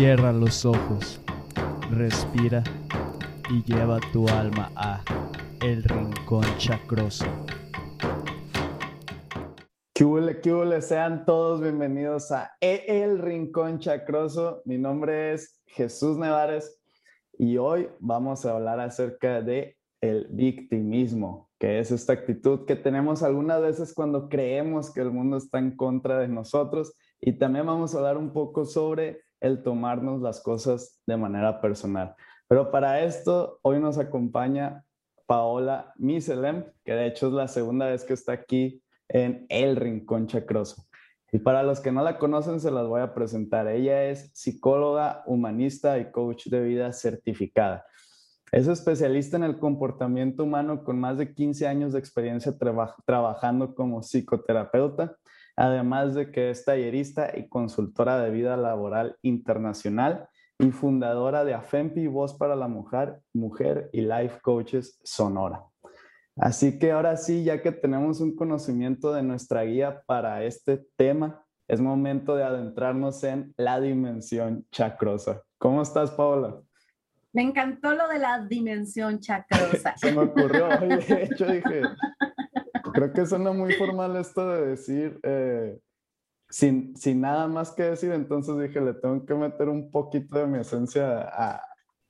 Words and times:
Cierra 0.00 0.32
los 0.32 0.64
ojos, 0.64 1.20
respira 1.90 2.64
y 3.50 3.62
lleva 3.64 3.98
tu 4.14 4.26
alma 4.28 4.72
a 4.74 5.04
El 5.60 5.84
Rincón 5.84 6.46
Chacroso. 6.56 7.26
¿Qué 9.92 10.02
huele? 10.06 10.80
Sean 10.80 11.26
todos 11.26 11.60
bienvenidos 11.60 12.32
a 12.32 12.50
El 12.62 13.18
Rincón 13.18 13.78
Chacroso. 13.78 14.62
Mi 14.64 14.78
nombre 14.78 15.34
es 15.34 15.60
Jesús 15.66 16.16
Nevares 16.16 16.80
y 17.38 17.58
hoy 17.58 17.90
vamos 17.98 18.46
a 18.46 18.52
hablar 18.52 18.80
acerca 18.80 19.42
de 19.42 19.76
el 20.00 20.28
victimismo, 20.30 21.50
que 21.58 21.78
es 21.78 21.90
esta 21.90 22.14
actitud 22.14 22.64
que 22.64 22.74
tenemos 22.74 23.22
algunas 23.22 23.60
veces 23.60 23.92
cuando 23.92 24.30
creemos 24.30 24.90
que 24.94 25.02
el 25.02 25.10
mundo 25.10 25.36
está 25.36 25.58
en 25.58 25.76
contra 25.76 26.18
de 26.20 26.28
nosotros 26.28 26.94
y 27.20 27.34
también 27.34 27.66
vamos 27.66 27.94
a 27.94 27.98
hablar 27.98 28.16
un 28.16 28.32
poco 28.32 28.64
sobre 28.64 29.20
el 29.40 29.62
tomarnos 29.62 30.20
las 30.20 30.40
cosas 30.40 31.00
de 31.06 31.16
manera 31.16 31.60
personal. 31.60 32.14
Pero 32.48 32.70
para 32.70 33.02
esto, 33.02 33.58
hoy 33.62 33.78
nos 33.78 33.98
acompaña 33.98 34.84
Paola 35.26 35.92
Miselem, 35.96 36.64
que 36.84 36.92
de 36.92 37.06
hecho 37.06 37.28
es 37.28 37.32
la 37.32 37.48
segunda 37.48 37.86
vez 37.86 38.04
que 38.04 38.14
está 38.14 38.32
aquí 38.32 38.82
en 39.08 39.46
El 39.48 39.76
Rincón 39.76 40.26
Chacroso. 40.26 40.84
Y 41.32 41.38
para 41.38 41.62
los 41.62 41.80
que 41.80 41.92
no 41.92 42.02
la 42.02 42.18
conocen, 42.18 42.58
se 42.58 42.72
las 42.72 42.88
voy 42.88 43.00
a 43.00 43.14
presentar. 43.14 43.68
Ella 43.68 44.04
es 44.06 44.30
psicóloga, 44.34 45.22
humanista 45.26 45.98
y 45.98 46.10
coach 46.10 46.48
de 46.48 46.60
vida 46.60 46.92
certificada. 46.92 47.86
Es 48.50 48.66
especialista 48.66 49.36
en 49.36 49.44
el 49.44 49.58
comportamiento 49.58 50.42
humano 50.42 50.82
con 50.82 50.98
más 50.98 51.18
de 51.18 51.32
15 51.32 51.68
años 51.68 51.92
de 51.92 52.00
experiencia 52.00 52.52
trabajando 53.06 53.76
como 53.76 54.02
psicoterapeuta 54.02 55.16
además 55.60 56.14
de 56.14 56.32
que 56.32 56.48
es 56.48 56.64
tallerista 56.64 57.36
y 57.36 57.46
consultora 57.46 58.18
de 58.18 58.30
vida 58.30 58.56
laboral 58.56 59.18
internacional 59.20 60.26
y 60.58 60.70
fundadora 60.70 61.44
de 61.44 61.52
AFEMPI, 61.52 62.06
Voz 62.06 62.32
para 62.32 62.56
la 62.56 62.66
Mujer, 62.66 63.20
Mujer 63.34 63.90
y 63.92 64.00
Life 64.00 64.40
Coaches 64.40 64.98
Sonora. 65.04 65.62
Así 66.36 66.78
que 66.78 66.92
ahora 66.92 67.18
sí, 67.18 67.44
ya 67.44 67.60
que 67.60 67.72
tenemos 67.72 68.22
un 68.22 68.34
conocimiento 68.34 69.12
de 69.12 69.22
nuestra 69.22 69.62
guía 69.64 70.02
para 70.06 70.44
este 70.44 70.82
tema, 70.96 71.44
es 71.68 71.78
momento 71.78 72.36
de 72.36 72.44
adentrarnos 72.44 73.22
en 73.24 73.52
la 73.58 73.82
dimensión 73.82 74.66
chacrosa. 74.72 75.42
¿Cómo 75.58 75.82
estás, 75.82 76.10
Paola? 76.10 76.58
Me 77.34 77.42
encantó 77.42 77.92
lo 77.92 78.08
de 78.08 78.18
la 78.18 78.46
dimensión 78.46 79.20
chacrosa. 79.20 79.94
Se 79.98 80.10
me 80.10 80.22
ocurrió, 80.22 80.68
de 80.68 81.24
hecho 81.24 81.44
dije, 81.44 81.82
creo 82.92 83.12
que 83.12 83.26
suena 83.26 83.52
muy 83.52 83.72
formal 83.74 84.16
esto 84.16 84.48
de 84.48 84.66
decir 84.66 85.20
eh, 85.22 85.78
sin, 86.48 86.96
sin 86.96 87.20
nada 87.20 87.46
más 87.46 87.72
que 87.72 87.84
decir, 87.84 88.12
entonces 88.12 88.58
dije, 88.58 88.80
le 88.80 88.94
tengo 88.94 89.24
que 89.24 89.34
meter 89.34 89.68
un 89.68 89.90
poquito 89.90 90.38
de 90.38 90.46
mi 90.46 90.58
esencia 90.58 91.20
a, 91.22 91.62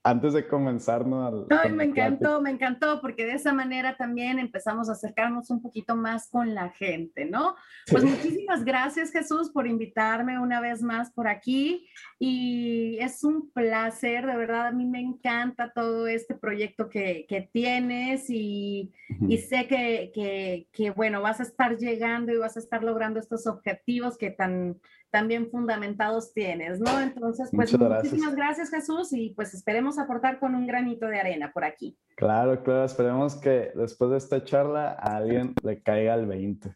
antes 0.03 0.33
de 0.33 0.48
comenzar, 0.48 1.06
¿no? 1.06 1.47
Ay, 1.51 1.73
me 1.73 1.84
encantó, 1.84 2.41
me 2.41 2.51
encantó, 2.51 3.03
porque 3.03 3.27
de 3.27 3.34
esa 3.34 3.53
manera 3.53 3.97
también 3.97 4.39
empezamos 4.39 4.89
a 4.89 4.93
acercarnos 4.93 5.51
un 5.51 5.61
poquito 5.61 5.95
más 5.95 6.29
con 6.31 6.55
la 6.55 6.70
gente, 6.70 7.27
¿no? 7.27 7.55
Pues 7.91 8.05
muchísimas 8.05 8.65
gracias, 8.65 9.11
Jesús, 9.12 9.51
por 9.51 9.67
invitarme 9.67 10.39
una 10.39 10.61
vez 10.61 10.83
más 10.83 11.11
por 11.12 11.28
aquí. 11.28 11.87
Y 12.19 12.97
es 12.98 13.25
un 13.25 13.51
placer, 13.51 14.27
de 14.27 14.37
verdad, 14.37 14.69
a 14.69 14.73
mí 14.73 14.87
me 14.87 15.01
encanta 15.01 15.73
todo 15.75 16.06
este 16.06 16.34
proyecto 16.34 16.89
que, 16.89 17.27
que 17.28 17.51
tienes 17.53 18.31
y, 18.31 18.93
y 19.28 19.37
sé 19.37 19.66
que, 19.66 20.10
que, 20.15 20.66
que, 20.72 20.91
bueno, 20.93 21.21
vas 21.21 21.41
a 21.41 21.43
estar 21.43 21.77
llegando 21.77 22.33
y 22.33 22.39
vas 22.39 22.56
a 22.56 22.60
estar 22.60 22.83
logrando 22.83 23.21
estos 23.21 23.47
objetivos 23.47 24.16
que 24.16 24.31
tan 24.31 24.81
también 25.10 25.50
fundamentados 25.50 26.32
tienes, 26.32 26.81
¿no? 26.81 27.00
Entonces, 27.00 27.50
pues 27.53 27.76
muchísimas 27.78 28.34
gracias 28.34 28.71
Jesús 28.71 29.12
y 29.12 29.31
pues 29.31 29.54
esperemos 29.54 29.98
aportar 29.98 30.38
con 30.38 30.54
un 30.54 30.66
granito 30.66 31.06
de 31.06 31.21
arena 31.21 31.53
por 31.53 31.65
aquí. 31.65 31.98
Claro, 32.16 32.62
claro, 32.62 32.84
esperemos 32.84 33.37
que 33.37 33.72
después 33.75 34.10
de 34.10 34.19
esta 34.19 34.44
charla 34.44 34.93
a 34.93 35.16
alguien 35.16 35.54
le 35.62 35.82
caiga 35.82 36.15
el 36.15 36.26
20. 36.26 36.75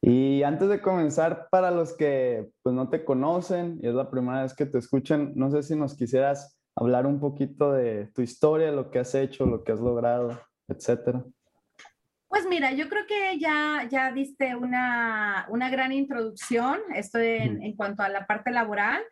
Y 0.00 0.42
antes 0.42 0.68
de 0.68 0.80
comenzar, 0.80 1.48
para 1.50 1.70
los 1.70 1.96
que 1.96 2.48
pues 2.62 2.74
no 2.74 2.88
te 2.88 3.04
conocen 3.04 3.78
y 3.82 3.88
es 3.88 3.94
la 3.94 4.10
primera 4.10 4.42
vez 4.42 4.54
que 4.54 4.66
te 4.66 4.78
escuchan, 4.78 5.32
no 5.34 5.50
sé 5.50 5.62
si 5.62 5.76
nos 5.76 5.96
quisieras 5.96 6.58
hablar 6.76 7.06
un 7.06 7.20
poquito 7.20 7.72
de 7.72 8.10
tu 8.14 8.22
historia, 8.22 8.72
lo 8.72 8.90
que 8.90 8.98
has 8.98 9.14
hecho, 9.14 9.46
lo 9.46 9.64
que 9.64 9.72
has 9.72 9.80
logrado, 9.80 10.38
etcétera. 10.68 11.24
Pues 12.34 12.48
mira, 12.48 12.72
yo 12.72 12.88
creo 12.88 13.06
que 13.06 13.38
ya, 13.38 13.86
ya 13.88 14.10
diste 14.10 14.56
una, 14.56 15.46
una 15.50 15.70
gran 15.70 15.92
introducción, 15.92 16.80
esto 16.92 17.20
en, 17.20 17.62
en, 17.62 17.76
cuanto 17.76 18.02
a 18.02 18.08
la 18.08 18.26
parte 18.26 18.50
laboral. 18.50 19.04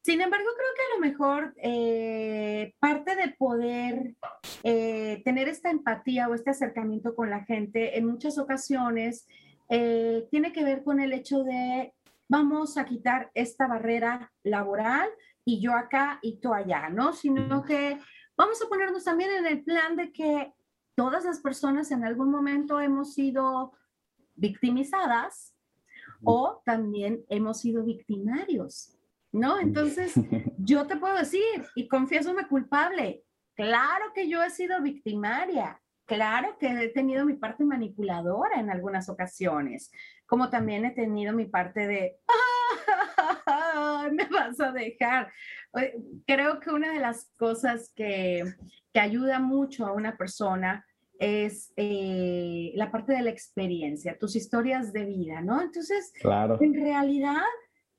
Sin 0.00 0.22
embargo, 0.22 0.48
creo 0.56 0.70
que 0.74 0.82
a 0.82 0.94
lo 0.94 1.00
mejor 1.02 1.54
eh, 1.58 2.72
parte 2.78 3.16
de 3.16 3.34
poder 3.36 4.14
eh, 4.62 5.20
tener 5.26 5.46
esta 5.46 5.68
empatía 5.68 6.26
o 6.26 6.34
este 6.34 6.48
acercamiento 6.48 7.14
con 7.14 7.28
la 7.28 7.44
gente 7.44 7.98
en 7.98 8.06
muchas 8.06 8.38
ocasiones 8.38 9.26
eh, 9.68 10.26
tiene 10.30 10.50
que 10.50 10.64
ver 10.64 10.82
con 10.82 11.00
el 11.00 11.12
hecho 11.12 11.44
de 11.44 11.92
vamos 12.28 12.78
a 12.78 12.86
quitar 12.86 13.30
esta 13.34 13.66
barrera 13.66 14.32
laboral 14.42 15.10
y 15.44 15.60
yo 15.60 15.74
acá 15.74 16.18
y 16.22 16.40
tú 16.40 16.54
allá, 16.54 16.88
¿no? 16.88 17.12
Sino 17.12 17.62
que 17.62 17.98
vamos 18.38 18.62
a 18.62 18.68
ponernos 18.70 19.04
también 19.04 19.32
en 19.32 19.44
el 19.44 19.62
plan 19.64 19.96
de 19.96 20.10
que 20.12 20.54
todas 21.00 21.24
las 21.24 21.40
personas 21.40 21.90
en 21.92 22.04
algún 22.04 22.30
momento 22.30 22.78
hemos 22.78 23.14
sido 23.14 23.72
victimizadas 24.34 25.56
o 26.22 26.60
también 26.66 27.24
hemos 27.30 27.60
sido 27.60 27.82
victimarios, 27.84 28.98
¿no? 29.32 29.58
Entonces, 29.58 30.12
yo 30.58 30.86
te 30.86 30.96
puedo 30.96 31.14
decir, 31.14 31.40
y 31.74 31.88
confiésome 31.88 32.46
culpable, 32.48 33.24
claro 33.54 34.12
que 34.14 34.28
yo 34.28 34.42
he 34.42 34.50
sido 34.50 34.82
victimaria, 34.82 35.80
claro 36.04 36.58
que 36.58 36.66
he 36.68 36.88
tenido 36.90 37.24
mi 37.24 37.32
parte 37.32 37.64
manipuladora 37.64 38.60
en 38.60 38.68
algunas 38.68 39.08
ocasiones, 39.08 39.90
como 40.26 40.50
también 40.50 40.84
he 40.84 40.90
tenido 40.90 41.32
mi 41.32 41.46
parte 41.46 41.86
de, 41.86 42.18
me 44.12 44.26
vas 44.26 44.60
a 44.60 44.70
dejar. 44.70 45.32
Creo 46.26 46.60
que 46.60 46.68
una 46.68 46.92
de 46.92 46.98
las 46.98 47.32
cosas 47.38 47.90
que, 47.96 48.44
que 48.92 49.00
ayuda 49.00 49.38
mucho 49.38 49.86
a 49.86 49.94
una 49.94 50.18
persona 50.18 50.84
es 51.20 51.72
eh, 51.76 52.72
la 52.74 52.90
parte 52.90 53.12
de 53.12 53.20
la 53.20 53.30
experiencia, 53.30 54.18
tus 54.18 54.34
historias 54.34 54.92
de 54.92 55.04
vida, 55.04 55.42
¿no? 55.42 55.60
Entonces, 55.60 56.12
claro. 56.20 56.58
en 56.60 56.74
realidad, 56.74 57.42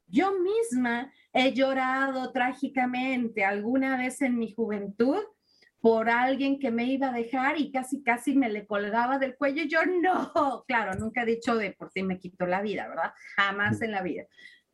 yo 0.08 0.34
misma 0.40 1.14
he 1.32 1.54
llorado 1.54 2.32
trágicamente 2.32 3.46
alguna 3.46 3.96
vez 3.96 4.22
en 4.22 4.40
mi 4.40 4.52
juventud 4.52 5.24
por 5.80 6.10
alguien 6.10 6.60
que 6.60 6.72
me 6.72 6.86
iba 6.86 7.10
a 7.10 7.14
dejar 7.14 7.60
y 7.60 7.72
casi, 7.72 8.02
casi 8.02 8.36
me 8.36 8.50
le 8.50 8.66
colgaba 8.66 9.20
del 9.20 9.36
cuello. 9.36 9.64
Yo 9.66 9.80
no, 9.86 10.64
claro, 10.68 10.94
nunca 11.00 11.22
he 11.22 11.26
dicho 11.28 11.56
de 11.56 11.72
por 11.72 11.92
ti 11.92 12.02
me 12.02 12.20
quitó 12.20 12.48
la 12.48 12.62
vida, 12.62 12.88
¿verdad? 12.88 13.14
Jamás 13.36 13.82
en 13.84 13.92
la 13.92 14.02
vida. 14.02 14.24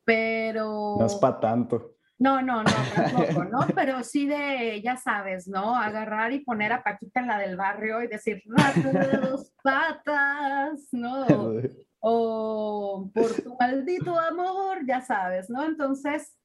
Pero... 0.04 0.96
No 0.98 1.06
es 1.06 1.14
para 1.16 1.38
tanto. 1.38 1.97
No, 2.18 2.42
no, 2.42 2.64
no, 2.64 2.70
tampoco, 2.94 3.44
¿no? 3.44 3.58
Pero 3.74 4.02
sí 4.02 4.26
de, 4.26 4.80
ya 4.82 4.96
sabes, 4.96 5.46
¿no? 5.46 5.76
Agarrar 5.76 6.32
y 6.32 6.40
poner 6.40 6.72
a 6.72 6.82
Paquita 6.82 7.20
en 7.20 7.28
la 7.28 7.38
del 7.38 7.56
barrio 7.56 8.02
y 8.02 8.08
decir, 8.08 8.42
rato 8.46 8.88
de 8.92 9.16
dos 9.18 9.52
patas, 9.62 10.88
¿no? 10.92 11.26
O 12.00 13.10
por 13.12 13.32
tu 13.42 13.56
maldito 13.58 14.16
amor, 14.20 14.86
ya 14.86 15.00
sabes, 15.00 15.50
¿no? 15.50 15.64
Entonces, 15.64 16.38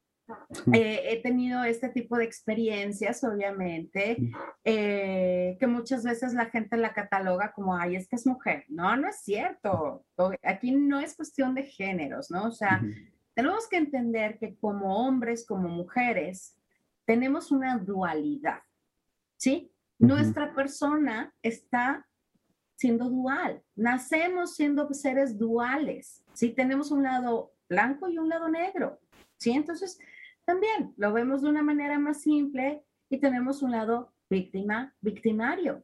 eh, 0.73 1.01
he 1.09 1.21
tenido 1.21 1.63
este 1.63 1.89
tipo 1.89 2.17
de 2.17 2.23
experiencias, 2.23 3.23
obviamente, 3.23 4.17
eh, 4.63 5.57
que 5.59 5.67
muchas 5.67 6.03
veces 6.03 6.33
la 6.33 6.45
gente 6.45 6.77
la 6.77 6.93
cataloga 6.93 7.51
como, 7.53 7.75
ay, 7.75 7.97
es 7.97 8.07
que 8.07 8.15
es 8.15 8.25
mujer. 8.25 8.65
No, 8.69 8.95
no 8.95 9.07
es 9.07 9.17
cierto. 9.17 10.05
Aquí 10.41 10.71
no 10.71 10.99
es 10.99 11.15
cuestión 11.15 11.53
de 11.53 11.63
géneros, 11.63 12.31
¿no? 12.31 12.45
O 12.47 12.51
sea, 12.51 12.81
tenemos 13.33 13.67
que 13.67 13.77
entender 13.77 14.37
que 14.37 14.55
como 14.55 15.05
hombres, 15.05 15.45
como 15.45 15.67
mujeres, 15.69 16.55
tenemos 17.05 17.51
una 17.51 17.77
dualidad, 17.77 18.59
¿sí? 19.37 19.71
Nuestra 19.99 20.53
persona 20.53 21.33
está 21.41 22.07
siendo 22.75 23.09
dual, 23.09 23.61
nacemos 23.75 24.55
siendo 24.55 24.91
seres 24.93 25.37
duales, 25.37 26.23
¿sí? 26.33 26.49
Tenemos 26.49 26.91
un 26.91 27.03
lado 27.03 27.53
blanco 27.69 28.09
y 28.09 28.17
un 28.17 28.29
lado 28.29 28.49
negro, 28.49 28.99
¿sí? 29.37 29.51
Entonces, 29.51 29.99
también 30.45 30.93
lo 30.97 31.13
vemos 31.13 31.41
de 31.41 31.49
una 31.49 31.63
manera 31.63 31.97
más 31.99 32.21
simple 32.21 32.83
y 33.09 33.17
tenemos 33.19 33.61
un 33.61 33.71
lado 33.71 34.13
víctima, 34.29 34.93
victimario. 35.01 35.83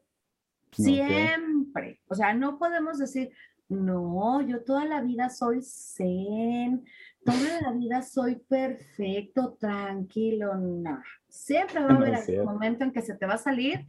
Siempre. 0.72 2.02
O 2.08 2.16
sea, 2.16 2.34
no 2.34 2.60
podemos 2.60 2.98
decir, 3.00 3.32
no, 3.70 4.42
yo 4.42 4.64
toda 4.64 4.86
la 4.86 5.02
vida 5.02 5.30
soy 5.30 5.62
zen, 5.62 6.86
toda 7.24 7.62
la 7.62 7.72
vida 7.72 8.02
soy 8.02 8.36
perfecto, 8.36 9.58
tranquilo, 9.60 10.56
no. 10.56 11.02
Siempre 11.28 11.82
va 11.82 11.90
a 11.90 11.96
haber 11.96 12.16
algún 12.16 12.46
momento 12.46 12.84
en 12.84 12.92
que 12.92 13.02
se 13.02 13.16
te 13.16 13.26
va 13.26 13.36
a 13.36 13.38
salir, 13.38 13.86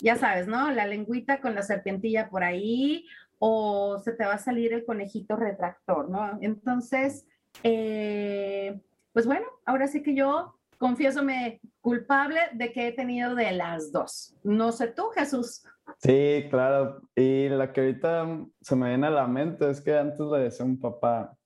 ya 0.00 0.16
sabes, 0.16 0.46
¿no? 0.46 0.70
La 0.70 0.86
lengüita 0.86 1.40
con 1.40 1.54
la 1.54 1.62
serpientilla 1.62 2.28
por 2.28 2.44
ahí, 2.44 3.06
o 3.38 3.98
se 3.98 4.12
te 4.12 4.24
va 4.24 4.34
a 4.34 4.38
salir 4.38 4.72
el 4.72 4.84
conejito 4.84 5.36
retractor, 5.36 6.08
¿no? 6.08 6.38
Entonces, 6.40 7.26
eh, 7.62 8.80
pues 9.12 9.26
bueno, 9.26 9.46
ahora 9.64 9.86
sí 9.88 10.02
que 10.02 10.14
yo 10.14 10.54
confiésome 10.78 11.60
culpable 11.80 12.40
de 12.54 12.72
que 12.72 12.88
he 12.88 12.92
tenido 12.92 13.34
de 13.34 13.52
las 13.52 13.92
dos. 13.92 14.34
No 14.42 14.72
sé 14.72 14.88
tú, 14.88 15.08
Jesús. 15.14 15.64
Sí, 15.98 16.46
claro. 16.50 17.02
Y 17.14 17.48
la 17.48 17.72
que 17.72 17.80
ahorita 17.80 18.46
se 18.60 18.76
me 18.76 18.88
viene 18.88 19.06
a 19.08 19.10
la 19.10 19.26
mente 19.26 19.68
es 19.70 19.80
que 19.80 19.96
antes 19.96 20.20
le 20.20 20.38
decía 20.38 20.64
a 20.64 20.68
un 20.68 20.80
papá, 20.80 21.36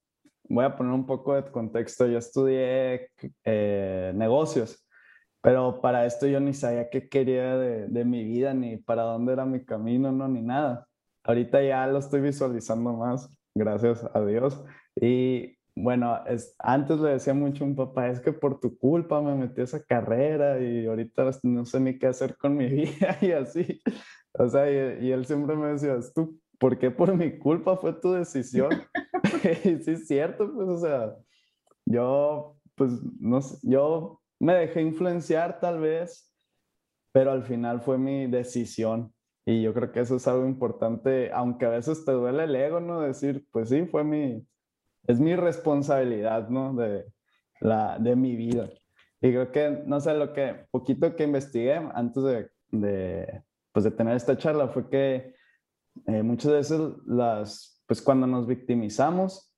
voy 0.48 0.64
a 0.64 0.76
poner 0.76 0.92
un 0.92 1.06
poco 1.06 1.34
de 1.34 1.50
contexto, 1.50 2.06
yo 2.06 2.18
estudié 2.18 3.10
eh, 3.44 4.12
negocios, 4.14 4.86
pero 5.40 5.80
para 5.80 6.06
esto 6.06 6.26
yo 6.26 6.40
ni 6.40 6.54
sabía 6.54 6.90
qué 6.90 7.08
quería 7.08 7.56
de, 7.56 7.86
de, 7.88 8.04
mi 8.04 8.24
vida, 8.24 8.54
ni 8.54 8.76
para 8.78 9.02
dónde 9.02 9.32
era 9.32 9.44
mi 9.44 9.64
camino, 9.64 10.10
no, 10.12 10.28
ni 10.28 10.42
nada. 10.42 10.86
Ahorita 11.24 11.62
ya 11.62 11.86
lo 11.86 11.98
estoy 11.98 12.20
visualizando 12.20 12.92
más, 12.92 13.30
gracias 13.54 14.04
a 14.12 14.20
Dios. 14.24 14.64
Y 15.00 15.56
bueno, 15.74 16.24
es, 16.26 16.54
antes 16.58 16.98
le 16.98 17.10
decía 17.10 17.34
mucho 17.34 17.64
a 17.64 17.66
un 17.66 17.76
papá, 17.76 18.08
es 18.08 18.20
que 18.20 18.32
por 18.32 18.60
tu 18.60 18.76
culpa 18.78 19.20
me 19.20 19.34
metí 19.34 19.60
a 19.60 19.64
esa 19.64 19.82
carrera 19.82 20.60
y 20.60 20.86
ahorita 20.86 21.30
no 21.42 21.64
sé 21.64 21.80
ni 21.80 21.98
qué 21.98 22.08
hacer 22.08 22.36
con 22.36 22.56
mi 22.56 22.66
vida 22.68 23.18
y 23.20 23.32
así. 23.32 23.80
O 24.32 24.48
sea, 24.48 24.70
y, 24.70 25.06
y 25.06 25.12
él 25.12 25.26
siempre 25.26 25.56
me 25.56 25.68
decía, 25.68 25.96
tú 26.14 26.40
¿por 26.58 26.78
qué 26.78 26.90
por 26.90 27.14
mi 27.14 27.38
culpa 27.38 27.76
fue 27.76 27.92
tu 27.92 28.12
decisión? 28.12 28.70
sí, 29.82 29.90
es 29.92 30.06
cierto, 30.06 30.52
pues, 30.52 30.68
o 30.68 30.78
sea, 30.78 31.16
yo, 31.84 32.56
pues, 32.74 32.92
no 33.20 33.40
sé, 33.40 33.58
yo 33.62 34.20
me 34.38 34.54
dejé 34.54 34.82
influenciar 34.82 35.60
tal 35.60 35.80
vez, 35.80 36.32
pero 37.12 37.32
al 37.32 37.44
final 37.44 37.80
fue 37.80 37.98
mi 37.98 38.26
decisión. 38.26 39.12
Y 39.44 39.62
yo 39.62 39.72
creo 39.72 39.92
que 39.92 40.00
eso 40.00 40.16
es 40.16 40.26
algo 40.26 40.44
importante, 40.46 41.30
aunque 41.32 41.66
a 41.66 41.70
veces 41.70 42.04
te 42.04 42.12
duele 42.12 42.44
el 42.44 42.56
ego, 42.56 42.80
¿no? 42.80 43.00
Decir, 43.00 43.46
pues 43.52 43.68
sí, 43.68 43.86
fue 43.86 44.02
mi, 44.02 44.44
es 45.06 45.20
mi 45.20 45.36
responsabilidad, 45.36 46.48
¿no? 46.48 46.74
De, 46.74 47.06
la, 47.60 47.98
de 47.98 48.16
mi 48.16 48.36
vida. 48.36 48.68
Y 49.20 49.30
creo 49.30 49.52
que, 49.52 49.82
no 49.86 50.00
sé, 50.00 50.14
lo 50.14 50.32
que, 50.32 50.66
poquito 50.70 51.14
que 51.14 51.24
investigué 51.24 51.74
antes 51.74 52.22
de, 52.22 52.50
de, 52.70 53.42
pues 53.72 53.84
de 53.84 53.92
tener 53.92 54.16
esta 54.16 54.36
charla 54.36 54.68
fue 54.68 54.88
que 54.88 55.34
eh, 56.06 56.22
muchas 56.22 56.52
veces 56.52 56.80
las, 57.06 57.75
pues 57.86 58.02
cuando 58.02 58.26
nos 58.26 58.46
victimizamos 58.46 59.52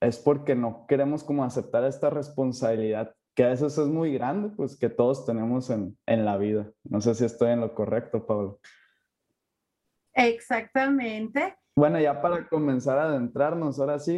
es 0.00 0.18
porque 0.18 0.54
no 0.54 0.86
queremos 0.86 1.24
como 1.24 1.44
aceptar 1.44 1.84
esta 1.84 2.10
responsabilidad 2.10 3.14
que 3.34 3.44
a 3.44 3.48
veces 3.48 3.78
es 3.78 3.86
muy 3.86 4.12
grande, 4.12 4.50
pues 4.56 4.76
que 4.76 4.88
todos 4.88 5.24
tenemos 5.24 5.70
en, 5.70 5.96
en 6.06 6.24
la 6.24 6.36
vida. 6.36 6.72
No 6.82 7.00
sé 7.00 7.14
si 7.14 7.24
estoy 7.24 7.52
en 7.52 7.60
lo 7.60 7.72
correcto, 7.72 8.26
Pablo. 8.26 8.58
Exactamente. 10.12 11.56
Bueno, 11.76 12.00
ya 12.00 12.20
para 12.20 12.48
comenzar 12.48 12.98
a 12.98 13.04
adentrarnos, 13.04 13.78
ahora 13.78 14.00
sí, 14.00 14.16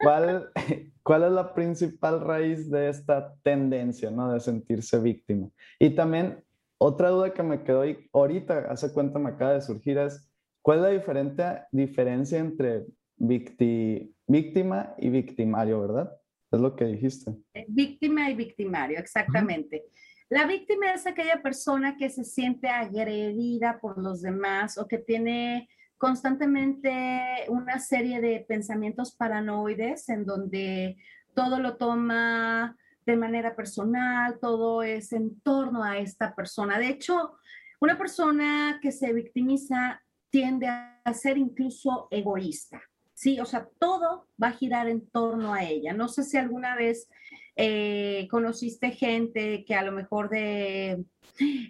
¿cuál, 0.00 0.50
¿cuál 1.04 1.22
es 1.22 1.30
la 1.30 1.54
principal 1.54 2.20
raíz 2.20 2.68
de 2.68 2.88
esta 2.88 3.32
tendencia, 3.44 4.10
¿no? 4.10 4.32
De 4.32 4.40
sentirse 4.40 4.98
víctima. 4.98 5.48
Y 5.78 5.94
también 5.94 6.44
otra 6.78 7.10
duda 7.10 7.32
que 7.32 7.44
me 7.44 7.62
quedó 7.62 7.84
ahorita, 8.12 8.66
hace 8.70 8.92
cuenta 8.92 9.20
me 9.20 9.30
acaba 9.30 9.52
de 9.52 9.60
surgir, 9.60 9.98
es 9.98 10.27
¿Cuál 10.68 10.80
es 10.80 10.82
la 10.82 10.90
diferente, 10.90 11.44
diferencia 11.72 12.38
entre 12.38 12.84
víctima 13.16 14.94
y 14.98 15.08
victimario, 15.08 15.80
verdad? 15.80 16.12
Es 16.52 16.60
lo 16.60 16.76
que 16.76 16.84
dijiste. 16.84 17.34
Eh, 17.54 17.64
víctima 17.70 18.28
y 18.28 18.34
victimario, 18.34 18.98
exactamente. 18.98 19.86
La 20.28 20.46
víctima 20.46 20.92
es 20.92 21.06
aquella 21.06 21.40
persona 21.40 21.96
que 21.96 22.10
se 22.10 22.22
siente 22.22 22.68
agredida 22.68 23.78
por 23.80 23.96
los 23.96 24.20
demás 24.20 24.76
o 24.76 24.86
que 24.86 24.98
tiene 24.98 25.70
constantemente 25.96 27.46
una 27.48 27.78
serie 27.78 28.20
de 28.20 28.44
pensamientos 28.46 29.16
paranoides 29.16 30.10
en 30.10 30.26
donde 30.26 30.98
todo 31.32 31.60
lo 31.60 31.78
toma 31.78 32.76
de 33.06 33.16
manera 33.16 33.56
personal, 33.56 34.38
todo 34.38 34.82
es 34.82 35.14
en 35.14 35.40
torno 35.40 35.82
a 35.82 35.96
esta 35.96 36.34
persona. 36.34 36.78
De 36.78 36.90
hecho, 36.90 37.38
una 37.80 37.96
persona 37.96 38.80
que 38.82 38.92
se 38.92 39.14
victimiza 39.14 40.02
tiende 40.30 40.66
a 40.68 41.14
ser 41.14 41.38
incluso 41.38 42.08
egoísta. 42.10 42.80
Sí, 43.14 43.40
o 43.40 43.44
sea, 43.44 43.68
todo 43.78 44.28
va 44.40 44.48
a 44.48 44.52
girar 44.52 44.88
en 44.88 45.06
torno 45.08 45.52
a 45.52 45.64
ella. 45.64 45.92
No 45.92 46.08
sé 46.08 46.22
si 46.22 46.36
alguna 46.36 46.76
vez 46.76 47.08
eh, 47.56 48.28
conociste 48.30 48.92
gente 48.92 49.64
que 49.64 49.74
a 49.74 49.82
lo 49.82 49.90
mejor 49.90 50.30
de 50.30 51.04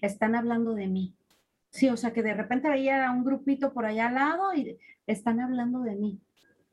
están 0.03 0.35
hablando 0.35 0.75
de 0.75 0.89
mí. 0.89 1.15
Sí, 1.71 1.89
o 1.89 1.97
sea, 1.97 2.13
que 2.13 2.23
de 2.23 2.35
repente 2.35 2.69
veía 2.69 3.09
a 3.09 3.13
un 3.13 3.25
grupito 3.25 3.73
por 3.73 3.87
allá 3.87 4.09
al 4.09 4.15
lado 4.15 4.55
y 4.55 4.79
están 5.07 5.41
hablando 5.41 5.81
de 5.81 5.97
mí, 5.97 6.21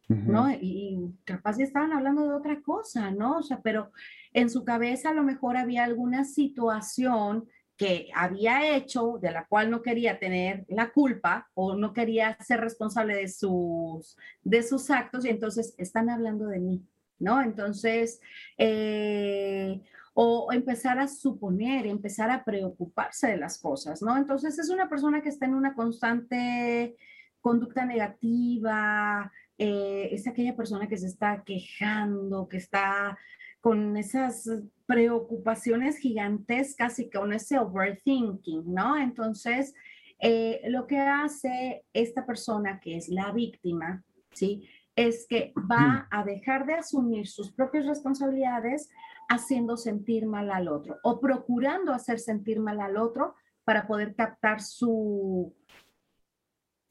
¿no? 0.08 0.50
Y, 0.52 1.14
capaz 1.26 1.60
estaban 1.60 1.94
hablando 1.94 2.24
de 2.24 2.34
otra 2.34 2.62
cosa, 2.62 3.12
¿no? 3.12 3.38
O 3.38 3.44
sea, 3.44 3.62
pero 3.62 3.92
en 4.34 4.50
su 4.50 4.64
cabeza 4.64 5.10
a 5.10 5.14
lo 5.14 5.24
mejor 5.24 5.58
había 5.58 5.84
alguna 5.84 6.24
situación 6.24 7.48
que 7.78 8.10
había 8.16 8.76
hecho, 8.76 9.18
de 9.22 9.32
la 9.32 9.46
cual 9.48 9.70
no 9.70 9.82
quería 9.82 10.18
tener 10.20 10.66
la 10.70 10.92
culpa 10.92 11.50
o 11.54 11.76
no 11.76 11.94
quería 11.94 12.38
ser 12.42 12.62
responsable 12.62 13.16
de 13.16 13.28
sus, 13.28 14.18
de 14.44 14.64
sus 14.64 14.90
actos 14.90 15.26
y 15.26 15.30
entonces 15.30 15.76
están 15.78 16.10
hablando 16.10 16.48
de 16.48 16.60
mí, 16.60 16.86
¿no? 17.20 17.42
Entonces, 17.42 18.22
eh, 18.58 19.82
o 20.14 20.54
empezar 20.54 21.00
a 21.00 21.08
suponer, 21.10 21.86
empezar 21.86 22.32
a 22.32 22.46
preocuparse 22.46 23.28
de 23.28 23.38
las 23.38 23.60
cosas, 23.60 24.02
¿no? 24.02 24.16
Entonces 24.16 24.58
es 24.58 24.70
una 24.70 24.88
persona 24.88 25.22
que 25.22 25.30
está 25.30 25.46
en 25.46 25.56
una 25.56 25.76
constante 25.76 26.96
conducta 27.42 27.86
negativa, 27.86 29.32
eh, 29.58 30.10
es 30.12 30.28
aquella 30.28 30.56
persona 30.56 30.88
que 30.88 30.98
se 30.98 31.08
está 31.08 31.44
quejando, 31.44 32.48
que 32.48 32.58
está 32.58 33.18
con 33.60 33.98
esas 33.98 34.50
preocupaciones 34.86 35.98
gigantescas 35.98 37.00
y 37.00 37.10
con 37.10 37.34
ese 37.34 37.58
overthinking, 37.58 38.74
¿no? 38.74 38.98
Entonces, 38.98 39.74
eh, 40.20 40.62
lo 40.68 40.88
que 40.88 41.00
hace 41.00 41.86
esta 41.94 42.26
persona 42.26 42.80
que 42.80 42.98
es 42.98 43.10
la 43.10 43.32
víctima, 43.32 44.04
¿sí? 44.32 44.68
Es 44.96 45.26
que 45.28 45.54
va 45.70 46.08
a 46.10 46.24
dejar 46.24 46.66
de 46.66 46.76
asumir 46.76 47.28
sus 47.28 47.52
propias 47.52 47.86
responsabilidades 47.86 48.90
haciendo 49.28 49.76
sentir 49.76 50.26
mal 50.26 50.52
al 50.52 50.68
otro 50.68 50.98
o 51.04 51.20
procurando 51.20 51.92
hacer 51.92 52.20
sentir 52.20 52.60
mal 52.60 52.80
al 52.80 52.96
otro 52.96 53.36
para 53.64 53.88
poder 53.88 54.16
captar 54.16 54.62
su, 54.62 55.54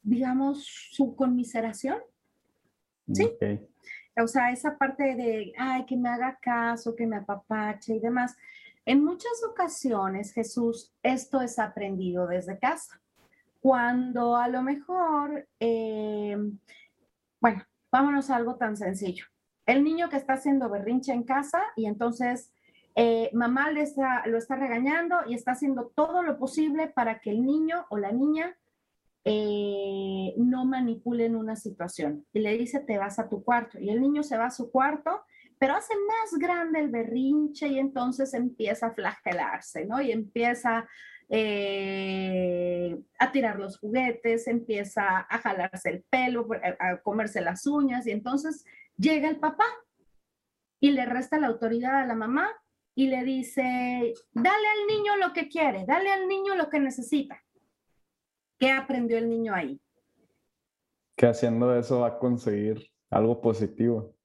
digamos, 0.03 0.65
su 0.91 1.15
conmiseración. 1.15 1.97
¿Sí? 3.11 3.31
O 4.17 4.27
sea, 4.27 4.51
esa 4.51 4.77
parte 4.77 5.15
de, 5.15 5.53
ay, 5.57 5.85
que 5.85 5.97
me 5.97 6.09
haga 6.09 6.37
caso, 6.41 6.95
que 6.95 7.07
me 7.07 7.17
apapache 7.17 7.95
y 7.95 7.99
demás. 7.99 8.35
En 8.85 9.03
muchas 9.03 9.43
ocasiones, 9.49 10.31
Jesús, 10.31 10.93
esto 11.03 11.41
es 11.41 11.59
aprendido 11.59 12.27
desde 12.27 12.59
casa. 12.59 13.01
Cuando 13.59 14.35
a 14.35 14.47
lo 14.47 14.61
mejor, 14.61 15.47
eh, 15.59 16.37
bueno, 17.41 17.63
vámonos 17.91 18.29
a 18.29 18.35
algo 18.35 18.55
tan 18.55 18.77
sencillo. 18.77 19.25
El 19.65 19.83
niño 19.83 20.09
que 20.09 20.17
está 20.17 20.33
haciendo 20.33 20.69
berrinche 20.69 21.11
en 21.11 21.23
casa 21.23 21.63
y 21.75 21.87
entonces 21.87 22.53
eh, 22.95 23.29
mamá 23.33 23.71
le 23.71 23.81
está, 23.81 24.25
lo 24.27 24.37
está 24.37 24.55
regañando 24.55 25.17
y 25.27 25.33
está 25.33 25.51
haciendo 25.51 25.91
todo 25.95 26.23
lo 26.23 26.37
posible 26.37 26.87
para 26.87 27.19
que 27.19 27.31
el 27.31 27.45
niño 27.45 27.85
o 27.89 27.97
la 27.97 28.11
niña 28.11 28.55
eh, 29.27 30.35
no 30.37 30.65
manipulen 30.65 31.35
una 31.35 31.55
situación. 31.55 32.25
Y 32.31 32.39
le 32.39 32.57
dice, 32.57 32.79
te 32.79 32.99
vas 32.99 33.17
a 33.17 33.27
tu 33.27 33.43
cuarto. 33.43 33.79
Y 33.79 33.89
el 33.89 33.99
niño 33.99 34.21
se 34.21 34.37
va 34.37 34.45
a 34.45 34.51
su 34.51 34.71
cuarto, 34.71 35.23
pero 35.57 35.73
hace 35.73 35.95
más 35.95 36.39
grande 36.39 36.79
el 36.79 36.89
berrinche 36.89 37.67
y 37.67 37.79
entonces 37.79 38.33
empieza 38.35 38.87
a 38.87 38.93
flagelarse, 38.93 39.85
¿no? 39.85 39.99
Y 39.99 40.11
empieza 40.11 40.87
eh, 41.27 43.01
a 43.17 43.31
tirar 43.31 43.57
los 43.57 43.79
juguetes, 43.79 44.47
empieza 44.47 45.21
a 45.21 45.37
jalarse 45.39 45.89
el 45.89 46.03
pelo, 46.03 46.47
a 46.79 46.97
comerse 46.97 47.41
las 47.41 47.65
uñas 47.65 48.05
y 48.05 48.11
entonces 48.11 48.63
llega 48.95 49.27
el 49.27 49.37
papá 49.37 49.65
y 50.79 50.91
le 50.91 51.05
resta 51.05 51.39
la 51.39 51.47
autoridad 51.47 51.95
a 51.95 52.05
la 52.05 52.15
mamá 52.15 52.51
y 52.93 53.07
le 53.07 53.23
dice, 53.23 54.13
dale 54.33 54.67
al 54.67 54.87
niño 54.87 55.15
lo 55.17 55.33
que 55.33 55.49
quiere, 55.49 55.85
dale 55.87 56.11
al 56.11 56.27
niño 56.27 56.55
lo 56.55 56.69
que 56.69 56.79
necesita. 56.79 57.41
¿Qué 58.57 58.71
aprendió 58.71 59.17
el 59.17 59.29
niño 59.29 59.53
ahí? 59.53 59.79
Que 61.15 61.27
haciendo 61.27 61.75
eso 61.77 62.01
va 62.01 62.07
a 62.07 62.19
conseguir 62.19 62.89
algo 63.09 63.41
positivo. 63.41 64.15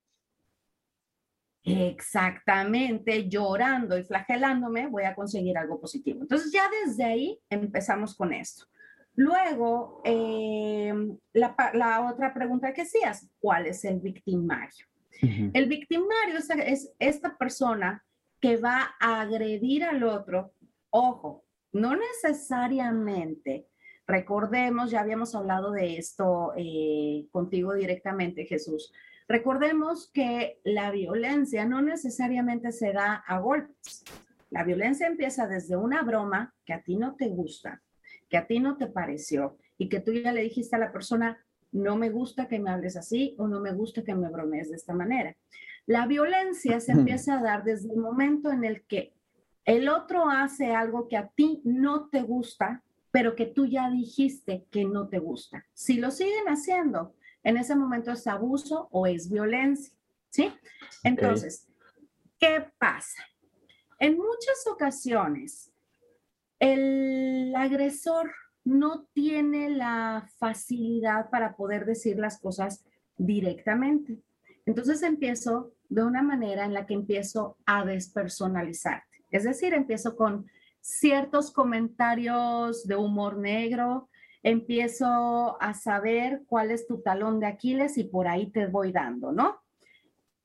Exactamente, 1.62 3.28
llorando 3.28 3.98
y 3.98 4.02
flagelándome 4.02 4.86
voy 4.86 5.04
a 5.04 5.14
conseguir 5.14 5.58
algo 5.58 5.80
positivo. 5.80 6.22
Entonces 6.22 6.50
ya 6.52 6.68
desde 6.84 7.04
ahí 7.04 7.38
empezamos 7.50 8.16
con 8.16 8.32
esto. 8.32 8.64
Luego, 9.14 10.00
eh, 10.04 10.94
la, 11.34 12.10
otra 12.10 12.32
pregunta 12.32 12.72
que 12.72 12.82
hacías, 12.82 13.28
¿cuál 13.38 13.66
es 13.66 13.84
el 13.84 14.00
victimario? 14.00 14.86
El 15.52 15.68
victimario 15.68 16.38
es 16.64 16.94
esta 16.98 17.36
persona 17.36 18.02
que 18.40 18.56
va 18.56 18.94
a 18.98 19.20
agredir 19.20 19.84
al 19.84 20.02
otro. 20.02 20.54
Ojo, 20.88 21.44
no 21.72 21.94
necesariamente 21.94 23.66
Recordemos, 24.10 24.90
ya 24.90 25.02
habíamos 25.02 25.36
hablado 25.36 25.70
de 25.70 25.96
esto 25.96 26.52
eh, 26.56 27.28
contigo 27.30 27.74
directamente, 27.74 28.44
Jesús. 28.44 28.92
Recordemos 29.28 30.10
que 30.12 30.58
la 30.64 30.90
violencia 30.90 31.64
no 31.64 31.80
necesariamente 31.80 32.72
se 32.72 32.92
da 32.92 33.22
a 33.24 33.38
golpes. 33.38 34.02
La 34.50 34.64
violencia 34.64 35.06
empieza 35.06 35.46
desde 35.46 35.76
una 35.76 36.02
broma 36.02 36.52
que 36.64 36.72
a 36.72 36.82
ti 36.82 36.96
no 36.96 37.14
te 37.14 37.28
gusta, 37.28 37.82
que 38.28 38.36
a 38.36 38.48
ti 38.48 38.58
no 38.58 38.76
te 38.76 38.88
pareció 38.88 39.58
y 39.78 39.88
que 39.88 40.00
tú 40.00 40.12
ya 40.12 40.32
le 40.32 40.42
dijiste 40.42 40.74
a 40.74 40.80
la 40.80 40.90
persona, 40.90 41.38
no 41.70 41.94
me 41.94 42.10
gusta 42.10 42.48
que 42.48 42.58
me 42.58 42.70
hables 42.70 42.96
así 42.96 43.36
o 43.38 43.46
no 43.46 43.60
me 43.60 43.72
gusta 43.72 44.02
que 44.02 44.16
me 44.16 44.28
bromees 44.28 44.70
de 44.70 44.76
esta 44.76 44.92
manera. 44.92 45.36
La 45.86 46.08
violencia 46.08 46.80
se 46.80 46.90
empieza 46.90 47.38
a 47.38 47.42
dar 47.44 47.62
desde 47.62 47.92
el 47.92 48.00
momento 48.00 48.50
en 48.50 48.64
el 48.64 48.82
que 48.86 49.14
el 49.64 49.88
otro 49.88 50.28
hace 50.28 50.74
algo 50.74 51.06
que 51.06 51.16
a 51.16 51.28
ti 51.28 51.60
no 51.62 52.08
te 52.08 52.22
gusta, 52.22 52.82
pero 53.10 53.34
que 53.34 53.46
tú 53.46 53.66
ya 53.66 53.90
dijiste 53.90 54.66
que 54.70 54.84
no 54.84 55.08
te 55.08 55.18
gusta. 55.18 55.66
Si 55.74 55.98
lo 55.98 56.10
siguen 56.10 56.46
haciendo, 56.46 57.14
en 57.42 57.56
ese 57.56 57.74
momento 57.74 58.12
es 58.12 58.26
abuso 58.26 58.88
o 58.92 59.06
es 59.06 59.30
violencia, 59.30 59.92
¿sí? 60.30 60.52
Entonces, 61.02 61.66
¿qué 62.38 62.66
pasa? 62.78 63.22
En 63.98 64.16
muchas 64.16 64.66
ocasiones, 64.66 65.72
el 66.58 67.54
agresor 67.56 68.30
no 68.64 69.06
tiene 69.12 69.70
la 69.70 70.28
facilidad 70.38 71.30
para 71.30 71.56
poder 71.56 71.86
decir 71.86 72.18
las 72.18 72.38
cosas 72.38 72.84
directamente. 73.16 74.18
Entonces 74.66 75.02
empiezo 75.02 75.72
de 75.88 76.04
una 76.04 76.22
manera 76.22 76.64
en 76.64 76.74
la 76.74 76.86
que 76.86 76.94
empiezo 76.94 77.56
a 77.66 77.84
despersonalizarte. 77.84 79.24
Es 79.30 79.44
decir, 79.44 79.74
empiezo 79.74 80.16
con 80.16 80.46
ciertos 80.80 81.50
comentarios 81.50 82.86
de 82.86 82.96
humor 82.96 83.36
negro, 83.36 84.08
empiezo 84.42 85.60
a 85.60 85.74
saber 85.74 86.42
cuál 86.46 86.70
es 86.70 86.86
tu 86.86 87.02
talón 87.02 87.40
de 87.40 87.46
Aquiles 87.46 87.98
y 87.98 88.04
por 88.04 88.26
ahí 88.26 88.50
te 88.50 88.66
voy 88.66 88.92
dando, 88.92 89.32
¿no? 89.32 89.60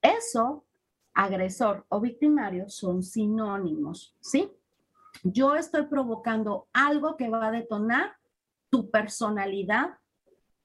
Eso, 0.01 0.65
agresor 1.13 1.85
o 1.89 2.01
victimario, 2.01 2.69
son 2.69 3.01
sinónimos, 3.01 4.15
¿sí? 4.19 4.51
Yo 5.23 5.55
estoy 5.55 5.87
provocando 5.87 6.67
algo 6.73 7.15
que 7.15 7.29
va 7.29 7.47
a 7.47 7.51
detonar 7.51 8.15
tu 8.69 8.91
personalidad 8.91 9.97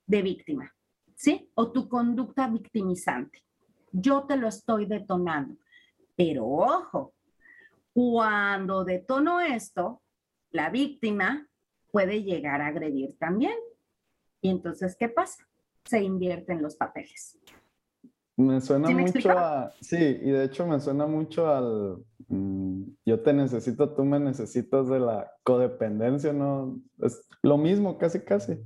de 0.07 0.23
víctima, 0.23 0.75
¿sí? 1.15 1.51
O 1.55 1.71
tu 1.71 1.89
conducta 1.89 2.49
victimizante. 2.49 3.45
Yo 3.93 4.25
te 4.25 4.37
lo 4.37 4.49
estoy 4.49 4.87
detonando. 4.87 5.57
Pero 6.17 6.47
ojo, 6.47 7.15
cuando 7.93 8.85
detono 8.85 9.41
esto, 9.41 10.03
la 10.51 10.71
víctima 10.71 11.49
puede 11.91 12.23
llegar 12.23 12.61
a 12.61 12.69
agredir 12.69 13.17
también. 13.19 13.55
Y 14.41 14.51
entonces, 14.51 14.97
¿qué 14.99 15.09
pasa? 15.09 15.47
Se 15.85 16.03
invierten 16.03 16.63
los 16.63 16.77
papeles. 16.77 17.39
Me 18.37 18.61
suena 18.61 18.89
mucho 18.91 19.31
a, 19.33 19.71
sí, 19.81 19.97
y 19.97 20.31
de 20.31 20.45
hecho 20.45 20.67
me 20.67 20.81
suena 20.81 21.07
mucho 21.07 21.47
al, 21.47 21.99
mm, 22.29 22.83
yo 23.05 23.21
te 23.21 23.35
necesito, 23.35 23.95
tú 23.95 24.03
me 24.05 24.19
necesitas 24.19 24.89
de 24.89 24.99
la 24.99 25.31
codependencia, 25.43 26.33
¿no? 26.33 26.81
Es 27.03 27.29
lo 27.43 27.59
mismo, 27.59 27.99
casi, 27.99 28.21
casi. 28.21 28.59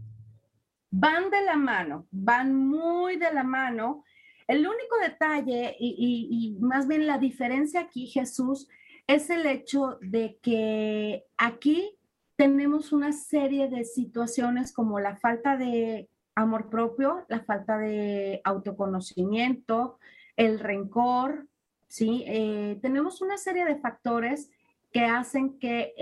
Van 0.93 1.29
de 1.29 1.43
la 1.43 1.57
mano, 1.57 2.07
van 2.13 2.55
muy 2.55 3.17
de 3.17 3.33
la 3.33 3.43
mano. 3.43 4.05
El 4.47 4.59
único 4.59 4.97
detalle 5.03 5.75
y, 5.81 6.29
y 6.31 6.61
más 6.61 6.87
bien 6.87 7.09
la 7.09 7.19
diferencia 7.19 7.81
aquí, 7.81 8.07
Jesús, 8.07 8.69
es 9.07 9.31
el 9.31 9.47
hecho 9.47 9.99
de 10.01 10.39
que 10.41 11.25
aquí 11.37 11.97
tenemos 12.37 12.93
una 12.93 13.13
serie 13.13 13.69
de 13.69 13.85
situaciones 13.85 14.73
como 14.73 14.99
la 14.99 15.17
falta 15.17 15.57
de 15.57 16.09
amor 16.35 16.69
propio, 16.69 17.25
la 17.29 17.41
falta 17.45 17.79
de 17.79 18.41
autoconocimiento, 18.45 19.99
el 20.37 20.59
rencor, 20.59 21.47
¿sí? 21.87 22.25
Eh, 22.27 22.79
tenemos 22.83 23.21
una 23.21 23.39
serie 23.39 23.65
de 23.65 23.77
factores 23.77 24.51
que 24.93 25.05
hacen 25.05 25.59
que 25.59 25.95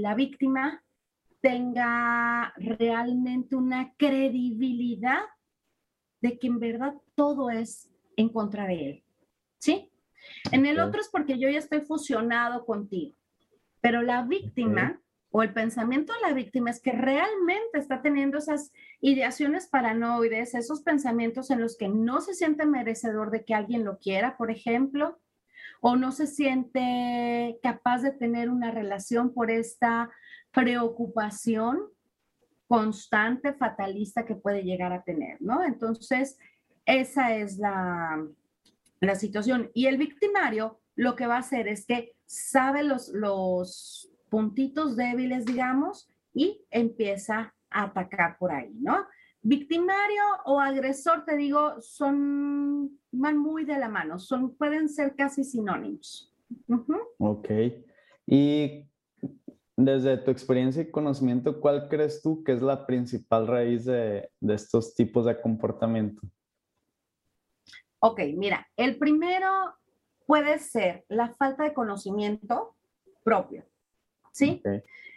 la 0.00 0.14
víctima 0.14 0.82
tenga 1.40 2.54
realmente 2.56 3.56
una 3.56 3.92
credibilidad 3.96 5.20
de 6.22 6.38
que 6.38 6.46
en 6.46 6.58
verdad 6.58 6.94
todo 7.14 7.50
es 7.50 7.90
en 8.16 8.30
contra 8.30 8.66
de 8.66 8.90
él, 8.90 9.04
¿sí? 9.58 9.90
En 10.52 10.66
el 10.66 10.80
otro 10.80 11.00
es 11.00 11.08
porque 11.08 11.38
yo 11.38 11.48
ya 11.48 11.58
estoy 11.58 11.80
fusionado 11.80 12.64
contigo, 12.64 13.14
pero 13.80 14.02
la 14.02 14.22
víctima 14.22 15.00
o 15.30 15.42
el 15.42 15.52
pensamiento 15.52 16.12
de 16.12 16.28
la 16.28 16.32
víctima 16.32 16.70
es 16.70 16.80
que 16.80 16.92
realmente 16.92 17.78
está 17.78 18.02
teniendo 18.02 18.38
esas 18.38 18.72
ideaciones 19.00 19.66
paranoides, 19.66 20.54
esos 20.54 20.82
pensamientos 20.82 21.50
en 21.50 21.60
los 21.60 21.76
que 21.76 21.88
no 21.88 22.20
se 22.20 22.34
siente 22.34 22.66
merecedor 22.66 23.32
de 23.32 23.44
que 23.44 23.52
alguien 23.52 23.84
lo 23.84 23.98
quiera, 23.98 24.36
por 24.36 24.52
ejemplo, 24.52 25.18
o 25.80 25.96
no 25.96 26.12
se 26.12 26.28
siente 26.28 27.58
capaz 27.62 28.02
de 28.02 28.12
tener 28.12 28.48
una 28.48 28.70
relación 28.70 29.34
por 29.34 29.50
esta 29.50 30.08
preocupación 30.52 31.80
constante, 32.68 33.52
fatalista 33.54 34.24
que 34.24 34.36
puede 34.36 34.62
llegar 34.62 34.92
a 34.92 35.02
tener, 35.02 35.42
¿no? 35.42 35.64
Entonces, 35.64 36.38
esa 36.86 37.34
es 37.34 37.58
la, 37.58 38.24
la 39.06 39.14
situación. 39.14 39.70
Y 39.74 39.86
el 39.86 39.96
victimario 39.98 40.80
lo 40.96 41.16
que 41.16 41.26
va 41.26 41.36
a 41.36 41.40
hacer 41.40 41.68
es 41.68 41.86
que 41.86 42.14
sabe 42.26 42.82
los, 42.84 43.08
los 43.08 44.10
puntitos 44.28 44.96
débiles, 44.96 45.44
digamos, 45.44 46.10
y 46.32 46.64
empieza 46.70 47.54
a 47.70 47.84
atacar 47.84 48.38
por 48.38 48.52
ahí, 48.52 48.72
¿no? 48.80 49.06
Victimario 49.42 50.22
o 50.46 50.58
agresor, 50.58 51.24
te 51.24 51.36
digo, 51.36 51.80
son, 51.80 52.98
van 53.12 53.36
muy 53.36 53.64
de 53.64 53.78
la 53.78 53.88
mano, 53.88 54.18
son, 54.18 54.54
pueden 54.56 54.88
ser 54.88 55.14
casi 55.16 55.44
sinónimos. 55.44 56.34
Ok. 57.18 57.50
Y 58.26 58.88
desde 59.76 60.16
tu 60.16 60.30
experiencia 60.30 60.82
y 60.82 60.90
conocimiento, 60.90 61.60
¿cuál 61.60 61.88
crees 61.88 62.22
tú 62.22 62.42
que 62.42 62.52
es 62.52 62.62
la 62.62 62.86
principal 62.86 63.46
raíz 63.46 63.84
de, 63.84 64.30
de 64.40 64.54
estos 64.54 64.94
tipos 64.94 65.26
de 65.26 65.40
comportamiento? 65.40 66.22
Ok, 68.06 68.20
mira, 68.36 68.68
el 68.76 68.98
primero 68.98 69.48
puede 70.26 70.58
ser 70.58 71.06
la 71.08 71.30
falta 71.30 71.64
de 71.64 71.72
conocimiento 71.72 72.76
propio. 73.22 73.64
¿sí? 74.30 74.62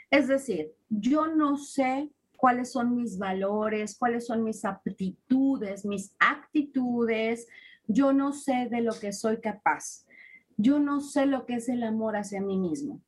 Es 0.10 0.30
decir, 0.30 0.72
yo 0.88 1.28
no 1.28 1.58
sé 1.58 2.10
cuáles 2.38 2.72
son 2.72 2.96
mis 2.96 3.18
valores, 3.18 3.98
cuáles 4.00 4.26
son 4.26 4.42
mis 4.42 4.64
aptitudes, 4.64 5.86
mis 5.86 6.16
actitudes, 6.18 7.50
yo 7.88 8.14
no 8.14 8.32
sé 8.32 8.70
de 8.72 8.80
lo 8.80 8.98
que 8.98 9.12
soy 9.12 9.42
capaz, 9.42 10.06
yo 10.56 10.80
no 10.80 11.02
sé 11.02 11.26
lo 11.26 11.46
que 11.46 11.56
es 11.56 11.68
el 11.68 11.84
amor 11.84 12.16
hacia 12.16 12.40
mí 12.40 12.58
mismo. 12.58 13.02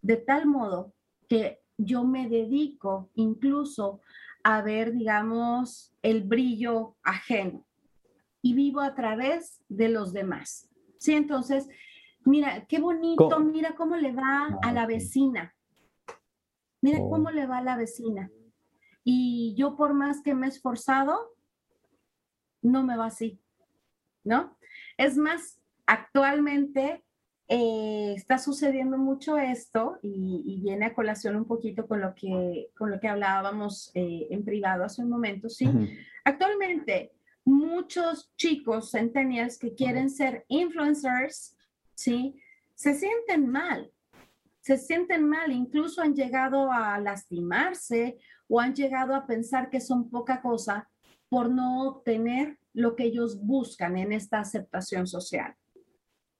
De 0.00 0.16
tal 0.16 0.46
modo 0.46 0.94
que 1.28 1.60
yo 1.78 2.02
me 2.02 2.28
dedico 2.28 3.08
incluso 3.14 4.00
a 4.42 4.62
ver, 4.62 4.92
digamos, 4.92 5.94
el 6.02 6.24
brillo 6.24 6.96
ajeno 7.04 7.64
y 8.42 8.54
vivo 8.54 8.80
a 8.80 8.94
través 8.94 9.62
de 9.68 9.88
los 9.88 10.12
demás. 10.12 10.68
Sí, 10.98 11.14
entonces, 11.14 11.68
Mira, 12.24 12.66
qué 12.66 12.78
bonito, 12.78 13.40
mira 13.40 13.74
cómo 13.74 13.96
le 13.96 14.12
va 14.12 14.46
a 14.46 14.58
ah, 14.62 14.72
la 14.72 14.86
vecina. 14.86 15.54
Mira 16.80 16.98
oh. 17.00 17.10
cómo 17.10 17.30
le 17.30 17.46
va 17.46 17.58
a 17.58 17.62
la 17.62 17.76
vecina. 17.76 18.30
Y 19.04 19.54
yo 19.56 19.76
por 19.76 19.94
más 19.94 20.22
que 20.22 20.34
me 20.34 20.46
he 20.46 20.48
esforzado, 20.48 21.18
no 22.60 22.84
me 22.84 22.96
va 22.96 23.06
así, 23.06 23.40
¿no? 24.22 24.56
Es 24.96 25.16
más, 25.16 25.60
actualmente 25.86 27.04
eh, 27.48 28.14
está 28.14 28.38
sucediendo 28.38 28.98
mucho 28.98 29.36
esto 29.36 29.98
y, 30.00 30.60
viene 30.62 30.86
a 30.86 30.94
colación 30.94 31.34
un 31.34 31.44
poquito 31.44 31.88
con 31.88 32.00
lo 32.00 32.14
que, 32.14 32.70
con 32.78 32.92
lo 32.92 33.00
que 33.00 33.08
hablábamos 33.08 33.90
eh, 33.94 34.28
en 34.30 34.44
privado 34.44 34.84
hace 34.84 35.02
un 35.02 35.10
momento, 35.10 35.48
¿sí? 35.48 35.68
Actualmente, 36.24 37.10
muchos 37.44 38.32
chicos 38.36 38.90
centennials 38.90 39.58
que 39.58 39.74
quieren 39.74 40.10
ser 40.10 40.44
influencers 40.48 41.56
¿sí? 41.94 42.40
Se 42.74 42.94
sienten 42.94 43.48
mal, 43.48 43.92
se 44.60 44.76
sienten 44.76 45.28
mal, 45.28 45.52
incluso 45.52 46.02
han 46.02 46.14
llegado 46.14 46.70
a 46.72 46.98
lastimarse 46.98 48.18
o 48.48 48.60
han 48.60 48.74
llegado 48.74 49.14
a 49.14 49.26
pensar 49.26 49.70
que 49.70 49.80
son 49.80 50.10
poca 50.10 50.40
cosa 50.40 50.88
por 51.28 51.48
no 51.48 51.88
obtener 51.88 52.58
lo 52.72 52.96
que 52.96 53.04
ellos 53.04 53.40
buscan 53.40 53.96
en 53.96 54.12
esta 54.12 54.40
aceptación 54.40 55.06
social. 55.06 55.54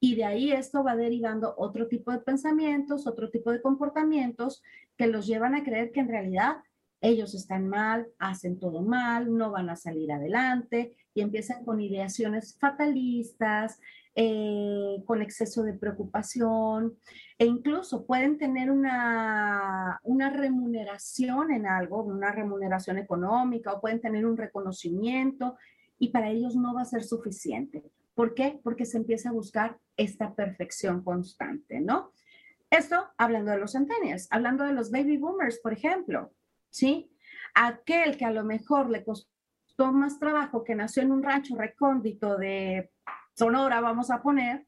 Y 0.00 0.16
de 0.16 0.24
ahí 0.24 0.52
esto 0.52 0.82
va 0.82 0.96
derivando 0.96 1.54
otro 1.56 1.86
tipo 1.86 2.10
de 2.10 2.18
pensamientos, 2.18 3.06
otro 3.06 3.30
tipo 3.30 3.52
de 3.52 3.62
comportamientos 3.62 4.62
que 4.96 5.06
los 5.06 5.26
llevan 5.26 5.54
a 5.54 5.62
creer 5.62 5.92
que 5.92 6.00
en 6.00 6.08
realidad 6.08 6.56
ellos 7.02 7.34
están 7.34 7.68
mal, 7.68 8.06
hacen 8.18 8.58
todo 8.58 8.80
mal, 8.80 9.36
no 9.36 9.50
van 9.50 9.68
a 9.68 9.76
salir 9.76 10.10
adelante 10.12 10.96
y 11.12 11.20
empiezan 11.20 11.64
con 11.64 11.80
ideaciones 11.80 12.56
fatalistas, 12.58 13.80
eh, 14.14 15.02
con 15.04 15.20
exceso 15.20 15.62
de 15.62 15.72
preocupación 15.72 16.96
e 17.38 17.46
incluso 17.46 18.06
pueden 18.06 18.38
tener 18.38 18.70
una, 18.70 19.98
una 20.04 20.30
remuneración 20.30 21.50
en 21.50 21.66
algo, 21.66 22.02
una 22.04 22.30
remuneración 22.30 22.98
económica 22.98 23.72
o 23.72 23.80
pueden 23.80 24.00
tener 24.00 24.24
un 24.24 24.36
reconocimiento 24.36 25.56
y 25.98 26.10
para 26.10 26.30
ellos 26.30 26.54
no 26.54 26.72
va 26.74 26.82
a 26.82 26.86
ser 26.86 27.02
suficiente. 27.02 27.82
¿Por 28.14 28.34
qué? 28.34 28.60
Porque 28.62 28.84
se 28.84 28.98
empieza 28.98 29.30
a 29.30 29.32
buscar 29.32 29.78
esta 29.96 30.34
perfección 30.34 31.02
constante, 31.02 31.80
¿no? 31.80 32.12
Esto 32.70 33.08
hablando 33.18 33.50
de 33.50 33.58
los 33.58 33.72
centennials, 33.72 34.28
hablando 34.30 34.64
de 34.64 34.72
los 34.72 34.90
baby 34.90 35.16
boomers, 35.16 35.58
por 35.58 35.72
ejemplo, 35.72 36.32
¿sí? 36.72 37.12
Aquel 37.54 38.16
que 38.16 38.24
a 38.24 38.32
lo 38.32 38.42
mejor 38.42 38.90
le 38.90 39.04
costó 39.04 39.92
más 39.92 40.18
trabajo, 40.18 40.64
que 40.64 40.74
nació 40.74 41.02
en 41.02 41.12
un 41.12 41.22
rancho 41.22 41.54
recóndito 41.54 42.36
de 42.36 42.90
Sonora, 43.34 43.80
vamos 43.80 44.10
a 44.10 44.22
poner, 44.22 44.66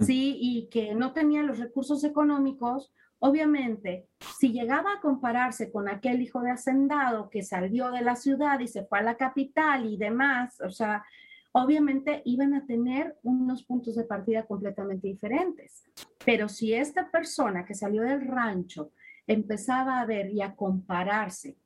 ¿sí? 0.00 0.36
Y 0.40 0.68
que 0.68 0.94
no 0.94 1.12
tenía 1.12 1.42
los 1.42 1.58
recursos 1.58 2.04
económicos, 2.04 2.92
obviamente, 3.18 4.08
si 4.38 4.52
llegaba 4.52 4.92
a 4.92 5.00
compararse 5.00 5.72
con 5.72 5.88
aquel 5.88 6.22
hijo 6.22 6.40
de 6.40 6.50
hacendado 6.50 7.30
que 7.30 7.42
salió 7.42 7.90
de 7.90 8.02
la 8.02 8.16
ciudad 8.16 8.60
y 8.60 8.68
se 8.68 8.84
fue 8.84 8.98
a 9.00 9.02
la 9.02 9.16
capital 9.16 9.86
y 9.86 9.96
demás, 9.96 10.60
o 10.60 10.70
sea, 10.70 11.04
obviamente 11.52 12.22
iban 12.26 12.52
a 12.54 12.66
tener 12.66 13.16
unos 13.22 13.64
puntos 13.64 13.96
de 13.96 14.04
partida 14.04 14.44
completamente 14.44 15.08
diferentes. 15.08 15.84
Pero 16.24 16.48
si 16.48 16.74
esta 16.74 17.10
persona 17.10 17.64
que 17.64 17.74
salió 17.74 18.02
del 18.02 18.26
rancho 18.26 18.92
empezaba 19.26 20.00
a 20.00 20.06
ver 20.06 20.30
y 20.30 20.42
a 20.42 20.54
compararse 20.54 21.56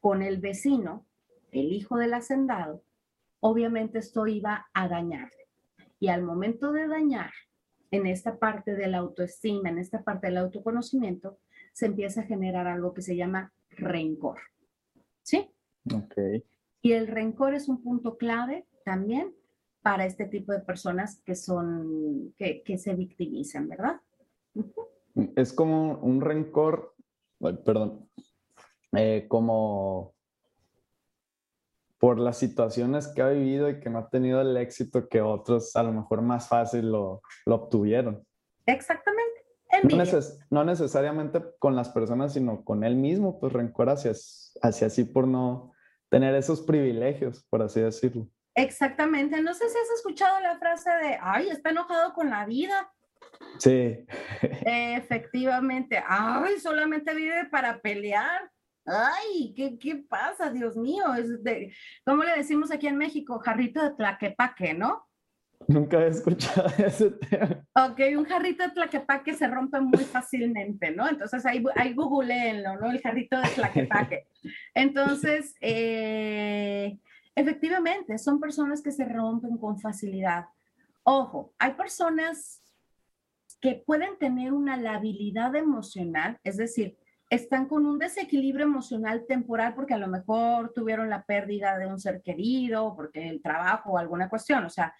con 0.00 0.22
el 0.22 0.38
vecino, 0.38 1.06
el 1.50 1.72
hijo 1.72 1.96
del 1.96 2.14
hacendado, 2.14 2.82
obviamente 3.40 3.98
esto 3.98 4.26
iba 4.26 4.66
a 4.74 4.88
dañarle. 4.88 5.48
Y 5.98 6.08
al 6.08 6.22
momento 6.22 6.72
de 6.72 6.86
dañar 6.88 7.32
en 7.90 8.06
esta 8.06 8.38
parte 8.38 8.74
de 8.74 8.88
la 8.88 8.98
autoestima, 8.98 9.70
en 9.70 9.78
esta 9.78 10.02
parte 10.02 10.26
del 10.26 10.38
autoconocimiento, 10.38 11.38
se 11.72 11.86
empieza 11.86 12.22
a 12.22 12.24
generar 12.24 12.66
algo 12.66 12.92
que 12.92 13.02
se 13.02 13.16
llama 13.16 13.52
rencor. 13.70 14.40
¿Sí? 15.22 15.50
Ok. 15.94 16.14
Y 16.82 16.92
el 16.92 17.06
rencor 17.06 17.54
es 17.54 17.68
un 17.68 17.82
punto 17.82 18.16
clave 18.16 18.66
también 18.84 19.34
para 19.82 20.04
este 20.04 20.26
tipo 20.26 20.52
de 20.52 20.60
personas 20.60 21.20
que 21.24 21.36
son, 21.36 22.34
que, 22.36 22.78
se 22.78 22.94
victimizan, 22.94 23.68
¿verdad? 23.68 24.00
Es 25.36 25.52
como 25.52 25.98
un 25.98 26.20
rencor, 26.20 26.95
perdón, 27.38 28.08
eh, 28.92 29.26
como 29.28 30.14
por 31.98 32.18
las 32.18 32.38
situaciones 32.38 33.08
que 33.08 33.22
ha 33.22 33.28
vivido 33.28 33.70
y 33.70 33.80
que 33.80 33.90
no 33.90 33.98
ha 33.98 34.10
tenido 34.10 34.40
el 34.40 34.56
éxito 34.56 35.08
que 35.08 35.22
otros 35.22 35.74
a 35.76 35.82
lo 35.82 35.92
mejor 35.92 36.22
más 36.22 36.48
fácil 36.48 36.90
lo, 36.90 37.22
lo 37.46 37.54
obtuvieron. 37.54 38.26
Exactamente. 38.66 39.26
No, 40.50 40.64
necesariamente 40.64 41.42
con 41.58 41.76
las 41.76 41.88
personas, 41.88 42.32
sino 42.32 42.64
con 42.64 42.84
él 42.84 42.96
mismo, 42.96 43.38
pues 43.38 43.52
rencor 43.52 43.90
hacia, 43.90 44.12
hacia 44.62 44.90
sí 44.90 45.04
por 45.04 45.26
no 45.26 45.72
tener 46.08 46.34
esos 46.34 46.62
privilegios, 46.62 47.44
por 47.50 47.62
así 47.62 47.80
decirlo. 47.80 48.28
Exactamente. 48.54 49.40
No 49.42 49.52
sé 49.52 49.68
si 49.68 49.76
has 49.76 49.90
escuchado 49.98 50.40
la 50.40 50.58
frase 50.58 50.90
de, 50.90 51.18
ay, 51.20 51.48
está 51.48 51.70
enojado 51.70 52.14
con 52.14 52.30
la 52.30 52.46
vida. 52.46 52.92
Sí. 53.58 54.04
Efectivamente. 54.64 56.02
Ay, 56.06 56.58
solamente 56.60 57.14
vive 57.14 57.46
para 57.46 57.80
pelear. 57.80 58.50
Ay, 58.84 59.52
¿qué, 59.56 59.78
qué 59.78 60.04
pasa? 60.08 60.50
Dios 60.50 60.76
mío. 60.76 61.14
Es 61.14 61.42
de, 61.42 61.74
¿Cómo 62.04 62.22
le 62.22 62.36
decimos 62.36 62.70
aquí 62.70 62.86
en 62.86 62.96
México? 62.96 63.38
Jarrito 63.38 63.82
de 63.82 63.94
tlaquepaque, 63.94 64.74
¿no? 64.74 65.06
Nunca 65.68 66.04
he 66.04 66.08
escuchado 66.08 66.68
ese 66.78 67.10
tema. 67.12 67.66
Ok, 67.74 68.00
un 68.16 68.24
jarrito 68.26 68.62
de 68.62 68.70
tlaquepaque 68.70 69.34
se 69.34 69.48
rompe 69.48 69.80
muy 69.80 70.04
fácilmente, 70.04 70.90
¿no? 70.90 71.08
Entonces 71.08 71.44
ahí, 71.46 71.64
ahí 71.74 71.94
googleenlo, 71.94 72.76
¿no? 72.76 72.90
El 72.90 73.00
jarrito 73.00 73.40
de 73.40 73.48
tlaquepaque. 73.48 74.26
Entonces, 74.74 75.54
eh, 75.60 76.98
Efectivamente, 77.36 78.16
son 78.16 78.40
personas 78.40 78.80
que 78.80 78.90
se 78.90 79.04
rompen 79.04 79.58
con 79.58 79.78
facilidad. 79.78 80.46
Ojo, 81.02 81.52
hay 81.58 81.74
personas 81.74 82.62
que 83.60 83.82
pueden 83.86 84.18
tener 84.18 84.52
una 84.52 84.76
labilidad 84.76 85.54
emocional, 85.56 86.38
es 86.44 86.56
decir, 86.56 86.96
están 87.30 87.66
con 87.66 87.86
un 87.86 87.98
desequilibrio 87.98 88.66
emocional 88.66 89.24
temporal 89.26 89.74
porque 89.74 89.94
a 89.94 89.98
lo 89.98 90.06
mejor 90.06 90.72
tuvieron 90.72 91.10
la 91.10 91.24
pérdida 91.24 91.76
de 91.76 91.86
un 91.86 91.98
ser 91.98 92.22
querido, 92.22 92.94
porque 92.94 93.28
el 93.28 93.42
trabajo 93.42 93.92
o 93.92 93.98
alguna 93.98 94.28
cuestión. 94.28 94.64
O 94.64 94.70
sea, 94.70 94.94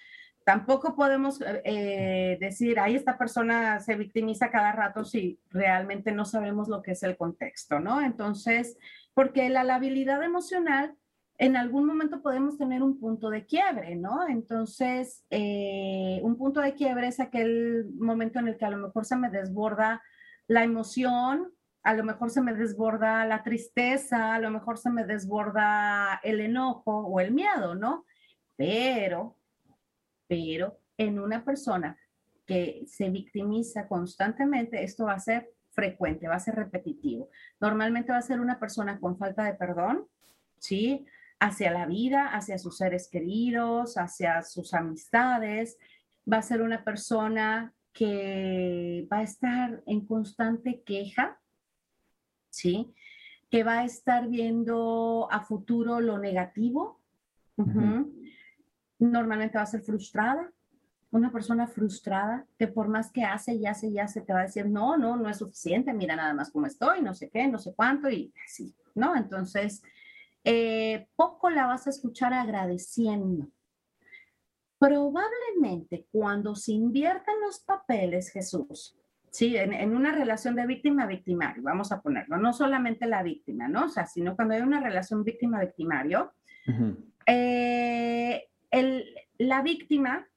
tampoco 0.44 0.96
podemos 0.96 1.40
eh, 1.64 2.36
decir, 2.40 2.80
ahí 2.80 2.96
esta 2.96 3.16
persona 3.16 3.78
se 3.80 3.94
victimiza 3.96 4.50
cada 4.50 4.72
rato 4.72 5.04
si 5.04 5.38
realmente 5.50 6.12
no 6.12 6.24
sabemos 6.24 6.68
lo 6.68 6.82
que 6.82 6.92
es 6.92 7.02
el 7.02 7.16
contexto, 7.16 7.78
¿no? 7.78 8.00
Entonces, 8.00 8.76
porque 9.14 9.48
la 9.48 9.64
labilidad 9.64 10.22
emocional 10.22 10.94
en 11.38 11.56
algún 11.56 11.84
momento 11.84 12.22
podemos 12.22 12.56
tener 12.56 12.82
un 12.82 12.98
punto 12.98 13.28
de 13.30 13.44
quiebre, 13.44 13.94
¿no? 13.96 14.26
Entonces, 14.26 15.24
eh, 15.30 16.20
un 16.22 16.36
punto 16.36 16.60
de 16.60 16.74
quiebre 16.74 17.08
es 17.08 17.20
aquel 17.20 17.86
momento 17.94 18.38
en 18.38 18.48
el 18.48 18.56
que 18.56 18.64
a 18.64 18.70
lo 18.70 18.78
mejor 18.78 19.04
se 19.04 19.16
me 19.16 19.30
desborda 19.30 20.02
la 20.46 20.64
emoción, 20.64 21.52
a 21.82 21.94
lo 21.94 22.04
mejor 22.04 22.30
se 22.30 22.40
me 22.40 22.54
desborda 22.54 23.24
la 23.26 23.42
tristeza, 23.42 24.34
a 24.34 24.38
lo 24.38 24.50
mejor 24.50 24.78
se 24.78 24.90
me 24.90 25.04
desborda 25.04 26.20
el 26.22 26.40
enojo 26.40 27.06
o 27.06 27.20
el 27.20 27.32
miedo, 27.32 27.74
¿no? 27.74 28.06
Pero, 28.56 29.36
pero 30.26 30.80
en 30.96 31.18
una 31.18 31.44
persona 31.44 31.98
que 32.46 32.84
se 32.86 33.10
victimiza 33.10 33.88
constantemente, 33.88 34.82
esto 34.82 35.04
va 35.04 35.14
a 35.14 35.20
ser 35.20 35.50
frecuente, 35.72 36.28
va 36.28 36.36
a 36.36 36.40
ser 36.40 36.54
repetitivo. 36.54 37.28
Normalmente 37.60 38.12
va 38.12 38.18
a 38.18 38.22
ser 38.22 38.40
una 38.40 38.58
persona 38.58 38.98
con 38.98 39.18
falta 39.18 39.44
de 39.44 39.54
perdón, 39.54 40.06
¿sí? 40.58 41.04
Hacia 41.38 41.70
la 41.70 41.86
vida, 41.86 42.28
hacia 42.28 42.58
sus 42.58 42.78
seres 42.78 43.08
queridos, 43.10 43.96
hacia 43.96 44.42
sus 44.42 44.74
amistades. 44.74 45.78
Va 46.30 46.38
a 46.38 46.42
ser 46.42 46.62
una 46.62 46.84
persona 46.84 47.74
que 47.92 49.08
va 49.10 49.18
a 49.18 49.22
estar 49.22 49.82
en 49.86 50.06
constante 50.06 50.82
queja, 50.84 51.40
¿sí? 52.50 52.94
Que 53.50 53.64
va 53.64 53.80
a 53.80 53.84
estar 53.84 54.28
viendo 54.28 55.28
a 55.30 55.40
futuro 55.40 56.00
lo 56.00 56.18
negativo. 56.18 57.00
Normalmente 58.98 59.56
va 59.56 59.62
a 59.62 59.66
ser 59.66 59.82
frustrada. 59.82 60.52
Una 61.10 61.30
persona 61.30 61.66
frustrada 61.66 62.46
que 62.58 62.66
por 62.66 62.88
más 62.88 63.10
que 63.10 63.24
hace 63.24 63.54
y 63.54 63.66
hace 63.66 63.86
y 63.86 63.98
hace, 63.98 64.20
te 64.20 64.32
va 64.32 64.40
a 64.40 64.44
decir, 64.44 64.68
no, 64.68 64.98
no, 64.98 65.16
no 65.16 65.30
es 65.30 65.38
suficiente, 65.38 65.94
mira 65.94 66.16
nada 66.16 66.34
más 66.34 66.50
cómo 66.50 66.66
estoy, 66.66 67.00
no 67.00 67.14
sé 67.14 67.30
qué, 67.30 67.46
no 67.46 67.58
sé 67.58 67.72
cuánto, 67.74 68.10
y 68.10 68.34
así, 68.44 68.74
¿no? 68.94 69.16
Entonces, 69.16 69.82
eh, 70.48 71.08
poco 71.16 71.50
la 71.50 71.66
vas 71.66 71.88
a 71.88 71.90
escuchar 71.90 72.32
agradeciendo. 72.32 73.48
Probablemente 74.78 76.06
cuando 76.12 76.54
se 76.54 76.70
invierten 76.70 77.40
los 77.40 77.58
papeles, 77.58 78.30
Jesús, 78.30 78.96
¿sí? 79.32 79.56
En, 79.56 79.96
una 79.96 80.12
relación 80.12 80.54
de 80.54 80.66
víctima-victimario, 80.66 81.64
vamos 81.64 81.90
a 81.90 82.00
ponerlo, 82.00 82.36
no 82.36 82.52
solamente 82.52 83.06
la 83.06 83.24
víctima, 83.24 83.66
¿no? 83.66 83.86
O 83.86 83.88
sea, 83.88 84.06
sino 84.06 84.36
cuando 84.36 84.54
hay 84.54 84.60
una 84.60 84.80
relación 84.80 85.24
víctima-victimario, 85.24 86.32
eh, 87.26 88.44
la 89.38 89.62
víctima 89.62 90.28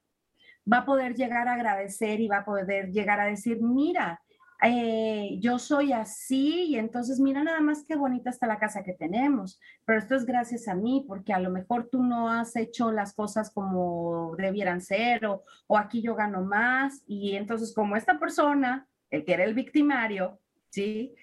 va 0.71 0.77
a 0.79 0.85
poder 0.85 1.13
llegar 1.13 1.47
a 1.47 1.53
agradecer 1.53 2.19
y 2.19 2.27
va 2.27 2.37
a 2.37 2.45
poder 2.45 2.89
llegar 2.89 3.19
a 3.19 3.25
decir, 3.25 3.61
mira, 3.61 4.23
eh, 4.61 5.37
yo 5.39 5.57
soy 5.57 5.93
así 5.93 6.65
y 6.65 6.75
entonces 6.75 7.19
mira 7.19 7.43
nada 7.43 7.61
más 7.61 7.85
qué 7.87 7.95
bonita 7.95 8.29
está 8.29 8.45
la 8.45 8.59
casa 8.59 8.83
que 8.83 8.93
tenemos, 8.93 9.59
pero 9.85 9.99
esto 9.99 10.15
es 10.15 10.25
gracias 10.25 10.67
a 10.67 10.75
mí 10.75 11.05
porque 11.07 11.33
a 11.33 11.39
lo 11.39 11.49
mejor 11.49 11.87
tú 11.89 12.03
no 12.03 12.29
has 12.29 12.55
hecho 12.55 12.91
las 12.91 13.13
cosas 13.13 13.51
como 13.51 14.35
debieran 14.37 14.81
ser 14.81 15.25
o, 15.25 15.43
o 15.67 15.77
aquí 15.77 16.01
yo 16.01 16.15
gano 16.15 16.41
más 16.41 17.03
y 17.07 17.35
entonces 17.35 17.73
como 17.73 17.95
esta 17.95 18.19
persona, 18.19 18.87
el 19.09 19.23
que 19.23 19.33
era 19.33 19.45
el 19.45 19.53
victimario, 19.53 20.39
¿sí? 20.69 21.15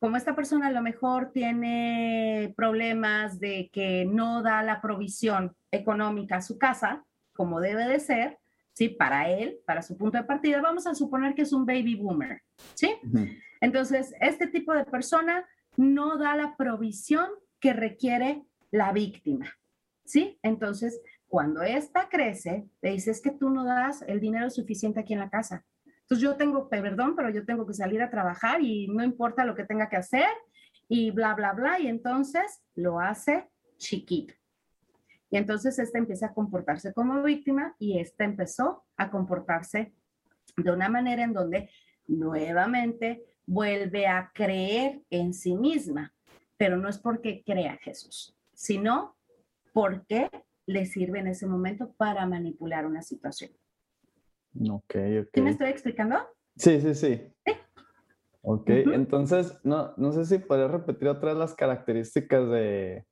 Como 0.00 0.16
esta 0.16 0.34
persona 0.34 0.68
a 0.68 0.72
lo 0.72 0.80
mejor 0.80 1.32
tiene 1.32 2.54
problemas 2.56 3.38
de 3.38 3.68
que 3.72 4.06
no 4.06 4.42
da 4.42 4.62
la 4.62 4.80
provisión 4.80 5.54
económica 5.70 6.36
a 6.36 6.42
su 6.42 6.56
casa 6.56 7.04
como 7.38 7.60
debe 7.60 7.86
de 7.86 8.00
ser, 8.00 8.37
¿sí? 8.78 8.90
Para 8.90 9.28
él, 9.28 9.58
para 9.66 9.82
su 9.82 9.98
punto 9.98 10.18
de 10.18 10.22
partida, 10.22 10.60
vamos 10.60 10.86
a 10.86 10.94
suponer 10.94 11.34
que 11.34 11.42
es 11.42 11.52
un 11.52 11.66
baby 11.66 11.96
boomer, 11.96 12.42
¿sí? 12.74 12.94
Entonces, 13.60 14.14
este 14.20 14.46
tipo 14.46 14.72
de 14.72 14.84
persona 14.84 15.44
no 15.76 16.16
da 16.16 16.36
la 16.36 16.56
provisión 16.56 17.26
que 17.58 17.72
requiere 17.72 18.44
la 18.70 18.92
víctima, 18.92 19.52
¿sí? 20.04 20.38
Entonces, 20.44 21.00
cuando 21.26 21.62
esta 21.62 22.08
crece, 22.08 22.68
te 22.80 22.90
dices 22.90 23.20
que 23.20 23.32
tú 23.32 23.50
no 23.50 23.64
das 23.64 24.02
el 24.06 24.20
dinero 24.20 24.48
suficiente 24.48 25.00
aquí 25.00 25.12
en 25.12 25.18
la 25.18 25.28
casa. 25.28 25.66
Entonces, 26.02 26.22
yo 26.22 26.36
tengo, 26.36 26.68
perdón, 26.68 27.16
pero 27.16 27.30
yo 27.30 27.44
tengo 27.44 27.66
que 27.66 27.74
salir 27.74 28.00
a 28.00 28.10
trabajar 28.10 28.62
y 28.62 28.86
no 28.86 29.02
importa 29.02 29.44
lo 29.44 29.56
que 29.56 29.64
tenga 29.64 29.88
que 29.88 29.96
hacer 29.96 30.28
y 30.86 31.10
bla, 31.10 31.34
bla, 31.34 31.52
bla. 31.52 31.80
Y 31.80 31.88
entonces 31.88 32.62
lo 32.76 33.00
hace 33.00 33.50
chiquito. 33.76 34.34
Y 35.30 35.36
entonces 35.36 35.78
esta 35.78 35.98
empieza 35.98 36.26
a 36.26 36.34
comportarse 36.34 36.92
como 36.92 37.22
víctima 37.22 37.74
y 37.78 37.98
esta 37.98 38.24
empezó 38.24 38.84
a 38.96 39.10
comportarse 39.10 39.92
de 40.56 40.70
una 40.72 40.88
manera 40.88 41.22
en 41.22 41.32
donde 41.32 41.70
nuevamente 42.06 43.24
vuelve 43.46 44.06
a 44.06 44.30
creer 44.34 45.02
en 45.10 45.34
sí 45.34 45.54
misma, 45.54 46.14
pero 46.56 46.76
no 46.76 46.88
es 46.88 46.98
porque 46.98 47.42
crea 47.44 47.76
Jesús, 47.78 48.36
sino 48.52 49.16
porque 49.72 50.30
le 50.66 50.86
sirve 50.86 51.20
en 51.20 51.28
ese 51.28 51.46
momento 51.46 51.92
para 51.96 52.26
manipular 52.26 52.86
una 52.86 53.02
situación. 53.02 53.50
Ok, 54.70 54.94
ok. 55.20 55.28
¿Sí 55.34 55.40
me 55.40 55.50
estoy 55.50 55.68
explicando? 55.68 56.16
Sí, 56.56 56.80
sí, 56.80 56.94
sí. 56.94 57.32
Ok, 58.42 58.70
entonces, 58.70 59.58
no, 59.62 59.94
no 59.96 60.12
sé 60.12 60.24
si 60.24 60.38
podrías 60.38 60.70
repetir 60.70 61.08
otra 61.08 61.30
vez 61.30 61.38
las 61.38 61.54
características 61.54 62.48
de, 62.48 63.04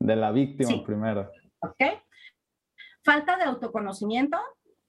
la 0.00 0.30
víctima 0.30 0.84
primero. 0.84 1.30
Ok. 1.66 2.02
Falta 3.04 3.36
de 3.36 3.44
autoconocimiento. 3.44 4.38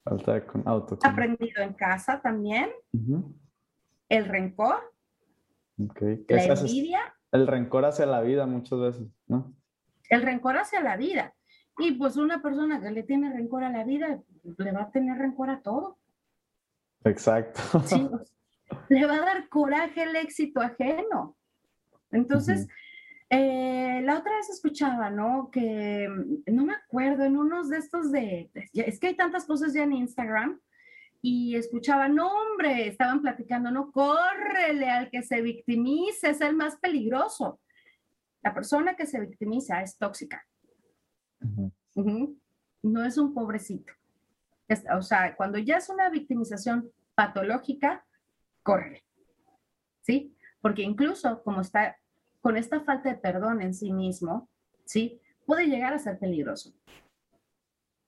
Falta 0.04 0.34
de 0.34 0.38
autoconocimiento. 0.64 1.08
Aprendido 1.08 1.62
en 1.62 1.74
casa 1.74 2.20
también. 2.20 2.70
El 4.08 4.24
rencor. 4.26 4.94
Okay. 5.78 6.24
La 6.28 6.44
envidia. 6.44 7.14
El 7.30 7.46
rencor 7.46 7.84
hacia 7.84 8.06
la 8.06 8.20
vida 8.22 8.46
muchas 8.46 8.80
veces, 8.80 9.06
¿no? 9.26 9.54
El 10.08 10.22
rencor 10.22 10.56
hacia 10.56 10.80
la 10.80 10.96
vida. 10.96 11.34
Y 11.78 11.92
pues 11.92 12.16
una 12.16 12.42
persona 12.42 12.80
que 12.80 12.90
le 12.90 13.04
tiene 13.04 13.32
rencor 13.32 13.62
a 13.62 13.70
la 13.70 13.84
vida, 13.84 14.20
le 14.42 14.72
va 14.72 14.82
a 14.82 14.90
tener 14.90 15.18
rencor 15.18 15.50
a 15.50 15.60
todo. 15.62 15.98
Exacto. 17.04 17.60
Sí, 17.84 18.08
le 18.88 19.06
va 19.06 19.14
a 19.14 19.20
dar 19.20 19.48
coraje 19.48 20.02
el 20.02 20.16
éxito 20.16 20.60
ajeno. 20.60 21.36
Entonces, 22.10 22.66
eh, 23.30 24.00
la 24.04 24.18
otra 24.18 24.36
vez 24.36 24.48
escuchaba, 24.48 25.10
¿no? 25.10 25.50
Que 25.50 26.08
mm, 26.08 26.54
no 26.54 26.64
me 26.64 26.74
acuerdo, 26.74 27.24
en 27.24 27.36
unos 27.36 27.68
de 27.68 27.78
estos 27.78 28.10
de, 28.10 28.50
es 28.72 28.98
que 28.98 29.08
hay 29.08 29.16
tantas 29.16 29.44
cosas 29.44 29.74
ya 29.74 29.82
en 29.82 29.92
Instagram, 29.92 30.60
y 31.20 31.56
escuchaba, 31.56 32.08
no 32.08 32.30
hombre, 32.30 32.88
estaban 32.88 33.20
platicando, 33.20 33.70
no, 33.70 33.90
córrele 33.90 34.88
al 34.88 35.10
que 35.10 35.22
se 35.22 35.42
victimice, 35.42 36.30
es 36.30 36.40
el 36.40 36.54
más 36.54 36.76
peligroso. 36.76 37.60
La 38.42 38.54
persona 38.54 38.94
que 38.94 39.06
se 39.06 39.20
victimiza 39.20 39.82
es 39.82 39.98
tóxica. 39.98 40.46
No 42.82 43.04
es 43.04 43.18
un 43.18 43.34
pobrecito. 43.34 43.92
o 44.96 45.02
sea, 45.02 45.34
cuando 45.34 45.58
ya 45.58 45.78
es 45.78 45.88
una 45.88 46.08
victimización 46.08 46.90
patológica, 47.16 48.06
corre. 48.62 49.04
¿Sí? 50.02 50.36
Porque 50.60 50.82
incluso 50.82 51.42
como 51.42 51.62
está 51.62 51.98
con 52.40 52.56
esta 52.56 52.80
falta 52.80 53.10
de 53.10 53.16
perdón 53.16 53.62
en 53.62 53.74
sí 53.74 53.92
mismo, 53.92 54.48
¿sí? 54.84 55.20
Puede 55.46 55.66
llegar 55.66 55.92
a 55.92 55.98
ser 55.98 56.18
peligroso. 56.18 56.72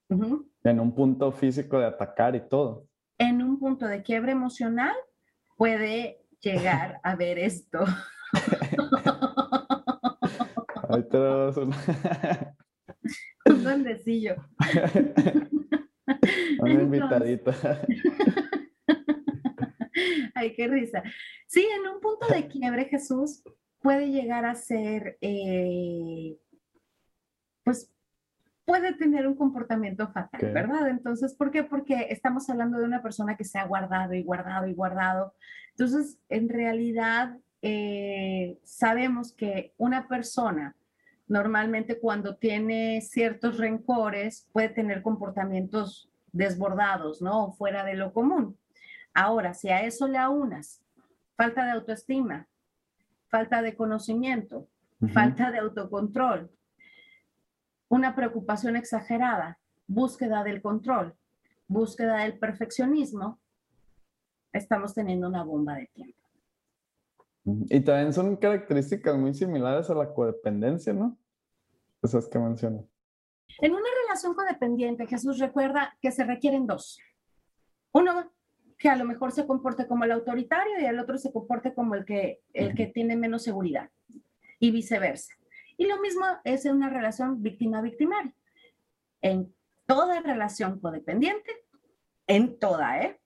En 0.09 0.81
un 0.81 0.95
punto 0.95 1.31
físico 1.33 1.79
de 1.79 1.87
atacar 1.87 2.35
y 2.35 2.41
todo. 2.41 2.87
En 3.19 3.43
un 3.43 3.59
punto 3.59 3.87
de 3.87 4.03
quiebre 4.03 4.33
emocional 4.33 4.95
puede 5.57 6.25
llegar 6.41 7.01
a 7.03 7.17
ver 7.17 7.39
esto. 7.39 7.85
Ahí 10.89 11.03
tenemos 11.09 11.57
un... 11.57 11.73
un 13.47 13.63
duendecillo. 13.63 14.37
Una 16.61 16.73
invitadita. 16.73 17.55
Ay, 20.35 20.55
qué 20.55 20.69
risa. 20.69 21.03
Sí, 21.47 21.67
en 21.79 21.87
un 21.87 22.01
punto 22.01 22.27
de 22.29 22.49
quiebre, 22.49 22.87
Jesús 22.87 23.43
puede 23.81 24.11
llegar 24.11 24.45
a 24.45 24.55
ser, 24.55 25.19
eh, 25.21 26.39
pues, 27.65 27.91
puede 28.65 28.95
tener 28.95 29.27
un 29.27 29.35
comportamiento 29.35 30.09
fatal, 30.13 30.53
¿verdad? 30.53 30.89
Entonces, 30.89 31.35
¿por 31.35 31.51
qué? 31.51 31.65
Porque 31.65 32.07
estamos 32.11 32.49
hablando 32.49 32.79
de 32.79 32.85
una 32.85 33.03
persona 33.03 33.37
que 33.37 33.45
se 33.45 33.59
ha 33.59 33.67
guardado 33.67 34.15
y 34.15 34.23
guardado 34.23 34.67
y 34.67 34.75
guardado. 34.75 35.35
Entonces, 35.71 36.19
en 36.29 36.49
realidad, 36.49 37.37
eh, 37.63 38.59
sabemos 38.63 39.33
que 39.33 39.75
una 39.77 40.09
persona 40.09 40.77
normalmente 41.27 41.99
cuando 41.99 42.37
tiene 42.37 43.01
ciertos 43.03 43.59
rencores 43.59 44.49
puede 44.53 44.69
tener 44.69 45.03
comportamientos 45.03 46.11
desbordados, 46.33 47.23
¿no? 47.23 47.53
Fuera 47.53 47.85
de 47.85 47.95
lo 47.95 48.13
común. 48.13 48.57
Ahora, 49.15 49.55
si 49.55 49.69
a 49.69 49.83
eso 49.85 50.07
le 50.07 50.19
aunas 50.19 50.83
falta 51.37 51.65
de 51.65 51.73
autoestima, 51.73 52.47
falta 53.31 53.63
de 53.63 53.75
conocimiento, 53.77 54.69
falta 55.15 55.51
de 55.51 55.59
autocontrol, 55.59 56.51
una 57.89 58.15
preocupación 58.15 58.77
exagerada, 58.77 59.59
búsqueda 59.87 60.45
del 60.45 60.61
control, 60.61 61.15
búsqueda 61.67 62.19
del 62.19 62.39
perfeccionismo, 62.39 63.41
estamos 64.53 64.95
teniendo 64.95 65.29
una 65.29 65.45
bomba 65.45 65.77
de 65.77 65.87
tiempo. 65.87 66.21
Y 67.45 67.81
también 67.81 68.13
son 68.13 68.37
características 68.37 69.17
muy 69.17 69.33
similares 69.33 69.89
a 69.89 69.95
la 69.95 70.13
codependencia, 70.13 70.93
¿no? 70.93 71.17
Esas 72.03 72.29
que 72.29 72.39
mencionas. 72.39 72.85
En 73.61 73.73
una 73.73 73.89
relación 74.03 74.35
codependiente, 74.35 75.07
Jesús 75.07 75.39
recuerda 75.39 75.97
que 76.01 76.13
se 76.13 76.25
requieren 76.25 76.67
dos. 76.67 77.01
Uno, 77.93 78.31
que 78.81 78.89
a 78.89 78.97
lo 78.97 79.05
mejor 79.05 79.31
se 79.31 79.47
comporte 79.47 79.87
como 79.87 80.05
el 80.05 80.13
autoritario 80.13 80.81
y 80.81 80.87
el 80.87 80.99
otro 80.99 81.19
se 81.19 81.31
comporte 81.31 81.75
como 81.75 81.95
el 81.95 82.07
que, 82.07 82.41
el 82.55 82.75
que 82.75 82.87
tiene 82.87 83.15
menos 83.15 83.43
seguridad 83.43 83.91
y 84.59 84.71
viceversa. 84.71 85.35
Y 85.77 85.87
lo 85.87 86.01
mismo 86.01 86.25
es 86.45 86.65
en 86.65 86.77
una 86.77 86.89
relación 86.89 87.43
víctima-victimaria. 87.43 88.35
En 89.21 89.55
toda 89.85 90.23
relación 90.23 90.81
codependiente, 90.81 91.51
en 92.27 92.59
toda, 92.59 93.03
¿eh? 93.03 93.21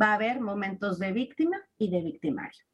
va 0.00 0.12
a 0.12 0.14
haber 0.14 0.40
momentos 0.40 0.98
de 0.98 1.12
víctima 1.12 1.60
y 1.76 1.90
de 1.90 2.00
victimario. 2.00 2.64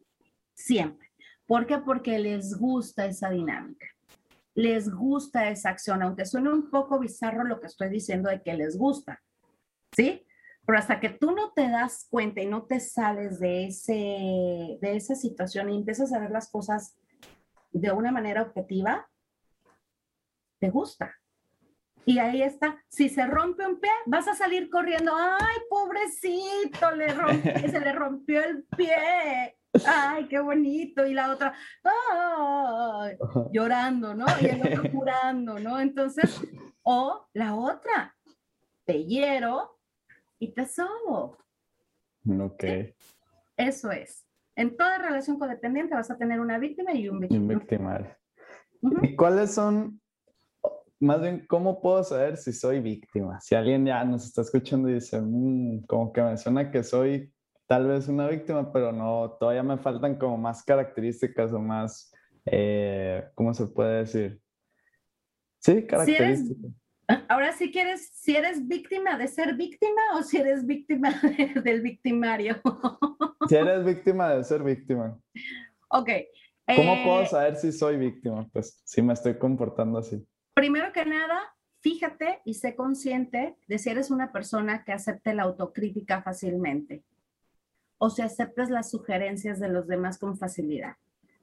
Siempre. 0.55 1.11
¿Por 1.45 1.67
qué? 1.67 1.79
Porque 1.79 2.21
les 2.21 2.57
gusta 2.57 3.07
esa 3.07 3.31
dinámica. 3.31 3.87
Les 4.55 4.89
gusta 4.89 5.51
esa 5.51 5.71
acción, 5.71 6.05
aunque 6.05 6.25
suene 6.25 6.51
un 6.51 6.71
poco 6.71 7.01
bizarro 7.01 7.43
lo 7.43 7.61
que 7.61 7.67
estoy 7.67 7.89
diciendo 7.89 8.31
de 8.31 8.43
que 8.43 8.55
les 8.55 8.79
gusta. 8.79 9.21
¿Sí? 9.91 10.26
Pero 10.67 10.79
hasta 10.79 10.99
que 10.99 11.11
tú 11.11 11.31
no 11.31 11.53
te 11.53 11.69
das 11.69 12.07
cuenta 12.11 12.43
y 12.43 12.47
no 12.47 12.65
te 12.65 12.81
sales 12.81 13.39
de, 13.39 13.67
ese, 13.67 14.79
de 14.81 14.97
esa 14.97 15.15
situación 15.15 15.71
y 15.71 15.77
empiezas 15.77 16.13
a 16.13 16.19
ver 16.19 16.31
las 16.31 16.51
cosas 16.51 16.99
de 17.71 17.93
una 17.93 18.11
manera 18.11 18.43
objetiva, 18.43 19.09
te 20.59 20.71
gusta. 20.71 21.15
Y 22.05 22.19
ahí 22.19 22.43
está, 22.43 22.83
si 22.89 23.09
se 23.09 23.27
rompe 23.27 23.67
un 23.67 23.81
pie, 23.81 23.91
vas 24.07 24.29
a 24.29 24.35
salir 24.35 24.71
corriendo, 24.71 25.13
ay, 25.17 25.57
pobrecito, 25.69 26.93
le 26.93 27.11
se 27.71 27.81
le 27.81 27.93
rompió 27.93 28.45
el 28.45 28.65
pie, 28.77 29.57
ay, 29.85 30.29
qué 30.29 30.39
bonito, 30.39 31.05
y 31.05 31.15
la 31.15 31.33
otra, 31.33 31.53
ay, 31.83 33.17
llorando, 33.53 34.15
¿no? 34.15 34.27
Y 34.41 34.47
el 34.47 34.61
otro 34.61 34.91
curando, 34.93 35.59
¿no? 35.59 35.81
Entonces, 35.81 36.41
o 36.83 37.29
la 37.33 37.57
otra, 37.57 38.15
te 38.85 39.05
hiero, 39.05 39.76
y 40.39 40.53
te 40.53 40.67
sobo. 40.67 41.37
Ok. 42.41 42.65
Eso 43.57 43.91
es. 43.91 44.27
En 44.55 44.77
toda 44.77 44.99
relación 44.99 45.39
codependiente 45.39 45.95
vas 45.95 46.11
a 46.11 46.17
tener 46.17 46.41
una 46.41 46.59
víctima 46.59 46.95
y 46.95 47.09
un 47.09 47.21
victimario. 47.21 48.17
¿Y 49.03 49.17
cuáles 49.17 49.53
son, 49.53 50.01
más 51.01 51.21
bien, 51.21 51.47
cómo 51.47 51.81
puedo 51.81 52.03
saber 52.05 52.37
si 52.37 52.53
soy 52.53 52.81
víctima? 52.81 53.41
Si 53.41 53.55
alguien 53.55 53.85
ya 53.85 54.05
nos 54.05 54.25
está 54.25 54.43
escuchando 54.43 54.89
y 54.89 54.95
dice, 54.95 55.21
mm, 55.21 55.85
como 55.87 56.13
que 56.13 56.23
me 56.23 56.37
suena 56.37 56.71
que 56.71 56.83
soy 56.83 57.33
tal 57.67 57.87
vez 57.89 58.09
una 58.09 58.29
víctima, 58.29 58.73
pero 58.73 58.93
no, 58.93 59.37
todavía 59.39 59.63
me 59.63 59.79
faltan 59.79 60.17
como 60.17 60.39
más 60.39 60.63
características 60.63 61.53
o 61.53 61.59
más, 61.59 62.13
eh, 62.47 63.29
¿cómo 63.35 63.53
se 63.53 63.67
puede 63.67 63.99
decir? 63.99 64.41
Sí, 65.59 65.87
características. 65.87 66.73
Ahora 67.29 67.53
si 67.53 67.71
quieres, 67.71 68.11
si 68.15 68.37
eres 68.37 68.67
víctima 68.67 69.17
de 69.17 69.29
ser 69.29 69.55
víctima 69.55 70.01
o 70.15 70.23
si 70.23 70.39
eres 70.39 70.67
víctima 70.67 71.11
del 71.65 71.81
victimario. 71.81 72.61
si 73.49 73.55
eres 73.55 73.85
víctima 73.85 74.35
de 74.35 74.45
ser 74.45 74.63
víctima. 74.63 75.19
Ok. 75.89 76.11
¿Cómo 76.75 77.05
puedo 77.05 77.23
eh, 77.23 77.27
saber 77.27 77.57
si 77.57 77.71
soy 77.71 77.97
víctima? 77.97 78.49
Pues 78.53 78.83
si 78.85 79.03
me 79.03 79.13
estoy 79.13 79.39
comportando 79.39 79.99
así. 79.99 80.27
Primero 80.55 80.93
que 80.93 81.05
nada, 81.05 81.41
fíjate 81.81 82.41
y 82.45 82.55
sé 82.55 82.75
consciente 82.75 83.57
de 83.69 83.79
si 83.79 83.91
eres 83.91 84.11
una 84.11 84.33
persona 84.33 84.83
que 84.83 84.93
acepte 84.93 85.33
la 85.33 85.45
autocrítica 85.45 86.23
fácilmente 86.23 87.05
o 87.99 88.11
si 88.11 88.23
aceptas 88.23 88.69
las 88.69 88.91
sugerencias 88.91 89.61
de 89.61 89.69
los 89.69 89.87
demás 89.87 90.19
con 90.19 90.37
facilidad. 90.37 90.97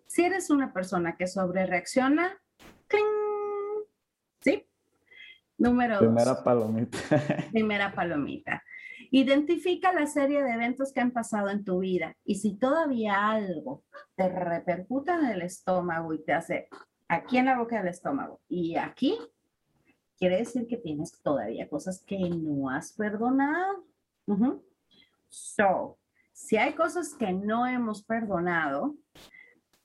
Si 0.07 0.23
eres 0.23 0.49
una 0.49 0.73
persona 0.73 1.15
que 1.15 1.27
sobre 1.27 1.65
reacciona, 1.65 2.37
¿sí? 2.89 2.97
Número 5.63 5.99
Primera 5.99 6.43
palomita. 6.43 6.97
Primera 7.51 7.93
palomita. 7.93 8.63
Identifica 9.11 9.93
la 9.93 10.07
serie 10.07 10.43
de 10.43 10.51
eventos 10.51 10.91
que 10.91 10.99
han 10.99 11.11
pasado 11.11 11.49
en 11.49 11.63
tu 11.63 11.79
vida 11.79 12.15
y 12.25 12.35
si 12.35 12.57
todavía 12.57 13.29
algo 13.29 13.83
te 14.15 14.27
repercuta 14.27 15.15
en 15.19 15.25
el 15.27 15.41
estómago 15.41 16.13
y 16.13 16.23
te 16.23 16.33
hace 16.33 16.67
aquí 17.07 17.37
en 17.37 17.45
la 17.45 17.57
boca 17.57 17.77
del 17.77 17.87
estómago 17.87 18.41
y 18.49 18.75
aquí, 18.75 19.17
quiere 20.17 20.37
decir 20.37 20.67
que 20.67 20.77
tienes 20.77 21.21
todavía 21.21 21.69
cosas 21.69 22.03
que 22.05 22.17
no 22.17 22.69
has 22.69 22.91
perdonado. 22.93 23.85
So, 25.29 25.97
si 26.31 26.57
hay 26.57 26.73
cosas 26.73 27.13
que 27.13 27.31
no 27.31 27.65
hemos 27.67 28.03
perdonado 28.03 28.95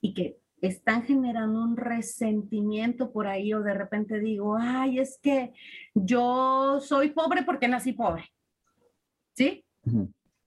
y 0.01 0.13
que 0.13 0.39
están 0.61 1.03
generando 1.03 1.61
un 1.61 1.77
resentimiento 1.77 3.11
por 3.11 3.27
ahí 3.27 3.53
o 3.53 3.61
de 3.61 3.73
repente 3.73 4.19
digo, 4.19 4.57
ay, 4.59 4.99
es 4.99 5.19
que 5.21 5.53
yo 5.93 6.79
soy 6.81 7.11
pobre 7.11 7.43
porque 7.43 7.67
nací 7.67 7.93
pobre. 7.93 8.25
¿Sí? 9.33 9.65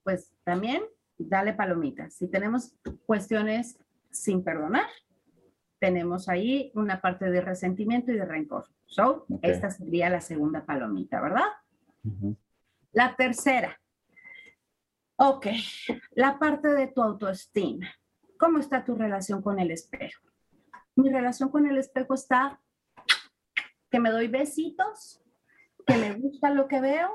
Pues 0.03 0.33
también 0.45 0.83
dale 1.19 1.55
palomitas. 1.55 2.15
Si 2.15 2.29
tenemos 2.29 2.75
cuestiones 3.07 3.79
sin 4.11 4.45
perdonar, 4.45 4.89
tenemos 5.79 6.29
ahí 6.29 6.71
una 6.75 7.01
parte 7.01 7.31
de 7.31 7.41
resentimiento 7.41 8.13
y 8.13 8.17
de 8.17 8.25
rencor. 8.25 8.67
So, 8.87 9.27
esta 9.41 9.71
sería 9.71 10.11
la 10.11 10.21
segunda 10.21 10.67
palomita, 10.67 11.21
¿verdad? 11.21 11.47
La 12.93 13.17
tercera. 13.17 13.81
Ok, 15.17 15.47
la 16.11 16.39
parte 16.39 16.69
de 16.69 16.89
tu 16.89 17.03
autoestima. 17.03 17.91
¿Cómo 18.43 18.59
está 18.59 18.85
tu 18.85 18.97
relación 18.97 19.41
con 19.41 19.61
el 19.61 19.71
espejo? 19.71 20.21
Mi 20.97 21.11
relación 21.11 21.49
con 21.49 21.65
el 21.65 21.79
espejo 21.79 22.15
está 22.15 22.61
que 23.89 24.01
me 24.01 24.11
doy 24.11 24.27
besitos, 24.27 25.23
que 25.87 25.97
me 25.97 26.15
gusta 26.15 26.51
lo 26.51 26.67
que 26.67 26.81
veo, 26.81 27.09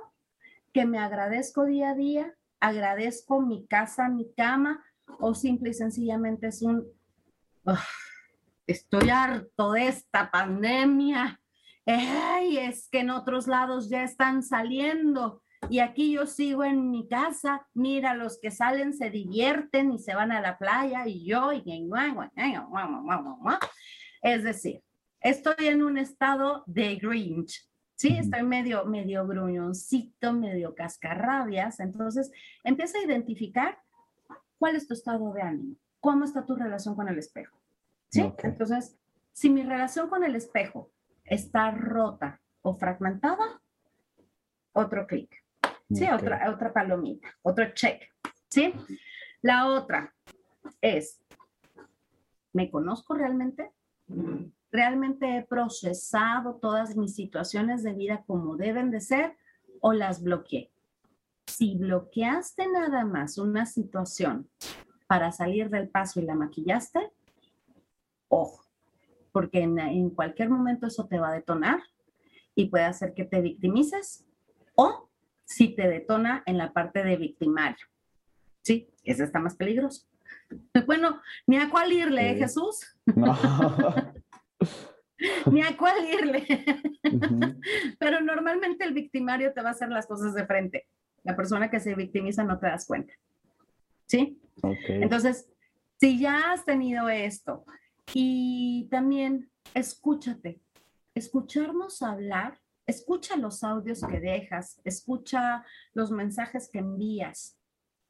que 0.72 0.86
me 0.86 1.00
agradezco 1.00 1.66
día 1.66 1.90
a 1.90 1.96
día, 1.96 2.34
agradezco 2.62 3.42
mi 3.42 3.68
casa, 3.68 4.08
mi 4.08 4.34
cama, 4.36 4.82
o 5.20 5.36
simple 5.36 5.72
y 5.72 5.74
sencillamente 5.74 6.48
es 6.48 6.62
un, 6.62 6.88
estoy 8.66 9.10
harto 9.10 9.74
de 9.74 9.90
esta 9.90 10.32
pandemia. 10.32 11.42
Es 11.86 12.88
que 12.90 13.02
en 13.02 13.10
otros 13.10 13.48
lados 13.48 13.90
ya 13.90 14.06
están 14.06 14.44
saliendo 14.44 15.44
y 15.70 15.80
aquí 15.80 16.14
yo 16.14 16.26
sigo 16.26 16.64
en 16.64 16.90
mi 16.90 17.08
casa. 17.08 17.68
Mira, 17.74 18.14
los 18.14 18.40
que 18.40 18.52
salen 18.52 18.94
se 18.94 19.10
divierten 19.10 19.92
y 19.92 20.00
se 20.00 20.16
van 20.16 20.32
a 20.32 20.42
la 20.42 20.58
playa 20.58 21.08
y 21.08 21.26
yo, 21.26 21.52
y 21.52 21.64
es 24.22 24.44
decir, 24.44 24.82
estoy 25.22 25.68
en 25.68 25.84
un 25.84 25.98
estado 25.98 26.64
de 26.66 26.96
Grinch. 26.96 27.68
Sí, 27.96 28.16
estoy 28.18 28.44
medio, 28.44 28.86
medio 28.86 29.26
gruñoncito, 29.26 30.32
medio 30.34 30.76
cascarrabias. 30.76 31.80
Entonces, 31.80 32.32
empieza 32.64 33.00
a 33.00 33.04
identificar 33.04 33.80
cuál 34.60 34.76
es 34.76 34.88
tu 34.88 34.94
estado 34.94 35.34
de 35.34 35.42
ánimo, 35.42 35.76
cómo 36.00 36.26
está 36.26 36.46
tu 36.46 36.56
relación 36.56 36.96
con 36.96 37.08
el 37.08 37.18
espejo. 37.18 37.58
¿Sí? 38.10 38.32
Entonces, 38.44 38.98
si 39.34 39.50
mi 39.50 39.64
relación 39.64 40.10
con 40.10 40.24
el 40.24 40.36
espejo 40.36 40.92
está 41.24 41.72
rota 41.72 42.40
o 42.62 42.76
fragmentada, 42.76 43.62
otro 44.74 45.08
clic. 45.08 45.44
¿Sí? 45.90 46.06
Otra, 46.10 46.52
otra 46.52 46.74
palomita, 46.74 47.30
otro 47.42 47.74
check. 47.74 48.02
¿Sí? 48.50 48.74
La 49.42 49.68
otra 49.68 50.14
es, 50.82 51.22
¿me 52.54 52.70
conozco 52.70 53.14
realmente? 53.14 53.72
¿Realmente 54.72 55.38
he 55.38 55.46
procesado 55.46 56.56
todas 56.56 56.96
mis 56.96 57.16
situaciones 57.16 57.84
de 57.84 57.94
vida 57.94 58.24
como 58.26 58.58
deben 58.58 58.92
de 58.92 59.02
ser 59.02 59.38
o 59.82 59.94
las 59.94 60.22
bloqueé? 60.22 60.72
Si 61.46 61.78
bloqueaste 61.78 62.68
nada 62.68 63.06
más 63.06 63.38
una 63.38 63.66
situación 63.66 64.50
para 65.08 65.32
salir 65.32 65.70
del 65.70 65.90
paso 65.90 66.20
y 66.20 66.24
la 66.24 66.36
maquillaste, 66.36 67.12
ojo, 68.28 68.66
porque 69.32 69.62
en, 69.62 70.10
cualquier 70.10 70.50
momento 70.50 70.88
eso 70.88 71.08
te 71.08 71.20
va 71.20 71.30
a 71.30 71.34
detonar 71.34 71.80
y 72.56 72.66
puede 72.66 72.86
hacer 72.86 73.14
que 73.14 73.24
te 73.24 73.42
victimices 73.42 74.26
o 74.76 75.07
si 75.48 75.70
te 75.70 75.88
detona 75.88 76.44
en 76.46 76.58
la 76.58 76.74
parte 76.74 77.04
de 77.04 77.16
victimario. 77.16 77.88
Sí, 78.62 78.90
ese 79.04 79.24
está 79.24 79.40
más 79.40 79.56
peligroso. 79.56 80.06
Bueno, 80.86 81.22
ni 81.46 81.58
a 81.58 81.70
cuál 81.70 81.92
irle, 81.92 82.32
¿eh, 82.32 82.36
Jesús. 82.36 82.96
No. 83.06 83.38
ni 85.52 85.62
a 85.62 85.76
cuál 85.76 86.08
irle. 86.08 86.46
Pero 88.00 88.22
normalmente 88.22 88.86
el 88.86 88.94
victimario 88.94 89.52
te 89.52 89.62
va 89.62 89.70
a 89.70 89.72
hacer 89.74 89.90
las 89.90 90.08
cosas 90.08 90.34
de 90.34 90.46
frente. 90.46 90.88
La 91.24 91.36
persona 91.36 91.70
que 91.70 91.82
se 91.82 91.96
victimiza 91.96 92.46
no 92.46 92.60
te 92.60 92.68
das 92.68 92.86
cuenta. 92.86 93.14
¿Sí? 94.06 94.40
Entonces, 94.88 95.50
si 96.00 96.18
ya 96.18 96.54
has 96.54 96.64
tenido 96.64 97.10
esto, 97.10 97.66
y 98.14 98.88
también 98.90 99.50
escúchate, 99.74 100.62
escucharnos 101.14 102.02
hablar, 102.02 102.58
escucha 102.88 103.36
los 103.36 103.64
audios 103.64 104.02
que 104.02 104.20
dejas, 104.20 104.80
escucha 104.86 105.64
los 105.94 106.10
mensajes 106.10 106.70
que 106.70 106.80
envías, 106.80 107.60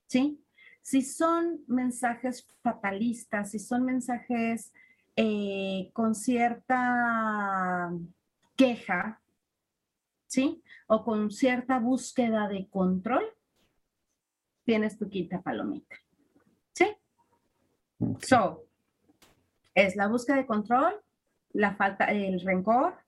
¿sí? 0.05 0.41
Si 0.83 1.01
son 1.01 1.63
mensajes 1.67 2.47
fatalistas, 2.61 3.51
si 3.51 3.59
son 3.59 3.83
mensajes 3.83 4.71
eh, 5.15 5.89
con 5.93 6.13
cierta 6.13 7.91
queja, 8.55 9.21
¿sí? 10.27 10.63
O 10.85 11.03
con 11.03 11.31
cierta 11.31 11.79
búsqueda 11.79 12.47
de 12.47 12.69
control, 12.69 13.25
tienes 14.63 14.97
tu 14.97 15.09
quinta 15.09 15.41
palomita, 15.41 15.95
¿sí? 16.73 16.95
So, 18.21 18.63
es 19.73 19.95
la 19.95 20.07
búsqueda 20.07 20.37
de 20.37 20.45
control, 20.45 21.01
la 21.53 21.75
falta, 21.75 22.05
el 22.05 22.39
rencor, 22.41 23.06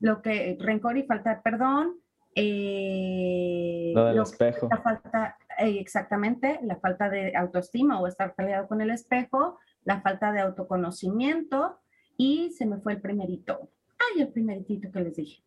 lo 0.00 0.22
que, 0.22 0.56
rencor 0.60 0.96
y 0.96 1.04
falta 1.04 1.36
de 1.36 1.42
perdón. 1.42 1.96
Eh, 2.34 3.92
lo 3.94 4.04
del 4.04 4.20
espejo. 4.20 4.68
La 4.70 4.78
falta, 4.78 5.38
eh, 5.58 5.78
exactamente, 5.80 6.60
la 6.62 6.76
falta 6.76 7.08
de 7.08 7.34
autoestima 7.34 8.00
o 8.00 8.06
estar 8.06 8.34
peleado 8.34 8.68
con 8.68 8.80
el 8.80 8.90
espejo, 8.90 9.58
la 9.84 10.02
falta 10.02 10.32
de 10.32 10.40
autoconocimiento 10.40 11.78
y 12.16 12.50
se 12.52 12.66
me 12.66 12.78
fue 12.78 12.92
el 12.92 13.00
primerito. 13.00 13.70
Ay, 13.98 14.22
el 14.22 14.28
primeritito 14.28 14.90
que 14.90 15.00
les 15.00 15.16
dije. 15.16 15.42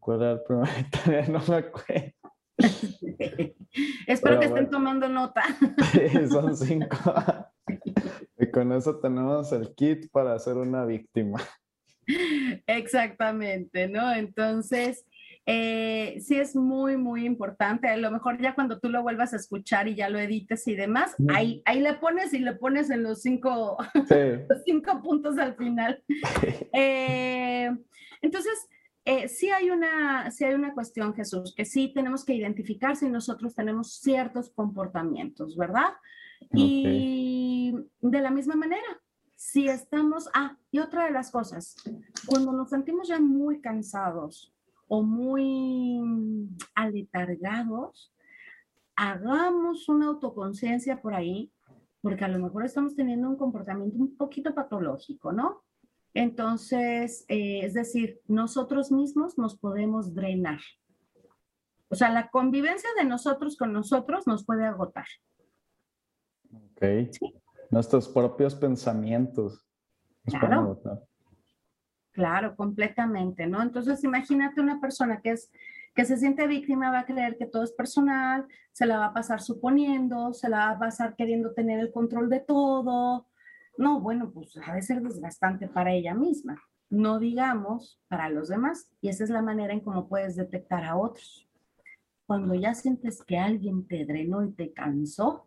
¿Cuál 0.00 0.22
era 0.22 0.32
el 0.32 0.42
primerito? 0.42 0.98
No 1.32 1.40
me 1.48 1.56
acuerdo. 1.56 2.12
Espero 4.06 4.40
que 4.40 4.46
estén 4.46 4.70
tomando 4.70 5.08
nota. 5.08 5.42
Sí, 5.92 6.28
son 6.28 6.56
cinco. 6.56 6.96
Y 8.38 8.50
con 8.50 8.72
eso 8.72 8.98
tenemos 8.98 9.52
el 9.52 9.74
kit 9.74 10.10
para 10.10 10.38
ser 10.38 10.56
una 10.56 10.84
víctima. 10.84 11.40
Exactamente, 12.66 13.88
¿no? 13.88 14.12
Entonces, 14.12 15.04
eh, 15.48 16.18
sí 16.20 16.36
es 16.36 16.56
muy, 16.56 16.96
muy 16.96 17.24
importante. 17.24 17.88
A 17.88 17.96
lo 17.96 18.10
mejor 18.10 18.40
ya 18.42 18.54
cuando 18.54 18.80
tú 18.80 18.88
lo 18.88 19.02
vuelvas 19.02 19.32
a 19.32 19.36
escuchar 19.36 19.86
y 19.86 19.94
ya 19.94 20.08
lo 20.08 20.18
edites 20.18 20.66
y 20.66 20.74
demás, 20.74 21.14
ahí, 21.28 21.62
ahí 21.64 21.80
le 21.80 21.94
pones 21.94 22.34
y 22.34 22.40
le 22.40 22.54
pones 22.54 22.90
en 22.90 23.04
los 23.04 23.22
cinco, 23.22 23.76
cinco 24.64 25.02
puntos 25.02 25.38
al 25.38 25.54
final. 25.56 26.02
Eh, 26.78 27.74
entonces, 28.20 28.52
eh, 29.04 29.28
sí, 29.28 29.48
hay 29.50 29.70
una, 29.70 30.30
sí 30.30 30.44
hay 30.44 30.54
una 30.54 30.74
cuestión, 30.74 31.14
Jesús, 31.14 31.54
que 31.56 31.64
sí 31.64 31.92
tenemos 31.94 32.24
que 32.24 32.34
identificar 32.34 32.96
si 32.96 33.08
nosotros 33.08 33.54
tenemos 33.54 33.94
ciertos 33.94 34.50
comportamientos, 34.50 35.56
¿verdad? 35.56 35.94
Y 36.52 37.72
de 38.00 38.20
la 38.20 38.30
misma 38.30 38.56
manera, 38.56 39.00
si 39.36 39.68
estamos, 39.68 40.28
ah, 40.34 40.56
y 40.70 40.78
otra 40.78 41.04
de 41.04 41.12
las 41.12 41.30
cosas, 41.30 41.76
cuando 42.26 42.52
nos 42.52 42.70
sentimos 42.70 43.06
ya 43.08 43.20
muy 43.20 43.60
cansados 43.60 44.52
o 44.88 45.02
muy 45.02 46.48
aletargados, 46.74 48.14
hagamos 48.96 49.88
una 49.90 50.06
autoconciencia 50.06 51.00
por 51.02 51.14
ahí, 51.14 51.52
porque 52.00 52.24
a 52.24 52.28
lo 52.28 52.38
mejor 52.38 52.64
estamos 52.64 52.96
teniendo 52.96 53.28
un 53.28 53.36
comportamiento 53.36 53.96
un 53.96 54.16
poquito 54.16 54.54
patológico, 54.54 55.32
¿no? 55.32 55.62
Entonces, 56.14 57.26
eh, 57.28 57.60
es 57.62 57.74
decir, 57.74 58.20
nosotros 58.26 58.90
mismos 58.90 59.36
nos 59.36 59.58
podemos 59.58 60.14
drenar. 60.14 60.60
O 61.88 61.94
sea, 61.94 62.10
la 62.10 62.30
convivencia 62.30 62.88
de 62.96 63.04
nosotros 63.04 63.56
con 63.56 63.74
nosotros 63.74 64.26
nos 64.26 64.46
puede 64.46 64.64
agotar. 64.64 65.06
Ok. 66.50 67.10
Nuestros 67.70 68.08
propios 68.08 68.54
pensamientos. 68.54 69.66
Claro. 70.24 70.80
Claro, 72.12 72.56
completamente, 72.56 73.46
¿no? 73.46 73.62
Entonces, 73.62 74.02
imagínate 74.02 74.60
una 74.60 74.80
persona 74.80 75.20
que 75.20 75.32
es 75.32 75.50
que 75.96 76.04
se 76.04 76.18
siente 76.18 76.46
víctima 76.46 76.90
va 76.90 77.00
a 77.00 77.06
creer 77.06 77.38
que 77.38 77.46
todo 77.46 77.64
es 77.64 77.72
personal, 77.72 78.46
se 78.70 78.84
la 78.84 78.98
va 78.98 79.06
a 79.06 79.14
pasar 79.14 79.40
suponiendo, 79.40 80.34
se 80.34 80.50
la 80.50 80.58
va 80.58 80.70
a 80.72 80.78
pasar 80.78 81.16
queriendo 81.16 81.52
tener 81.54 81.80
el 81.80 81.90
control 81.90 82.28
de 82.28 82.40
todo. 82.40 83.26
No, 83.78 84.00
bueno, 84.00 84.30
pues 84.30 84.58
ha 84.62 84.74
de 84.74 84.82
ser 84.82 85.00
desgastante 85.00 85.68
para 85.68 85.94
ella 85.94 86.14
misma, 86.14 86.62
no 86.90 87.18
digamos 87.18 87.98
para 88.08 88.28
los 88.28 88.48
demás. 88.48 88.92
Y 89.00 89.08
esa 89.08 89.24
es 89.24 89.30
la 89.30 89.40
manera 89.40 89.72
en 89.72 89.80
cómo 89.80 90.06
puedes 90.06 90.36
detectar 90.36 90.84
a 90.84 90.96
otros. 90.96 91.48
Cuando 92.26 92.54
ya 92.54 92.74
sientes 92.74 93.24
que 93.24 93.38
alguien 93.38 93.86
te 93.86 94.04
drenó 94.04 94.44
y 94.44 94.52
te 94.52 94.74
cansó, 94.74 95.45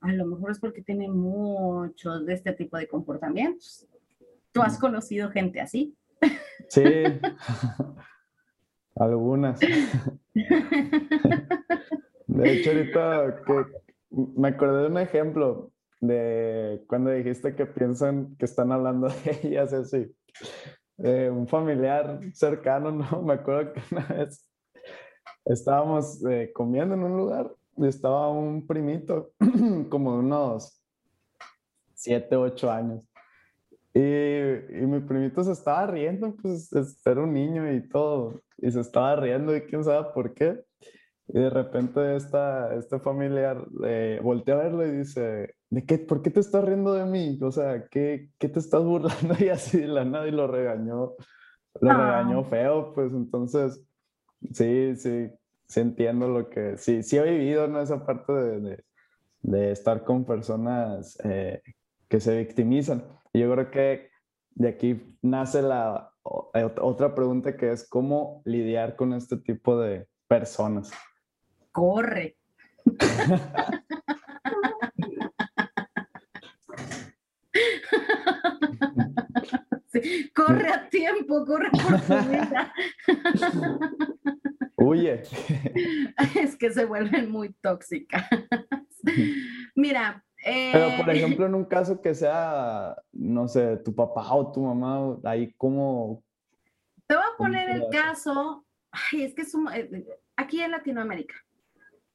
a 0.00 0.12
lo 0.12 0.26
mejor 0.26 0.50
es 0.50 0.58
porque 0.58 0.82
tiene 0.82 1.08
muchos 1.08 2.26
de 2.26 2.34
este 2.34 2.52
tipo 2.52 2.76
de 2.76 2.88
comportamientos. 2.88 3.86
¿Tú 4.52 4.62
has 4.62 4.78
conocido 4.78 5.30
gente 5.30 5.60
así? 5.60 5.96
Sí, 6.68 6.82
algunas. 8.96 9.60
De 12.26 12.52
hecho, 12.52 12.70
ahorita 12.70 13.42
que 13.46 13.64
me 14.10 14.48
acordé 14.48 14.82
de 14.82 14.88
un 14.88 14.98
ejemplo 14.98 15.72
de 16.00 16.84
cuando 16.88 17.10
dijiste 17.10 17.54
que 17.54 17.66
piensan 17.66 18.36
que 18.36 18.44
están 18.44 18.72
hablando 18.72 19.08
de 19.08 19.40
ellas, 19.42 19.72
así. 19.72 20.14
un 20.98 21.48
familiar 21.48 22.20
cercano, 22.32 22.92
¿no? 22.92 23.04
Me 23.22 23.34
acuerdo 23.34 23.72
que 23.72 23.82
una 23.90 24.06
vez 24.06 24.48
estábamos 25.44 26.24
eh, 26.26 26.50
comiendo 26.54 26.94
en 26.94 27.04
un 27.04 27.16
lugar 27.16 27.50
estaba 27.82 28.30
un 28.30 28.66
primito, 28.66 29.32
como 29.90 30.12
de 30.12 30.18
unos 30.18 30.82
7, 31.94 32.36
8 32.36 32.70
años. 32.70 33.02
Y, 33.94 34.00
y, 34.00 34.86
mi 34.86 35.00
primito 35.00 35.42
se 35.42 35.52
estaba 35.52 35.86
riendo, 35.86 36.36
pues 36.36 36.70
era 37.04 37.22
un 37.22 37.32
niño 37.32 37.72
y 37.72 37.88
todo, 37.88 38.42
y 38.58 38.70
se 38.70 38.80
estaba 38.80 39.16
riendo 39.16 39.56
y 39.56 39.62
quién 39.62 39.82
sabe 39.82 40.08
por 40.12 40.34
qué. 40.34 40.62
Y 41.28 41.40
de 41.40 41.50
repente 41.50 42.14
esta, 42.14 42.74
este 42.74 43.00
familiar 43.00 43.66
eh, 43.84 44.20
voltea 44.22 44.54
a 44.54 44.58
verlo 44.58 44.86
y 44.86 44.98
dice, 44.98 45.54
¿de 45.70 45.84
qué, 45.84 45.98
¿por 45.98 46.22
qué 46.22 46.30
te 46.30 46.40
estás 46.40 46.64
riendo 46.64 46.94
de 46.94 47.04
mí? 47.04 47.38
O 47.42 47.50
sea, 47.50 47.88
¿qué, 47.88 48.30
qué 48.38 48.48
te 48.48 48.60
estás 48.60 48.84
burlando? 48.84 49.34
Y 49.40 49.48
así 49.48 49.80
de 49.80 49.88
la 49.88 50.04
nada 50.04 50.28
y 50.28 50.30
lo 50.30 50.46
regañó, 50.46 51.14
lo 51.80 51.90
regañó 51.90 52.44
feo, 52.44 52.92
pues 52.94 53.12
entonces, 53.12 53.82
sí, 54.52 54.94
sí, 54.96 55.28
sí 55.68 55.80
entiendo 55.80 56.28
lo 56.28 56.48
que, 56.48 56.76
sí, 56.76 57.02
sí 57.02 57.18
he 57.18 57.22
vivido, 57.22 57.68
¿no? 57.68 57.80
Esa 57.80 58.04
parte 58.04 58.32
de, 58.32 58.60
de, 58.60 58.84
de 59.42 59.72
estar 59.72 60.04
con 60.04 60.24
personas 60.24 61.18
eh, 61.24 61.62
que 62.08 62.20
se 62.20 62.36
victimizan. 62.36 63.04
Y 63.32 63.40
yo 63.40 63.52
creo 63.52 63.70
que 63.70 64.10
de 64.54 64.68
aquí 64.68 65.16
nace 65.22 65.62
la 65.62 66.10
otra 66.22 67.14
pregunta 67.14 67.56
que 67.56 67.70
es 67.70 67.88
cómo 67.88 68.42
lidiar 68.44 68.96
con 68.96 69.12
este 69.12 69.36
tipo 69.36 69.78
de 69.78 70.08
personas 70.26 70.90
corre. 71.76 72.36
corre 80.34 80.72
a 80.72 80.88
tiempo, 80.88 81.44
corre 81.44 81.70
por 81.70 82.00
tu 82.00 82.14
vida. 82.30 82.72
Huye. 84.76 85.22
Es 86.40 86.56
que 86.56 86.70
se 86.70 86.84
vuelven 86.84 87.30
muy 87.30 87.52
tóxicas. 87.54 88.24
Mira. 89.74 90.22
Pero, 90.44 90.96
por 90.98 91.10
eh, 91.10 91.16
ejemplo, 91.16 91.46
en 91.46 91.54
un 91.54 91.64
caso 91.76 92.00
que 92.00 92.14
sea, 92.14 92.94
no 93.12 93.48
sé, 93.48 93.78
tu 93.78 93.94
papá 93.94 94.32
o 94.34 94.52
tu 94.52 94.62
mamá, 94.62 95.18
ahí 95.24 95.52
como... 95.54 96.22
Te 97.06 97.16
voy 97.16 97.24
a 97.24 97.36
poner 97.36 97.70
el 97.70 97.88
caso, 97.90 98.64
ay, 98.92 99.22
es 99.22 99.34
que 99.34 99.42
es 99.42 99.54
eh, 99.74 100.06
aquí 100.36 100.60
en 100.60 100.72
Latinoamérica, 100.72 101.34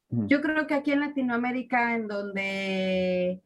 yo 0.09 0.41
creo 0.41 0.67
que 0.67 0.73
aquí 0.73 0.91
en 0.91 0.99
Latinoamérica, 0.99 1.95
en 1.95 2.07
donde, 2.09 3.41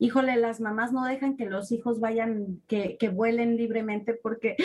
híjole, 0.00 0.36
las 0.36 0.60
mamás 0.60 0.92
no 0.92 1.04
dejan 1.04 1.36
que 1.36 1.44
los 1.44 1.70
hijos 1.72 2.00
vayan, 2.00 2.62
que, 2.66 2.96
vuelen 3.12 3.58
libremente 3.58 4.14
porque, 4.14 4.56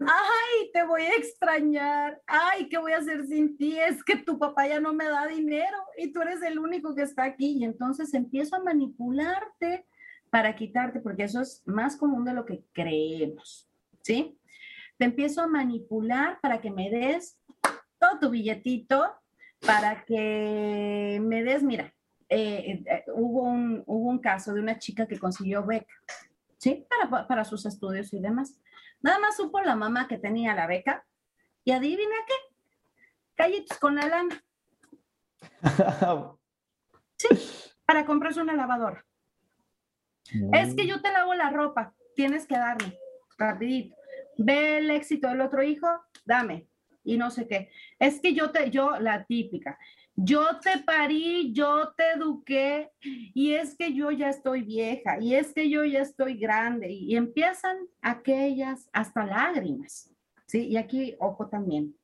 ay, 0.00 0.70
te 0.72 0.82
voy 0.84 1.02
a 1.02 1.14
extrañar, 1.14 2.22
ay, 2.26 2.70
¿qué 2.70 2.78
voy 2.78 2.92
a 2.92 2.98
hacer 2.98 3.26
sin 3.26 3.58
ti? 3.58 3.78
Es 3.78 4.02
que 4.02 4.16
tu 4.16 4.38
papá 4.38 4.66
ya 4.66 4.80
no 4.80 4.94
me 4.94 5.04
da 5.04 5.26
dinero 5.26 5.76
y 5.98 6.10
tú 6.10 6.22
eres 6.22 6.42
el 6.42 6.58
único 6.58 6.94
que 6.94 7.02
está 7.02 7.24
aquí. 7.24 7.58
Y 7.58 7.64
entonces 7.64 8.14
empiezo 8.14 8.56
a 8.56 8.64
manipularte 8.64 9.86
para 10.30 10.56
quitarte, 10.56 11.00
porque 11.00 11.24
eso 11.24 11.42
es 11.42 11.62
más 11.66 11.96
común 11.96 12.24
de 12.24 12.32
lo 12.32 12.46
que 12.46 12.64
creemos, 12.72 13.68
¿sí? 14.02 14.38
Te 14.96 15.04
empiezo 15.04 15.42
a 15.42 15.46
manipular 15.46 16.40
para 16.40 16.62
que 16.62 16.70
me 16.70 16.90
des 16.90 17.38
todo 17.98 18.18
tu 18.20 18.30
billetito 18.30 19.06
para 19.60 20.04
que 20.04 21.20
me 21.22 21.42
des, 21.42 21.62
mira, 21.62 21.92
eh, 22.28 22.82
eh, 22.86 23.04
hubo, 23.14 23.42
un, 23.42 23.82
hubo 23.86 24.10
un 24.10 24.18
caso 24.18 24.52
de 24.52 24.60
una 24.60 24.78
chica 24.78 25.06
que 25.06 25.18
consiguió 25.18 25.64
beca, 25.64 25.94
¿sí? 26.58 26.86
Para, 26.88 27.26
para 27.26 27.44
sus 27.44 27.64
estudios 27.66 28.12
y 28.12 28.20
demás. 28.20 28.60
Nada 29.00 29.18
más 29.18 29.36
supo 29.36 29.60
la 29.60 29.76
mamá 29.76 30.08
que 30.08 30.18
tenía 30.18 30.54
la 30.54 30.66
beca 30.66 31.06
y 31.64 31.72
adivina 31.72 32.14
qué, 32.26 32.34
callitos 33.34 33.78
con 33.78 33.94
la 33.94 34.08
lana. 34.08 34.42
Sí, 37.16 37.28
para 37.84 38.04
comprarse 38.04 38.40
una 38.40 38.54
lavadora. 38.54 39.04
Es 40.52 40.74
que 40.74 40.86
yo 40.86 41.00
te 41.00 41.10
lavo 41.10 41.34
la 41.34 41.50
ropa, 41.50 41.94
tienes 42.14 42.46
que 42.46 42.56
darme, 42.56 42.98
rapidito. 43.38 43.96
Ve 44.36 44.78
el 44.78 44.90
éxito 44.90 45.28
del 45.28 45.40
otro 45.40 45.62
hijo, 45.62 45.86
dame 46.26 46.68
y 47.02 47.16
no 47.16 47.30
sé 47.30 47.48
qué. 47.48 47.70
Es 47.98 48.20
que 48.20 48.34
yo 48.34 48.50
te, 48.50 48.70
yo, 48.70 48.98
la 48.98 49.24
típica, 49.24 49.78
yo 50.20 50.58
te 50.58 50.78
parí, 50.80 51.52
yo 51.52 51.92
te 51.96 52.14
eduqué 52.16 52.90
y 53.00 53.52
es 53.52 53.76
que 53.76 53.94
yo 53.94 54.10
ya 54.10 54.28
estoy 54.28 54.62
vieja 54.62 55.20
y 55.20 55.36
es 55.36 55.52
que 55.52 55.70
yo 55.70 55.84
ya 55.84 56.00
estoy 56.00 56.36
grande 56.36 56.90
y, 56.90 57.14
empiezan 57.14 57.76
aquellas 58.02 58.88
hasta 58.92 59.24
lágrimas, 59.24 60.10
¿sí? 60.46 60.66
Y 60.66 60.76
aquí, 60.76 61.14
ojo 61.20 61.46
también, 61.46 61.94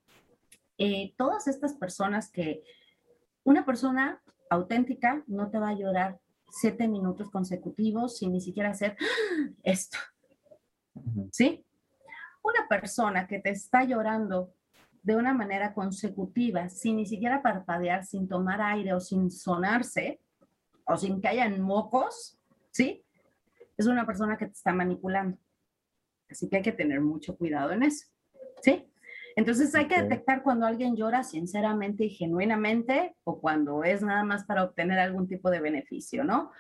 eh, 0.79 1.12
todas 1.16 1.48
estas 1.48 1.74
personas 1.74 2.31
que 2.31 2.62
una 3.42 3.66
persona 3.66 4.22
auténtica 4.48 5.24
no 5.27 5.50
te 5.50 5.59
va 5.59 5.70
a 5.70 5.74
llorar 5.74 6.20
siete 6.48 6.87
minutos 6.87 7.29
consecutivos 7.31 8.18
sin 8.18 8.31
ni 8.31 8.40
siquiera 8.40 8.70
hacer 8.70 8.96
esto, 9.64 9.98
¿sí? 11.33 11.64
Una 12.44 12.68
persona 12.68 13.27
que 13.27 13.40
te 13.40 13.50
está 13.50 13.83
llorando 13.83 14.55
de 15.04 15.16
una 15.16 15.34
manera 15.34 15.74
consecutiva, 15.74 16.68
sin 16.70 16.96
ni 16.96 17.06
siquiera 17.06 17.42
parpadear, 17.42 18.04
sin 18.04 18.26
tomar 18.26 18.60
aire 18.62 18.94
o 18.94 19.00
sin 19.00 19.30
sonarse, 19.30 20.18
o 20.86 20.96
sin 20.96 21.20
que 21.20 21.28
hayan 21.28 21.60
mocos, 21.60 22.38
¿sí? 22.70 23.04
Es 23.76 23.86
una 23.86 24.06
persona 24.06 24.38
que 24.38 24.46
te 24.46 24.52
está 24.52 24.72
manipulando. 24.72 25.38
Así 26.30 26.48
que 26.48 26.56
hay 26.56 26.62
que 26.62 26.72
tener 26.72 27.02
mucho 27.02 27.36
cuidado 27.36 27.72
en 27.72 27.82
eso, 27.82 28.06
¿sí? 28.62 28.90
Entonces 29.36 29.74
hay 29.74 29.88
que 29.88 30.00
detectar 30.00 30.42
cuando 30.42 30.64
alguien 30.64 30.96
llora 30.96 31.22
sinceramente 31.22 32.04
y 32.04 32.10
genuinamente 32.10 33.14
o 33.24 33.40
cuando 33.40 33.84
es 33.84 34.00
nada 34.00 34.24
más 34.24 34.44
para 34.44 34.64
obtener 34.64 34.98
algún 34.98 35.28
tipo 35.28 35.50
de 35.50 35.60
beneficio, 35.60 36.24
¿no? 36.24 36.50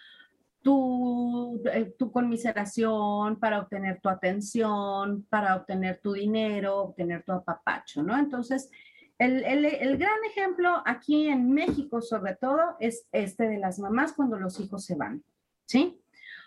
Tu, 0.64 1.62
eh, 1.70 1.94
tu 1.98 2.10
conmiseración, 2.10 3.38
para 3.38 3.60
obtener 3.60 4.00
tu 4.00 4.08
atención, 4.08 5.26
para 5.28 5.56
obtener 5.56 6.00
tu 6.00 6.14
dinero, 6.14 6.78
obtener 6.78 7.22
tu 7.22 7.32
apapacho, 7.32 8.02
¿no? 8.02 8.16
Entonces, 8.18 8.70
el, 9.18 9.44
el, 9.44 9.66
el, 9.66 9.98
gran 9.98 10.24
ejemplo 10.24 10.82
aquí 10.86 11.28
en 11.28 11.52
México, 11.52 12.00
sobre 12.00 12.34
todo, 12.36 12.76
es 12.80 13.06
este 13.12 13.46
de 13.46 13.58
las 13.58 13.78
mamás 13.78 14.14
cuando 14.14 14.38
los 14.38 14.58
hijos 14.58 14.86
se 14.86 14.94
van, 14.94 15.22
¿sí? 15.66 16.00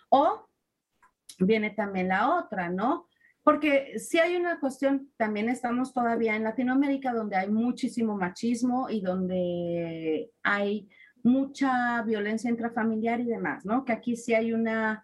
O 0.09 0.47
viene 1.37 1.69
también 1.69 2.07
la 2.07 2.39
otra, 2.39 2.69
¿no? 2.69 3.07
Porque 3.43 3.99
si 3.99 4.17
hay 4.17 4.35
una 4.35 4.59
cuestión, 4.59 5.11
también 5.15 5.47
estamos 5.47 5.93
todavía 5.93 6.35
en 6.35 6.43
Latinoamérica 6.43 7.13
donde 7.13 7.35
hay 7.35 7.49
muchísimo 7.49 8.17
machismo 8.17 8.89
y 8.89 8.99
donde 8.99 10.31
hay 10.41 10.89
mucha 11.27 12.01
violencia 12.03 12.49
intrafamiliar 12.49 13.19
y 13.19 13.25
demás, 13.25 13.65
¿no? 13.65 13.85
Que 13.85 13.93
aquí 13.93 14.15
sí 14.15 14.33
hay 14.33 14.53
una, 14.53 15.03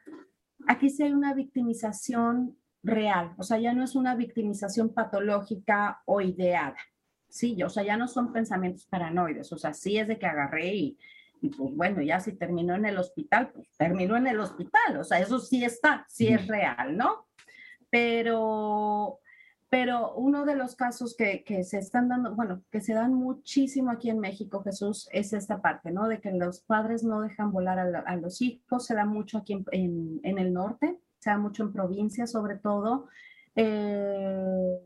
aquí 0.67 0.89
sí 0.89 1.03
hay 1.03 1.13
una 1.13 1.33
victimización 1.33 2.57
real, 2.81 3.33
o 3.37 3.43
sea, 3.43 3.59
ya 3.59 3.73
no 3.73 3.83
es 3.83 3.95
una 3.95 4.15
victimización 4.15 4.93
patológica 4.93 6.01
o 6.05 6.21
ideada, 6.21 6.77
sí, 7.29 7.61
o 7.63 7.69
sea, 7.69 7.83
ya 7.83 7.97
no 7.97 8.07
son 8.07 8.33
pensamientos 8.33 8.85
paranoides, 8.87 9.51
o 9.53 9.57
sea, 9.57 9.73
sí 9.73 9.97
es 9.97 10.07
de 10.07 10.19
que 10.19 10.25
agarré 10.25 10.75
y, 10.75 10.97
y 11.41 11.49
pues 11.49 11.73
bueno, 11.75 12.01
ya 12.01 12.19
si 12.19 12.33
terminó 12.33 12.75
en 12.75 12.85
el 12.85 12.97
hospital, 12.97 13.51
pues 13.53 13.69
terminó 13.77 14.17
en 14.17 14.27
el 14.27 14.39
hospital, 14.39 14.97
o 14.99 15.03
sea, 15.03 15.19
eso 15.19 15.39
sí 15.39 15.63
está, 15.63 16.05
sí 16.09 16.27
es 16.27 16.47
real, 16.47 16.97
¿no? 16.97 17.27
Pero 17.89 19.19
pero 19.73 20.13
uno 20.13 20.45
de 20.45 20.55
los 20.55 20.75
casos 20.75 21.15
que, 21.17 21.43
que, 21.43 21.63
se 21.63 21.79
están 21.79 22.07
dando, 22.07 22.35
bueno, 22.35 22.61
que 22.69 22.79
se 22.79 22.93
dan 22.93 23.15
muchísimo 23.15 23.89
aquí 23.89 24.11
en 24.11 24.19
México, 24.19 24.61
Jesús, 24.61 25.09
es 25.11 25.33
esta 25.33 25.63
parte, 25.63 25.89
¿no? 25.89 26.07
De 26.07 26.21
que 26.21 26.31
los 26.31 26.59
padres 26.59 27.03
no 27.03 27.21
dejan 27.21 27.51
volar 27.51 27.79
a, 27.79 28.15
los 28.17 28.43
hijos, 28.43 28.85
se 28.85 28.93
da 28.93 29.03
mucho 29.03 29.39
aquí 29.39 29.65
en, 29.71 30.19
en, 30.21 30.37
el 30.37 30.53
norte, 30.53 30.99
se 31.17 31.31
da 31.31 31.39
mucho 31.39 31.63
en 31.63 31.73
provincias 31.73 32.33
sobre 32.33 32.57
todo. 32.57 33.07
Eh, 33.55 34.77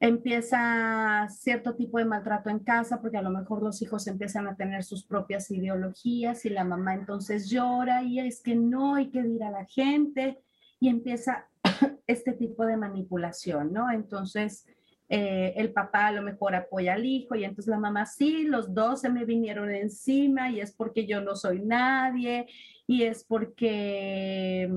empieza 0.00 1.28
cierto 1.28 1.76
tipo 1.76 1.98
de 1.98 2.06
maltrato 2.06 2.48
en 2.48 2.60
casa 2.60 3.02
porque 3.02 3.18
a 3.18 3.22
lo 3.22 3.30
mejor 3.30 3.62
los 3.62 3.82
hijos 3.82 4.06
empiezan 4.06 4.48
a 4.48 4.56
tener 4.56 4.82
sus 4.82 5.04
propias 5.04 5.50
ideologías 5.50 6.46
y 6.46 6.48
la 6.48 6.64
mamá 6.64 6.94
entonces 6.94 7.50
llora 7.50 8.02
y 8.02 8.18
es 8.18 8.40
que 8.40 8.54
no 8.54 8.94
hay 8.94 9.10
que 9.10 9.18
ir 9.18 9.44
a 9.44 9.50
la 9.50 9.66
gente 9.66 10.42
y 10.78 10.88
empieza 10.88 11.49
este 12.06 12.32
tipo 12.32 12.64
de 12.66 12.76
manipulación, 12.76 13.72
¿no? 13.72 13.90
Entonces, 13.90 14.66
eh, 15.08 15.54
el 15.56 15.72
papá 15.72 16.06
a 16.06 16.12
lo 16.12 16.22
mejor 16.22 16.54
apoya 16.54 16.94
al 16.94 17.04
hijo 17.04 17.34
y 17.34 17.44
entonces 17.44 17.66
la 17.66 17.78
mamá, 17.78 18.06
sí, 18.06 18.44
los 18.44 18.72
dos 18.72 19.00
se 19.00 19.08
me 19.08 19.24
vinieron 19.24 19.70
encima 19.70 20.50
y 20.50 20.60
es 20.60 20.72
porque 20.72 21.06
yo 21.06 21.20
no 21.20 21.34
soy 21.34 21.60
nadie 21.60 22.46
y 22.86 23.02
es 23.02 23.24
porque, 23.24 24.70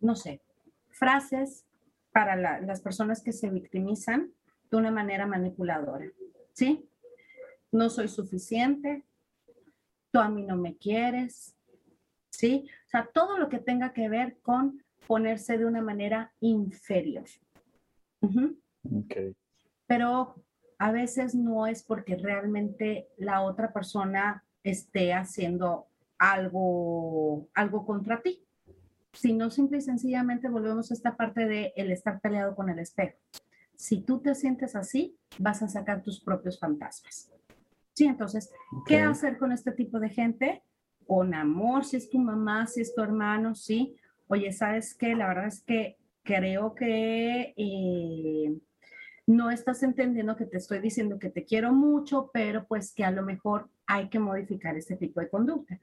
no 0.00 0.16
sé, 0.16 0.42
frases 0.90 1.64
para 2.12 2.60
las 2.60 2.80
personas 2.80 3.22
que 3.22 3.32
se 3.32 3.50
victimizan 3.50 4.32
de 4.70 4.76
una 4.76 4.90
manera 4.90 5.26
manipuladora, 5.26 6.06
¿sí? 6.52 6.88
No 7.70 7.88
soy 7.88 8.08
suficiente, 8.08 9.04
tú 10.10 10.18
a 10.18 10.28
mí 10.28 10.42
no 10.42 10.56
me 10.56 10.76
quieres, 10.76 11.56
¿sí? 12.30 12.68
O 12.86 12.90
sea, 12.90 13.08
todo 13.14 13.38
lo 13.38 13.48
que 13.48 13.58
tenga 13.58 13.92
que 13.92 14.08
ver 14.08 14.38
con 14.42 14.81
ponerse 15.06 15.58
de 15.58 15.66
una 15.66 15.82
manera 15.82 16.32
inferior. 16.40 17.26
Pero 19.86 20.34
a 20.78 20.92
veces 20.92 21.34
no 21.34 21.66
es 21.66 21.82
porque 21.82 22.16
realmente 22.16 23.08
la 23.16 23.42
otra 23.42 23.72
persona 23.72 24.44
esté 24.62 25.12
haciendo 25.12 25.86
algo, 26.18 27.48
algo 27.54 27.84
contra 27.84 28.22
ti, 28.22 28.44
sino 29.12 29.50
simple 29.50 29.78
y 29.78 29.82
sencillamente 29.82 30.48
volvemos 30.48 30.90
a 30.90 30.94
esta 30.94 31.16
parte 31.16 31.46
de 31.46 31.72
el 31.76 31.90
estar 31.90 32.20
peleado 32.20 32.54
con 32.54 32.70
el 32.70 32.78
espejo. 32.78 33.18
Si 33.76 34.00
tú 34.02 34.20
te 34.20 34.34
sientes 34.34 34.76
así, 34.76 35.18
vas 35.38 35.62
a 35.62 35.68
sacar 35.68 36.02
tus 36.02 36.20
propios 36.20 36.58
fantasmas. 36.58 37.30
Sí, 37.94 38.06
entonces, 38.06 38.50
¿qué 38.86 39.00
hacer 39.00 39.36
con 39.38 39.52
este 39.52 39.72
tipo 39.72 40.00
de 40.00 40.08
gente? 40.08 40.62
Con 41.06 41.34
amor, 41.34 41.84
si 41.84 41.96
es 41.96 42.08
tu 42.08 42.18
mamá, 42.18 42.66
si 42.66 42.80
es 42.80 42.94
tu 42.94 43.02
hermano, 43.02 43.54
sí. 43.54 43.96
Oye, 44.32 44.50
¿sabes 44.50 44.94
qué? 44.94 45.14
La 45.14 45.28
verdad 45.28 45.46
es 45.48 45.62
que 45.62 45.98
creo 46.22 46.74
que 46.74 47.52
eh, 47.54 48.58
no 49.26 49.50
estás 49.50 49.82
entendiendo 49.82 50.36
que 50.36 50.46
te 50.46 50.56
estoy 50.56 50.78
diciendo 50.78 51.18
que 51.18 51.28
te 51.28 51.44
quiero 51.44 51.70
mucho, 51.74 52.30
pero 52.32 52.66
pues 52.66 52.94
que 52.94 53.04
a 53.04 53.10
lo 53.10 53.24
mejor 53.24 53.68
hay 53.86 54.08
que 54.08 54.18
modificar 54.18 54.74
este 54.74 54.96
tipo 54.96 55.20
de 55.20 55.28
conducta. 55.28 55.78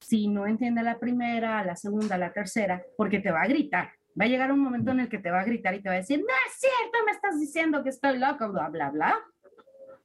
Si 0.00 0.26
no 0.26 0.48
entiende 0.48 0.82
la 0.82 0.98
primera, 0.98 1.64
la 1.64 1.76
segunda, 1.76 2.18
la 2.18 2.32
tercera, 2.32 2.82
porque 2.96 3.20
te 3.20 3.30
va 3.30 3.42
a 3.42 3.46
gritar. 3.46 3.92
Va 4.20 4.24
a 4.24 4.28
llegar 4.28 4.50
un 4.50 4.58
momento 4.58 4.90
en 4.90 4.98
el 4.98 5.08
que 5.08 5.18
te 5.18 5.30
va 5.30 5.42
a 5.42 5.44
gritar 5.44 5.72
y 5.76 5.82
te 5.82 5.88
va 5.88 5.94
a 5.94 5.98
decir, 5.98 6.18
no 6.18 6.34
es 6.48 6.58
cierto, 6.58 6.98
me 7.06 7.12
estás 7.12 7.38
diciendo 7.38 7.84
que 7.84 7.90
estoy 7.90 8.18
loco, 8.18 8.50
bla, 8.50 8.70
bla, 8.70 8.90
bla. 8.90 9.14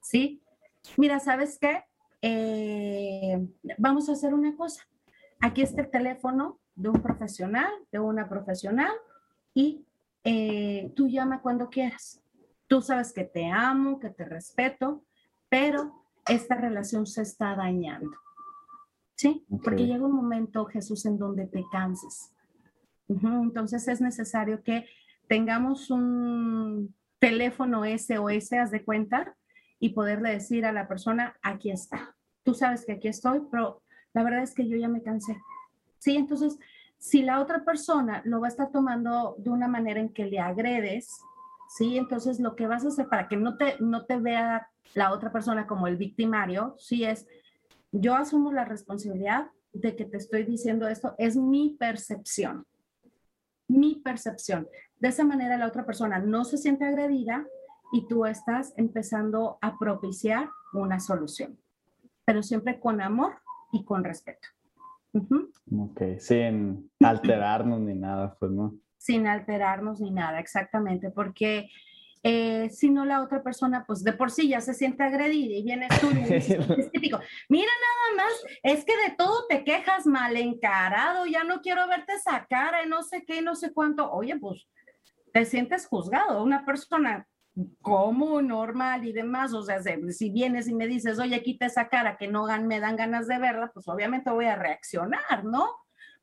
¿Sí? 0.04 0.44
Mira, 0.96 1.20
¿sabes 1.20 1.58
qué? 1.60 1.86
Eh, 2.22 3.48
vamos 3.80 4.10
a 4.10 4.12
hacer 4.12 4.36
una 4.36 4.56
cosa. 4.56 4.88
Aquí 5.40 5.64
está 5.64 5.82
el 5.82 5.90
teléfono 5.90 6.60
de 6.78 6.90
un 6.90 7.02
profesional, 7.02 7.72
de 7.92 8.00
una 8.00 8.30
profesional, 8.30 8.94
y 9.54 9.84
eh, 10.24 10.92
tú 10.96 11.08
llama 11.08 11.42
cuando 11.42 11.70
quieras. 11.70 12.22
Tú 12.68 12.82
sabes 12.82 13.12
que 13.12 13.24
te 13.24 13.50
amo, 13.50 14.00
que 14.00 14.10
te 14.10 14.26
respeto, 14.26 15.04
pero 15.50 16.04
esta 16.28 16.56
relación 16.56 17.06
se 17.08 17.24
está 17.24 17.56
dañando. 17.56 18.16
¿Sí? 19.16 19.46
Porque 19.64 19.88
llega 19.88 20.06
un 20.06 20.16
momento, 20.16 20.66
Jesús, 20.66 21.06
en 21.08 21.18
donde 21.18 21.48
te 21.48 21.66
canses. 21.72 22.32
Entonces 23.10 23.88
es 23.88 24.00
necesario 24.00 24.62
que 24.62 24.86
tengamos 25.28 25.90
un 25.90 26.94
teléfono 27.18 27.84
SOS, 27.84 28.54
haz 28.54 28.70
de 28.70 28.86
cuenta, 28.86 29.36
y 29.80 29.90
poderle 29.90 30.32
decir 30.32 30.66
a 30.66 30.72
la 30.72 30.88
persona, 30.88 31.36
aquí 31.42 31.72
está. 31.72 32.16
Tú 32.44 32.54
sabes 32.54 32.86
que 32.86 32.94
aquí 32.94 33.08
estoy, 33.08 33.42
pero 33.50 33.82
la 34.14 34.24
verdad 34.24 34.44
es 34.44 34.54
que 34.54 34.68
yo 34.68 34.78
ya 34.78 34.88
me 34.88 35.02
cansé. 35.02 35.36
Sí, 36.08 36.16
entonces, 36.16 36.58
si 36.98 37.22
la 37.22 37.42
otra 37.42 37.66
persona 37.66 38.22
lo 38.24 38.40
va 38.40 38.48
a 38.48 38.50
estar 38.50 38.72
tomando 38.72 39.36
de 39.40 39.50
una 39.50 39.68
manera 39.68 40.00
en 40.00 40.08
que 40.08 40.24
le 40.24 40.40
agredes, 40.40 41.20
sí, 41.68 41.98
entonces 41.98 42.40
lo 42.40 42.56
que 42.56 42.66
vas 42.66 42.86
a 42.86 42.88
hacer 42.88 43.10
para 43.10 43.28
que 43.28 43.36
no 43.36 43.58
te, 43.58 43.76
no 43.82 44.06
te 44.06 44.16
vea 44.16 44.70
la 44.94 45.12
otra 45.12 45.34
persona 45.34 45.68
como 45.68 45.86
el 45.86 45.98
victimario, 45.98 46.76
sí 46.80 47.04
es, 47.04 47.28
yo 47.92 48.16
asumo 48.16 48.54
la 48.54 48.64
responsabilidad 48.64 49.52
de 49.74 49.98
que 49.98 50.06
te 50.06 50.16
estoy 50.16 50.46
diciendo 50.46 50.88
esto, 50.88 51.14
es 51.18 51.36
mi 51.36 51.76
percepción, 51.78 52.66
mi 53.68 53.96
percepción. 53.96 54.66
De 55.02 55.10
esa 55.10 55.26
manera 55.26 55.58
la 55.58 55.68
otra 55.68 55.86
persona 55.86 56.20
no 56.20 56.46
se 56.46 56.58
siente 56.58 56.86
agredida, 56.86 57.46
y 57.92 58.08
tú 58.08 58.26
estás 58.26 58.74
empezando 58.78 59.58
a 59.60 59.78
propiciar 59.78 60.52
una 60.72 61.02
solución, 61.02 61.60
pero 62.24 62.42
siempre 62.44 62.80
con 62.80 63.02
amor 63.02 63.42
y 63.74 63.84
con 63.84 64.06
respeto. 64.06 64.48
Ok, 65.14 66.02
sin 66.20 66.92
alterarnos 67.00 67.80
ni 67.80 67.96
nada, 67.96 68.36
pues 68.40 68.52
no. 68.52 68.76
Sin 68.98 69.28
alterarnos 69.28 70.00
ni 70.02 70.12
nada, 70.12 70.40
exactamente, 70.40 71.12
porque 71.12 71.70
eh, 72.24 72.70
si 72.72 72.90
no 72.90 73.06
la 73.06 73.22
otra 73.22 73.44
persona, 73.44 73.86
pues 73.86 74.04
de 74.04 74.14
por 74.14 74.32
sí 74.32 74.50
ya 74.50 74.60
se 74.60 74.74
siente 74.74 75.04
agredida 75.04 75.56
y 75.56 75.64
viene 75.64 75.88
tú 76.02 76.10
y 76.12 76.34
es 76.34 76.92
típico, 76.92 77.20
mira 77.48 77.72
nada 77.72 78.26
más, 78.26 78.34
es 78.64 78.84
que 78.84 78.94
de 78.98 79.16
todo 79.16 79.46
te 79.48 79.64
quejas 79.64 80.06
mal 80.06 80.36
encarado, 80.36 81.26
ya 81.26 81.44
no 81.44 81.62
quiero 81.62 81.88
verte 81.88 82.14
esa 82.14 82.46
cara 82.50 82.84
y 82.84 82.90
no 82.90 83.04
sé 83.04 83.24
qué, 83.26 83.42
no 83.42 83.56
sé 83.56 83.72
cuánto, 83.74 84.12
oye, 84.12 84.38
pues 84.38 84.68
te 85.32 85.46
sientes 85.46 85.88
juzgado, 85.88 86.44
una 86.44 86.66
persona 86.66 87.28
como 87.82 88.42
normal 88.42 89.06
y 89.06 89.14
demás, 89.14 89.54
o 89.54 89.64
sea, 89.64 89.82
si 89.82 90.30
vienes 90.30 90.68
y 90.68 90.76
me 90.76 90.88
dices, 90.88 91.18
oye, 91.20 91.42
quita 91.42 91.66
esa 91.66 91.90
cara 91.90 92.18
que 92.18 92.28
no 92.28 92.46
me 92.62 92.80
dan 92.80 92.96
ganas 92.96 93.28
de 93.28 93.40
verla, 93.40 93.72
pues 93.74 93.88
obviamente 93.88 94.30
voy 94.30 94.46
a 94.46 94.56
reaccionar, 94.56 95.44
¿no? 95.44 95.68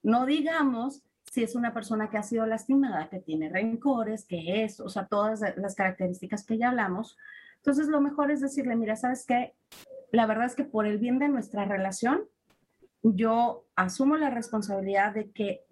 No 0.02 0.26
digamos 0.26 1.02
si 1.30 1.42
es 1.42 1.56
una 1.56 1.74
persona 1.74 2.10
que 2.10 2.18
ha 2.18 2.22
sido 2.22 2.46
lastimada, 2.46 3.08
que 3.08 3.18
tiene 3.18 3.48
rencores, 3.48 4.24
que 4.24 4.62
es, 4.62 4.78
o 4.78 4.88
sea, 4.88 5.06
todas 5.06 5.40
las 5.56 5.74
características 5.74 6.46
que 6.46 6.58
ya 6.58 6.68
hablamos. 6.68 7.16
Entonces, 7.56 7.88
lo 7.88 8.00
mejor 8.00 8.30
es 8.30 8.40
decirle, 8.40 8.76
mira, 8.76 8.94
¿sabes 8.94 9.26
qué? 9.26 9.54
La 10.12 10.26
verdad 10.26 10.46
es 10.46 10.54
que 10.54 10.62
por 10.62 10.86
el 10.86 10.98
bien 10.98 11.18
de 11.18 11.28
nuestra 11.28 11.64
relación, 11.64 12.22
yo 13.02 13.64
asumo 13.74 14.16
la 14.16 14.30
responsabilidad 14.30 15.12
de 15.12 15.32
que 15.32 15.64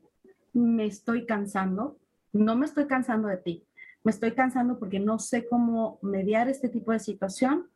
me 0.53 0.87
estoy 0.87 1.27
cansando, 1.27 1.97
no 2.33 2.57
me 2.57 2.67
estoy 2.67 2.87
cansando 2.87 3.29
de 3.29 3.37
ti, 3.37 3.65
me 4.05 4.11
estoy 4.11 4.33
cansando 4.33 4.79
porque 4.79 4.99
no 4.99 5.19
sé 5.19 5.47
cómo 5.49 5.99
mediar 6.03 6.49
este 6.49 6.69
tipo 6.69 6.93
de 6.93 6.99
situación 6.99 7.71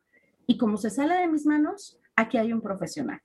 y 0.45 0.57
como 0.57 0.77
se 0.77 0.89
sale 0.89 1.15
de 1.15 1.27
mis 1.27 1.45
manos, 1.45 1.99
aquí 2.15 2.37
hay 2.37 2.53
un 2.53 2.61
profesional, 2.61 3.21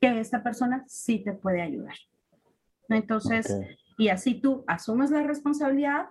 que 0.00 0.20
esta 0.20 0.42
persona 0.42 0.84
sí 0.86 1.20
te 1.20 1.32
puede 1.32 1.62
ayudar. 1.62 1.96
Entonces, 2.88 3.54
y 3.98 4.08
así 4.08 4.40
tú 4.40 4.64
asumes 4.66 5.10
la 5.10 5.22
responsabilidad, 5.22 6.06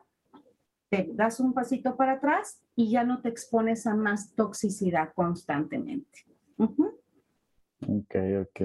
te 0.89 1.09
das 1.13 1.39
un 1.39 1.53
pasito 1.53 1.95
para 1.95 2.13
atrás 2.13 2.61
y 2.75 2.91
ya 2.91 3.03
no 3.03 3.21
te 3.21 3.29
expones 3.29 3.87
a 3.87 3.95
más 3.95 4.33
toxicidad 4.35 5.13
constantemente. 5.13 6.25
Ok, 6.57 8.15
ok. 8.41 8.61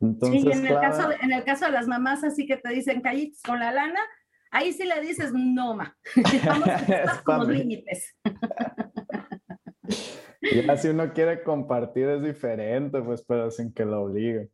Entonces, 0.00 0.42
sí, 0.42 0.50
en, 0.50 0.66
el 0.66 0.74
caso 0.74 1.08
de, 1.08 1.16
en 1.22 1.32
el 1.32 1.44
caso 1.44 1.64
de 1.64 1.72
las 1.72 1.86
mamás 1.86 2.22
así 2.22 2.46
que 2.46 2.58
te 2.58 2.68
dicen 2.70 3.00
callitos 3.00 3.40
con 3.42 3.58
la 3.58 3.72
lana, 3.72 4.00
Ahí 4.50 4.72
sí 4.72 4.84
le 4.84 5.00
dices, 5.00 5.32
no, 5.32 5.74
ma. 5.74 5.96
Vamos 6.44 6.68
a 6.68 7.38
los 7.38 7.48
límites. 7.48 8.16
Ya 10.40 10.76
si 10.76 10.88
uno 10.88 11.12
quiere 11.12 11.42
compartir 11.42 12.08
es 12.08 12.22
diferente, 12.22 13.00
pues, 13.02 13.24
pero 13.26 13.50
sin 13.50 13.72
que 13.72 13.84
lo 13.84 14.02
obligue. 14.02 14.50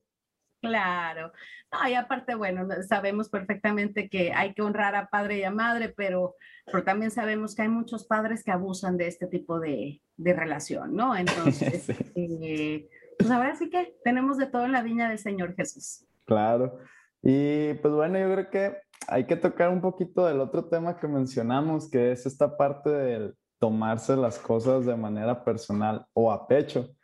Claro. 0.62 1.32
No, 1.72 1.88
y 1.88 1.94
aparte, 1.94 2.34
bueno, 2.34 2.68
sabemos 2.88 3.28
perfectamente 3.28 4.08
que 4.08 4.32
hay 4.32 4.54
que 4.54 4.62
honrar 4.62 4.94
a 4.94 5.08
padre 5.08 5.38
y 5.38 5.42
a 5.42 5.50
madre, 5.50 5.92
pero, 5.96 6.36
pero 6.66 6.84
también 6.84 7.10
sabemos 7.10 7.54
que 7.54 7.62
hay 7.62 7.68
muchos 7.68 8.06
padres 8.06 8.44
que 8.44 8.52
abusan 8.52 8.96
de 8.96 9.08
este 9.08 9.26
tipo 9.26 9.58
de, 9.58 10.00
de 10.16 10.32
relación, 10.34 10.94
¿no? 10.94 11.16
Entonces, 11.16 11.88
eh, 12.14 12.88
pues 13.18 13.30
ahora 13.30 13.56
sí 13.56 13.70
que 13.70 13.96
tenemos 14.04 14.38
de 14.38 14.46
todo 14.46 14.64
en 14.64 14.72
la 14.72 14.82
viña 14.82 15.08
del 15.08 15.18
Señor 15.18 15.54
Jesús. 15.56 16.06
Claro. 16.26 16.78
Y 17.22 17.74
pues 17.74 17.92
bueno, 17.92 18.18
yo 18.18 18.32
creo 18.32 18.50
que 18.50 18.76
hay 19.08 19.26
que 19.26 19.36
tocar 19.36 19.70
un 19.70 19.80
poquito 19.80 20.26
del 20.26 20.40
otro 20.40 20.66
tema 20.66 20.98
que 20.98 21.08
mencionamos, 21.08 21.90
que 21.90 22.12
es 22.12 22.26
esta 22.26 22.56
parte 22.56 22.90
del 22.90 23.34
tomarse 23.58 24.16
las 24.16 24.38
cosas 24.38 24.86
de 24.86 24.96
manera 24.96 25.44
personal 25.44 26.06
o 26.12 26.32
a 26.32 26.46
pecho. 26.48 26.94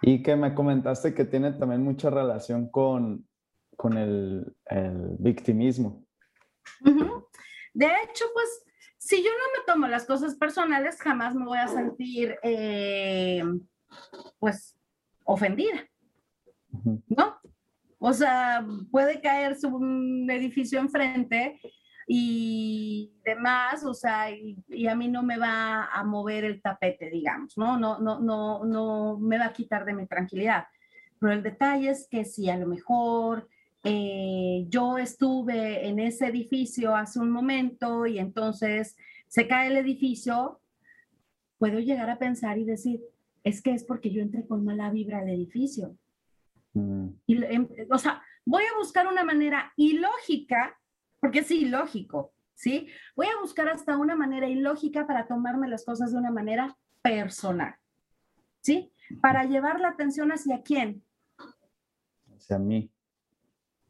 Y 0.00 0.22
que 0.22 0.34
me 0.34 0.52
comentaste 0.52 1.14
que 1.14 1.24
tiene 1.24 1.52
también 1.52 1.82
mucha 1.82 2.10
relación 2.10 2.68
con, 2.68 3.28
con 3.76 3.96
el, 3.96 4.52
el 4.66 5.16
victimismo. 5.18 6.04
De 7.72 7.86
hecho, 7.86 8.24
pues, 8.34 8.64
si 8.98 9.22
yo 9.22 9.30
no 9.30 9.60
me 9.60 9.64
tomo 9.64 9.86
las 9.86 10.04
cosas 10.04 10.34
personales, 10.34 11.00
jamás 11.00 11.34
me 11.34 11.44
voy 11.44 11.58
a 11.58 11.68
sentir, 11.68 12.36
eh, 12.42 13.44
pues, 14.40 14.76
ofendida. 15.24 15.88
¿No? 17.06 17.38
O 18.04 18.12
sea, 18.12 18.66
puede 18.90 19.20
caerse 19.20 19.68
un 19.68 20.28
edificio 20.28 20.80
enfrente 20.80 21.60
y 22.08 23.12
demás, 23.24 23.84
o 23.84 23.94
sea, 23.94 24.28
y, 24.28 24.88
a 24.88 24.96
mí 24.96 25.06
no 25.06 25.22
me 25.22 25.38
va 25.38 25.84
a 25.84 26.02
mover 26.02 26.44
el 26.44 26.60
tapete, 26.60 27.08
digamos, 27.10 27.56
¿no? 27.56 27.78
No, 27.78 28.00
no, 28.00 28.18
no, 28.18 28.64
no 28.64 29.18
me 29.20 29.38
va 29.38 29.46
a 29.46 29.52
quitar 29.52 29.84
de 29.84 29.94
mi 29.94 30.08
tranquilidad. 30.08 30.64
Pero 31.20 31.32
el 31.32 31.44
detalle 31.44 31.90
es 31.90 32.08
que 32.10 32.24
si 32.24 32.50
a 32.50 32.56
lo 32.56 32.66
mejor 32.66 33.48
eh, 33.84 34.66
yo 34.68 34.98
estuve 34.98 35.86
en 35.86 36.00
ese 36.00 36.26
edificio 36.26 36.96
hace 36.96 37.20
un 37.20 37.30
momento 37.30 38.04
y 38.04 38.18
entonces 38.18 38.96
se 39.28 39.46
cae 39.46 39.68
el 39.68 39.76
edificio, 39.76 40.60
puedo 41.56 41.78
llegar 41.78 42.10
a 42.10 42.18
pensar 42.18 42.58
y 42.58 42.64
decir, 42.64 43.00
es 43.44 43.62
que 43.62 43.74
es 43.74 43.84
porque 43.84 44.10
yo 44.10 44.22
entré 44.22 44.44
con 44.44 44.64
mala 44.64 44.90
vibra 44.90 45.20
al 45.20 45.28
edificio. 45.28 45.96
Mm. 46.74 47.08
Y, 47.26 47.44
em, 47.44 47.68
o 47.90 47.98
sea, 47.98 48.22
voy 48.44 48.62
a 48.64 48.76
buscar 48.78 49.06
una 49.06 49.24
manera 49.24 49.72
ilógica, 49.76 50.78
porque 51.20 51.40
es 51.40 51.50
ilógico, 51.50 52.32
¿sí? 52.54 52.88
Voy 53.14 53.26
a 53.26 53.40
buscar 53.40 53.68
hasta 53.68 53.96
una 53.96 54.16
manera 54.16 54.48
ilógica 54.48 55.06
para 55.06 55.26
tomarme 55.26 55.68
las 55.68 55.84
cosas 55.84 56.12
de 56.12 56.18
una 56.18 56.30
manera 56.30 56.76
personal, 57.02 57.74
¿sí? 58.60 58.92
Para 59.20 59.44
llevar 59.44 59.80
la 59.80 59.88
atención 59.88 60.32
hacia 60.32 60.62
quién? 60.62 61.04
Hacia 62.34 62.58
mí. 62.58 62.90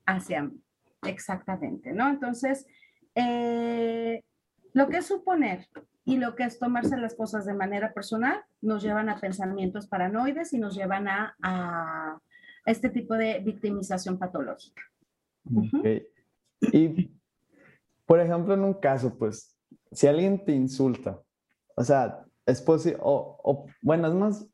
Hacia 0.05 0.43
mí, 0.43 0.61
exactamente, 1.07 1.93
¿no? 1.93 2.09
Entonces, 2.09 2.67
eh, 3.15 4.25
lo 4.73 4.89
que 4.89 4.99
es 4.99 5.07
suponer 5.07 5.69
Y 6.05 6.17
lo 6.17 6.35
que 6.35 6.43
es 6.45 6.59
tomarse 6.59 6.97
las 6.97 7.15
cosas 7.15 7.45
de 7.47 7.55
manera 7.55 7.93
personal 7.93 8.43
nos 8.61 8.83
llevan 8.83 9.09
a 9.09 9.21
pensamientos 9.21 9.87
paranoides 9.87 10.53
y 10.53 10.59
nos 10.59 10.75
llevan 10.75 11.07
a, 11.07 12.19
este 12.65 12.91
tipo 12.91 13.15
de 13.15 13.41
victimización 13.41 14.19
patológica. 14.19 14.83
Y, 16.73 17.11
por 18.07 18.21
ejemplo, 18.21 18.55
en 18.55 18.61
un 18.61 18.75
caso, 18.75 19.17
pues, 19.19 19.57
si 19.91 20.07
alguien 20.07 20.45
te 20.45 20.53
insulta, 20.53 21.21
o 21.77 21.83
sea, 21.83 22.25
es 22.47 22.61
posible, 22.61 22.99
o, 23.03 23.67
bueno, 23.81 24.09
es 24.09 24.15
más, 24.15 24.49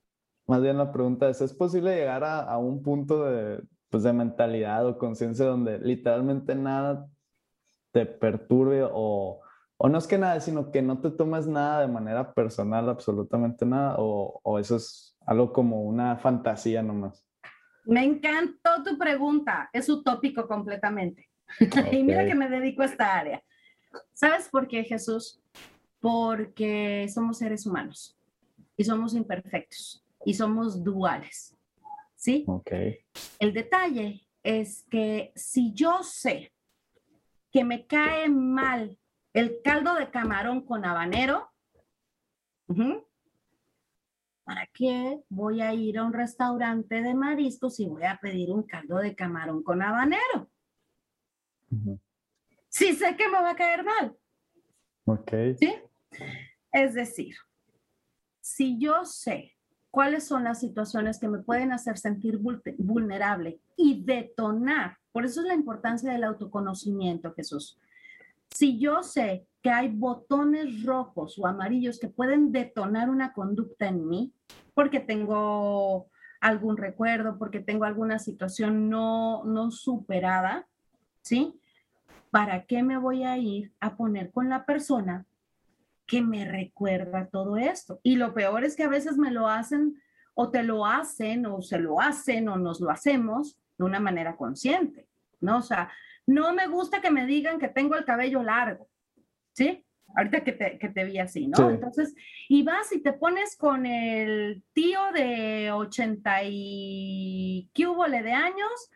más 0.46 0.62
bien 0.62 0.78
la 0.78 0.92
pregunta 0.92 1.28
es, 1.28 1.40
¿es 1.40 1.52
posible 1.52 1.94
llegar 1.94 2.24
a, 2.24 2.40
a 2.40 2.58
un 2.58 2.82
punto 2.82 3.24
de, 3.24 3.62
pues, 3.90 4.02
de 4.02 4.12
mentalidad 4.12 4.86
o 4.86 4.98
conciencia 4.98 5.46
donde 5.46 5.78
literalmente 5.78 6.54
nada 6.54 7.06
te 7.92 8.06
perturbe 8.06 8.82
o, 8.90 9.40
o 9.76 9.88
no 9.88 9.98
es 9.98 10.06
que 10.06 10.18
nada, 10.18 10.40
sino 10.40 10.70
que 10.70 10.82
no 10.82 11.00
te 11.00 11.10
tomes 11.10 11.46
nada 11.46 11.82
de 11.82 11.88
manera 11.88 12.32
personal, 12.32 12.88
absolutamente 12.88 13.64
nada, 13.66 13.96
o, 13.98 14.40
o 14.42 14.58
eso 14.58 14.76
es 14.76 15.16
algo 15.26 15.52
como 15.52 15.82
una 15.82 16.16
fantasía 16.16 16.82
nomás. 16.82 17.27
Me 17.88 18.04
encantó 18.04 18.82
tu 18.84 18.98
pregunta, 18.98 19.70
es 19.72 19.88
utópico 19.88 20.46
completamente. 20.46 21.30
y 21.90 22.02
mira 22.02 22.26
que 22.26 22.34
me 22.34 22.50
dedico 22.50 22.82
a 22.82 22.84
esta 22.84 23.18
área. 23.18 23.42
¿Sabes 24.12 24.46
por 24.50 24.68
qué, 24.68 24.84
Jesús? 24.84 25.40
Porque 25.98 27.08
somos 27.08 27.38
seres 27.38 27.64
humanos 27.64 28.14
y 28.76 28.84
somos 28.84 29.14
imperfectos 29.14 30.04
y 30.26 30.34
somos 30.34 30.84
duales. 30.84 31.56
¿Sí? 32.14 32.44
Ok. 32.46 32.72
El 33.38 33.54
detalle 33.54 34.20
es 34.42 34.84
que 34.90 35.32
si 35.34 35.72
yo 35.72 36.02
sé 36.02 36.52
que 37.50 37.64
me 37.64 37.86
cae 37.86 38.28
mal 38.28 38.98
el 39.32 39.62
caldo 39.64 39.94
de 39.94 40.10
camarón 40.10 40.60
con 40.60 40.84
habanero, 40.84 41.50
¿para 44.48 44.66
qué 44.72 45.22
voy 45.28 45.60
a 45.60 45.74
ir 45.74 45.98
a 45.98 46.04
un 46.04 46.14
restaurante 46.14 47.02
de 47.02 47.12
mariscos 47.12 47.78
y 47.80 47.86
voy 47.86 48.04
a 48.04 48.18
pedir 48.18 48.50
un 48.50 48.62
caldo 48.62 48.96
de 48.96 49.14
camarón 49.14 49.62
con 49.62 49.82
habanero? 49.82 50.48
Si 52.70 52.94
sé 52.94 53.14
que 53.14 53.28
me 53.28 53.42
va 53.42 53.50
a 53.50 53.56
caer 53.56 53.84
mal. 53.84 54.16
Ok. 55.04 55.32
¿Sí? 55.58 55.74
Es 56.72 56.94
decir, 56.94 57.36
si 58.40 58.78
yo 58.78 59.04
sé 59.04 59.52
cuáles 59.90 60.26
son 60.26 60.44
las 60.44 60.60
situaciones 60.60 61.18
que 61.18 61.28
me 61.28 61.40
pueden 61.40 61.70
hacer 61.70 61.98
sentir 61.98 62.38
vulnerable 62.38 63.60
y 63.76 64.02
detonar, 64.02 64.96
por 65.12 65.26
eso 65.26 65.42
es 65.42 65.46
la 65.46 65.54
importancia 65.54 66.10
del 66.10 66.24
autoconocimiento, 66.24 67.34
Jesús. 67.34 67.78
Si 68.48 68.78
yo 68.78 69.02
sé 69.02 69.46
que 69.60 69.68
hay 69.68 69.88
botones 69.88 70.84
rojos 70.84 71.38
o 71.38 71.46
amarillos 71.46 72.00
que 72.00 72.08
pueden 72.08 72.50
detonar 72.50 73.10
una 73.10 73.34
conducta 73.34 73.88
en 73.88 74.08
mí, 74.08 74.32
porque 74.78 75.00
tengo 75.00 76.08
algún 76.40 76.76
recuerdo, 76.76 77.36
porque 77.36 77.58
tengo 77.58 77.84
alguna 77.84 78.20
situación 78.20 78.88
no, 78.88 79.42
no 79.42 79.72
superada, 79.72 80.68
¿sí? 81.20 81.60
¿Para 82.30 82.64
qué 82.64 82.84
me 82.84 82.96
voy 82.96 83.24
a 83.24 83.36
ir 83.38 83.72
a 83.80 83.96
poner 83.96 84.30
con 84.30 84.48
la 84.48 84.64
persona 84.64 85.26
que 86.06 86.22
me 86.22 86.44
recuerda 86.44 87.26
todo 87.26 87.56
esto? 87.56 87.98
Y 88.04 88.14
lo 88.14 88.32
peor 88.34 88.62
es 88.62 88.76
que 88.76 88.84
a 88.84 88.88
veces 88.88 89.16
me 89.16 89.32
lo 89.32 89.48
hacen 89.48 90.00
o 90.34 90.48
te 90.52 90.62
lo 90.62 90.86
hacen 90.86 91.44
o 91.46 91.60
se 91.60 91.80
lo 91.80 92.00
hacen 92.00 92.48
o 92.48 92.56
nos 92.56 92.80
lo 92.80 92.92
hacemos 92.92 93.58
de 93.78 93.84
una 93.84 93.98
manera 93.98 94.36
consciente, 94.36 95.08
¿no? 95.40 95.56
O 95.58 95.62
sea, 95.62 95.90
no 96.24 96.54
me 96.54 96.68
gusta 96.68 97.00
que 97.00 97.10
me 97.10 97.26
digan 97.26 97.58
que 97.58 97.66
tengo 97.66 97.96
el 97.96 98.04
cabello 98.04 98.44
largo, 98.44 98.86
¿sí? 99.54 99.84
Ahorita 100.16 100.42
que 100.42 100.52
te, 100.52 100.78
que 100.78 100.88
te 100.88 101.04
vi 101.04 101.18
así, 101.18 101.48
¿no? 101.48 101.70
Entonces, 101.70 102.14
y 102.48 102.62
vas 102.62 102.92
y 102.92 103.00
te 103.00 103.12
pones 103.12 103.56
con 103.56 103.86
el 103.86 104.64
tío 104.72 105.00
de 105.12 105.70
80 105.70 106.40
y 106.44 107.70
cúbole 107.74 108.22
de 108.22 108.32
años 108.32 108.90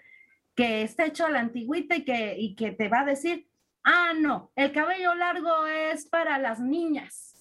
que 0.54 0.82
está 0.82 1.06
hecho 1.06 1.26
a 1.26 1.30
la 1.30 1.40
antigüita 1.40 1.96
y 1.96 2.04
que, 2.04 2.36
y 2.38 2.54
que 2.54 2.72
te 2.72 2.88
va 2.88 3.00
a 3.00 3.06
decir, 3.06 3.46
ah, 3.84 4.12
no, 4.18 4.52
el 4.56 4.72
cabello 4.72 5.14
largo 5.14 5.66
es 5.66 6.06
para 6.06 6.38
las 6.38 6.60
niñas. 6.60 7.32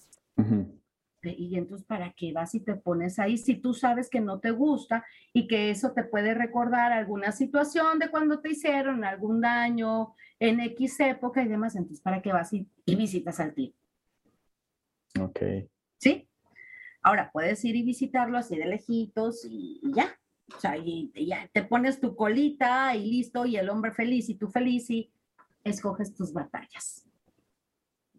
Y 1.24 1.56
entonces, 1.56 1.86
¿para 1.86 2.12
qué 2.12 2.32
vas 2.32 2.54
y 2.54 2.60
te 2.60 2.74
pones 2.74 3.20
ahí 3.20 3.38
si 3.38 3.54
tú 3.54 3.74
sabes 3.74 4.10
que 4.10 4.20
no 4.20 4.40
te 4.40 4.50
gusta 4.50 5.04
y 5.32 5.46
que 5.46 5.70
eso 5.70 5.92
te 5.92 6.02
puede 6.02 6.34
recordar 6.34 6.90
alguna 6.92 7.30
situación 7.30 8.00
de 8.00 8.10
cuando 8.10 8.40
te 8.40 8.50
hicieron 8.50 9.04
algún 9.04 9.40
daño 9.40 10.14
en 10.42 10.58
X 10.58 10.98
época 10.98 11.40
y 11.42 11.48
demás? 11.48 11.76
Entonces, 11.76 12.00
¿para 12.00 12.20
qué 12.20 12.32
vas 12.32 12.52
y, 12.52 12.66
visitas 12.84 13.38
al 13.38 13.54
tío? 13.54 13.72
Ok. 15.20 15.40
¿Sí? 15.98 16.28
Ahora, 17.00 17.30
puedes 17.32 17.64
ir 17.64 17.76
y 17.76 17.82
visitarlo 17.82 18.38
así 18.38 18.56
de 18.56 18.66
lejitos 18.66 19.44
y 19.48 19.80
ya, 19.94 20.18
o 20.54 20.58
sea, 20.58 20.76
y, 20.76 21.12
ya 21.26 21.48
te 21.52 21.62
pones 21.62 22.00
tu 22.00 22.16
colita 22.16 22.94
y 22.96 23.08
listo, 23.08 23.46
y 23.46 23.56
el 23.56 23.70
hombre 23.70 23.92
feliz 23.92 24.28
y 24.28 24.34
tú 24.34 24.48
feliz 24.48 24.90
y 24.90 25.12
escoges 25.62 26.12
tus 26.12 26.32
batallas. 26.32 27.06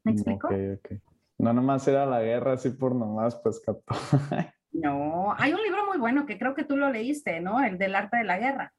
¿Me 0.05 0.13
explico? 0.13 0.47
Ok, 0.47 0.53
ok. 0.78 1.01
No 1.39 1.51
nomás 1.51 1.86
era 1.89 2.05
la 2.05 2.21
guerra 2.21 2.53
así 2.53 2.69
por 2.69 2.95
nomás, 2.95 3.36
pues 3.36 3.59
capaz. 3.59 3.97
no, 4.71 5.34
hay 5.38 5.53
un 5.53 5.61
libro 5.61 5.86
muy 5.88 5.97
bueno 5.97 6.26
que 6.26 6.38
creo 6.38 6.55
que 6.55 6.63
tú 6.63 6.78
lo 6.78 6.89
leíste, 6.89 7.41
¿no? 7.41 7.61
El 7.61 7.78
del 7.78 7.95
arte 7.95 8.17
de 8.17 8.24
la 8.24 8.39
guerra. 8.39 8.74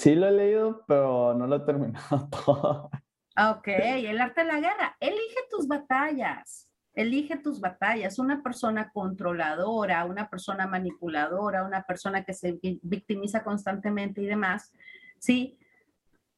Sí, 0.00 0.14
lo 0.14 0.28
he 0.28 0.32
leído, 0.32 0.82
pero 0.88 1.34
no 1.34 1.46
lo 1.46 1.56
he 1.56 1.60
terminado 1.60 2.26
todo. 2.46 2.90
Ok, 3.36 3.68
el 3.68 4.18
arte 4.18 4.40
de 4.40 4.46
la 4.46 4.58
guerra. 4.58 4.96
Elige 4.98 5.40
tus 5.50 5.68
batallas. 5.68 6.70
Elige 6.94 7.36
tus 7.36 7.60
batallas. 7.60 8.18
Una 8.18 8.42
persona 8.42 8.90
controladora, 8.94 10.06
una 10.06 10.30
persona 10.30 10.66
manipuladora, 10.66 11.66
una 11.66 11.82
persona 11.82 12.24
que 12.24 12.32
se 12.32 12.58
victimiza 12.80 13.44
constantemente 13.44 14.22
y 14.22 14.24
demás, 14.24 14.72
¿sí? 15.18 15.58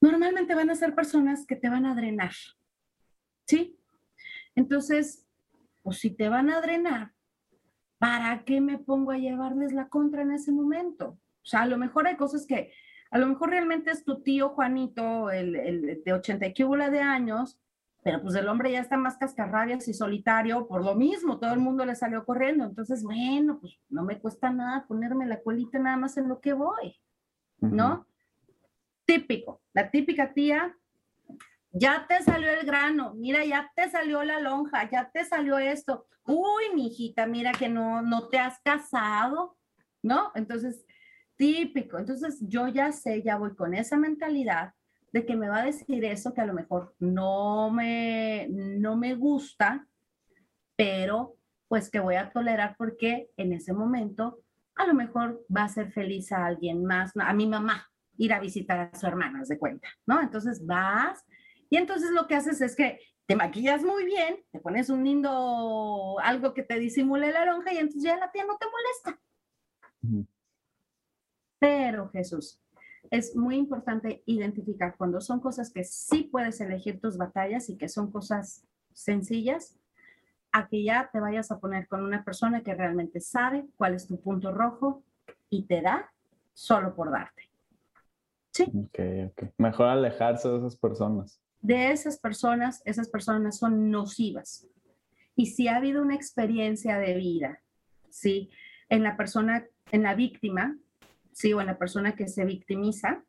Normalmente 0.01 0.57
van 0.57 0.71
a 0.71 0.75
ser 0.75 0.97
personas 0.97 1.47
que 1.47 1.55
te 1.55 1.69
van 1.69 1.87
a 1.87 1.95
drenar, 1.95 2.33
¿sí? 3.47 3.79
Entonces, 4.57 5.25
pues 5.83 6.01
si 6.01 6.11
te 6.11 6.29
van 6.29 6.51
a 6.51 6.61
drenar, 6.61 7.13
¿para 7.99 8.43
qué 8.43 8.61
me 8.61 8.79
pongo 8.79 9.13
a 9.13 9.19
llevarles 9.19 9.73
la 9.73 9.89
contra 9.89 10.23
en 10.23 10.33
ese 10.33 10.51
momento? 10.51 11.11
O 11.11 11.45
sea, 11.45 11.63
a 11.63 11.67
lo 11.67 11.79
mejor 11.79 12.09
hay 12.09 12.17
cosas 12.17 12.45
que, 12.45 12.73
a 13.13 13.19
lo 13.19 13.27
mejor 13.27 13.51
realmente 13.51 13.91
es 13.91 14.05
tu 14.05 14.23
tío 14.23 14.49
Juanito, 14.49 15.31
el, 15.31 15.55
el 15.55 16.03
de 16.03 16.13
80 16.15 16.47
y 16.47 16.55
de 16.55 17.01
años, 17.01 17.61
pero 18.03 18.23
pues 18.23 18.35
el 18.35 18.49
hombre 18.49 18.73
ya 18.73 18.81
está 18.81 18.97
más 18.97 19.19
cascarrabias 19.19 19.87
y 19.87 19.93
solitario 19.93 20.67
por 20.67 20.83
lo 20.83 20.95
mismo, 20.95 21.39
todo 21.39 21.53
el 21.53 21.61
mundo 21.61 21.85
le 21.85 21.95
salió 21.95 22.25
corriendo. 22.25 22.65
Entonces, 22.65 23.03
bueno, 23.05 23.59
pues 23.61 23.79
no 23.91 24.03
me 24.03 24.19
cuesta 24.19 24.49
nada 24.49 24.87
ponerme 24.87 25.27
la 25.27 25.43
colita 25.43 25.79
nada 25.79 25.99
más 25.99 26.17
en 26.17 26.27
lo 26.27 26.41
que 26.41 26.55
voy, 26.55 26.99
¿no? 27.61 28.07
Típico, 29.05 29.61
la 29.75 29.91
típica 29.91 30.33
tía, 30.33 30.75
ya 31.71 32.07
te 32.09 32.23
salió 32.23 32.51
el 32.51 32.65
grano, 32.65 33.13
mira, 33.15 33.45
ya 33.45 33.71
te 33.77 33.91
salió 33.91 34.25
la 34.25 34.41
lonja, 34.41 34.91
ya 34.91 35.11
te 35.11 35.23
salió 35.27 35.59
esto. 35.59 36.07
Uy, 36.25 36.75
mi 36.75 36.87
hijita, 36.87 37.27
mira 37.27 37.53
que 37.53 37.69
no, 37.69 38.01
no 38.01 38.29
te 38.29 38.39
has 38.39 38.59
casado, 38.61 39.59
¿no? 40.03 40.33
Entonces, 40.35 40.87
típico. 41.37 41.99
Entonces, 41.99 42.39
yo 42.41 42.69
ya 42.69 42.93
sé, 42.93 43.23
ya 43.23 43.37
voy 43.37 43.55
con 43.55 43.75
esa 43.75 43.97
mentalidad 43.97 44.75
de 45.13 45.27
que 45.27 45.37
me 45.37 45.49
va 45.49 45.61
a 45.61 45.65
decir 45.65 46.05
eso 46.05 46.33
que 46.33 46.41
a 46.41 46.47
lo 46.47 46.55
mejor 46.55 46.95
no 46.99 47.71
me, 47.71 48.49
no 48.51 48.97
me 48.97 49.15
gusta, 49.15 49.87
pero 50.77 51.37
pues 51.69 51.91
que 51.91 52.01
voy 52.01 52.17
a 52.17 52.31
tolerar 52.31 52.77
porque 52.77 53.31
en 53.37 53.53
ese 53.53 53.73
momento 53.73 54.41
a 54.75 54.87
lo 54.87 54.95
mejor 54.95 55.45
va 55.55 55.65
a 55.65 55.69
ser 55.69 55.93
feliz 55.93 56.33
a 56.33 56.47
alguien 56.47 56.85
más, 56.85 57.13
a 57.17 57.33
mi 57.35 57.47
mamá, 57.47 57.91
ir 58.17 58.33
a 58.33 58.41
visitar 58.41 58.79
a 58.79 58.99
su 58.99 59.07
hermana, 59.07 59.43
de 59.47 59.59
cuenta, 59.59 59.89
¿no? 60.07 60.21
Entonces 60.21 60.65
vas 60.65 61.25
y 61.69 61.77
entonces 61.77 62.11
lo 62.11 62.27
que 62.27 62.35
haces 62.35 62.61
es 62.61 62.75
que 62.75 62.99
te 63.27 63.37
maquillas 63.37 63.83
muy 63.83 64.05
bien, 64.05 64.43
te 64.51 64.61
pones 64.61 64.91
un 64.91 65.05
lindo, 65.05 66.17
algo 66.23 66.55
que 66.55 66.63
te 66.63 66.79
disimule 66.79 67.33
la 67.33 67.47
lonja 67.47 67.73
y 67.73 67.79
entonces 67.79 68.03
ya 68.03 68.17
la 68.17 68.31
tía 68.31 68.45
no 68.45 68.59
te 68.59 68.67
molesta. 68.67 70.29
Pero 71.63 72.09
Jesús, 72.09 72.61
es 73.09 73.37
muy 73.37 73.55
importante 73.55 74.25
identificar 74.27 74.97
cuando 74.97 75.21
son 75.21 75.39
cosas 75.39 75.73
que 75.73 75.85
sí 75.85 76.25
puedes 76.25 76.61
elegir 76.61 77.01
tus 77.01 77.17
batallas 77.17 77.71
y 77.71 77.77
que 77.77 77.89
son 77.89 78.11
cosas 78.11 78.67
sencillas, 78.93 79.79
a 80.51 80.67
que 80.67 80.83
ya 80.83 81.09
te 81.13 81.21
vayas 81.21 81.53
a 81.53 81.61
poner 81.61 81.87
con 81.87 82.03
una 82.03 82.25
persona 82.25 82.65
que 82.65 82.75
realmente 82.75 83.21
sabe 83.21 83.65
cuál 83.77 83.95
es 83.95 84.09
tu 84.09 84.21
punto 84.21 84.51
rojo 84.51 85.05
y 85.51 85.63
te 85.63 85.83
da 85.83 86.11
solo 86.53 86.97
por 86.97 87.13
darte. 87.13 87.49
Sí. 88.51 88.65
Ok, 88.65 89.31
ok. 89.31 89.53
Mejor 89.57 89.87
alejarse 89.87 90.49
de 90.49 90.59
esas 90.59 90.77
personas. 90.77 91.41
De 91.61 91.93
esas 91.93 92.19
personas, 92.19 92.83
esas 92.85 93.09
personas 93.09 93.57
son 93.57 93.89
nocivas. 93.89 94.67
Y 95.37 95.47
si 95.47 95.69
ha 95.69 95.77
habido 95.77 96.03
una 96.03 96.17
experiencia 96.17 96.99
de 96.99 97.15
vida, 97.15 97.63
¿sí? 98.11 98.51
En 98.89 99.05
la 99.05 99.17
persona, 99.17 99.65
en 99.93 100.03
la 100.03 100.17
víctima, 100.17 100.77
sí, 101.33 101.53
o 101.53 101.61
en 101.61 101.67
la 101.67 101.79
persona 101.79 102.15
que 102.15 102.29
se 102.29 102.45
victimiza, 102.45 103.25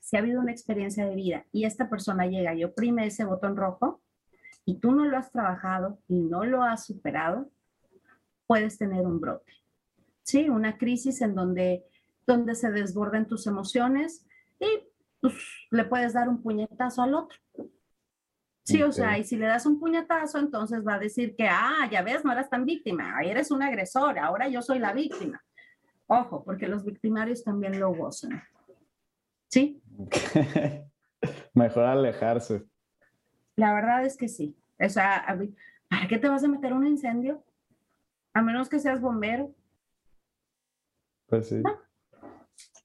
si 0.00 0.16
ha 0.16 0.20
habido 0.20 0.40
una 0.40 0.52
experiencia 0.52 1.06
de 1.06 1.14
vida 1.14 1.46
y 1.52 1.64
esta 1.64 1.88
persona 1.88 2.26
llega 2.26 2.54
y 2.54 2.64
oprime 2.64 3.06
ese 3.06 3.24
botón 3.24 3.56
rojo, 3.56 4.02
y 4.64 4.78
tú 4.78 4.92
no 4.92 5.04
lo 5.04 5.16
has 5.16 5.32
trabajado 5.32 5.98
y 6.08 6.20
no 6.20 6.44
lo 6.44 6.62
has 6.62 6.86
superado, 6.86 7.50
puedes 8.46 8.78
tener 8.78 9.06
un 9.06 9.20
brote. 9.20 9.52
Sí, 10.22 10.48
una 10.48 10.78
crisis 10.78 11.20
en 11.20 11.34
donde, 11.34 11.84
donde 12.26 12.54
se 12.54 12.70
desborden 12.70 13.26
tus 13.26 13.46
emociones 13.46 14.24
y 14.60 14.66
pues, 15.20 15.34
le 15.70 15.84
puedes 15.84 16.12
dar 16.12 16.28
un 16.28 16.42
puñetazo 16.42 17.02
al 17.02 17.14
otro. 17.14 17.38
Sí, 18.64 18.80
o 18.84 18.92
sea, 18.92 19.18
y 19.18 19.24
si 19.24 19.36
le 19.36 19.46
das 19.46 19.66
un 19.66 19.80
puñetazo, 19.80 20.38
entonces 20.38 20.86
va 20.86 20.94
a 20.94 20.98
decir 21.00 21.34
que, 21.34 21.48
ah, 21.48 21.88
ya 21.90 22.02
ves, 22.02 22.24
no 22.24 22.30
eras 22.30 22.48
tan 22.48 22.64
víctima, 22.64 23.20
eres 23.20 23.50
un 23.50 23.60
agresor, 23.60 24.20
ahora 24.20 24.48
yo 24.48 24.62
soy 24.62 24.78
la 24.78 24.92
víctima. 24.92 25.42
Ojo, 26.06 26.44
porque 26.44 26.68
los 26.68 26.84
victimarios 26.84 27.42
también 27.44 27.78
lo 27.78 27.94
gozan. 27.94 28.42
¿Sí? 29.48 29.80
Mejor 31.54 31.84
alejarse. 31.84 32.64
La 33.56 33.74
verdad 33.74 34.04
es 34.04 34.16
que 34.16 34.28
sí. 34.28 34.56
O 34.80 34.88
sea, 34.88 35.24
¿para 35.88 36.08
qué 36.08 36.18
te 36.18 36.28
vas 36.28 36.42
a 36.44 36.48
meter 36.48 36.72
un 36.72 36.86
incendio? 36.86 37.44
A 38.34 38.42
menos 38.42 38.68
que 38.68 38.78
seas 38.78 39.00
bombero. 39.00 39.54
Pues 41.26 41.48
sí. 41.48 41.62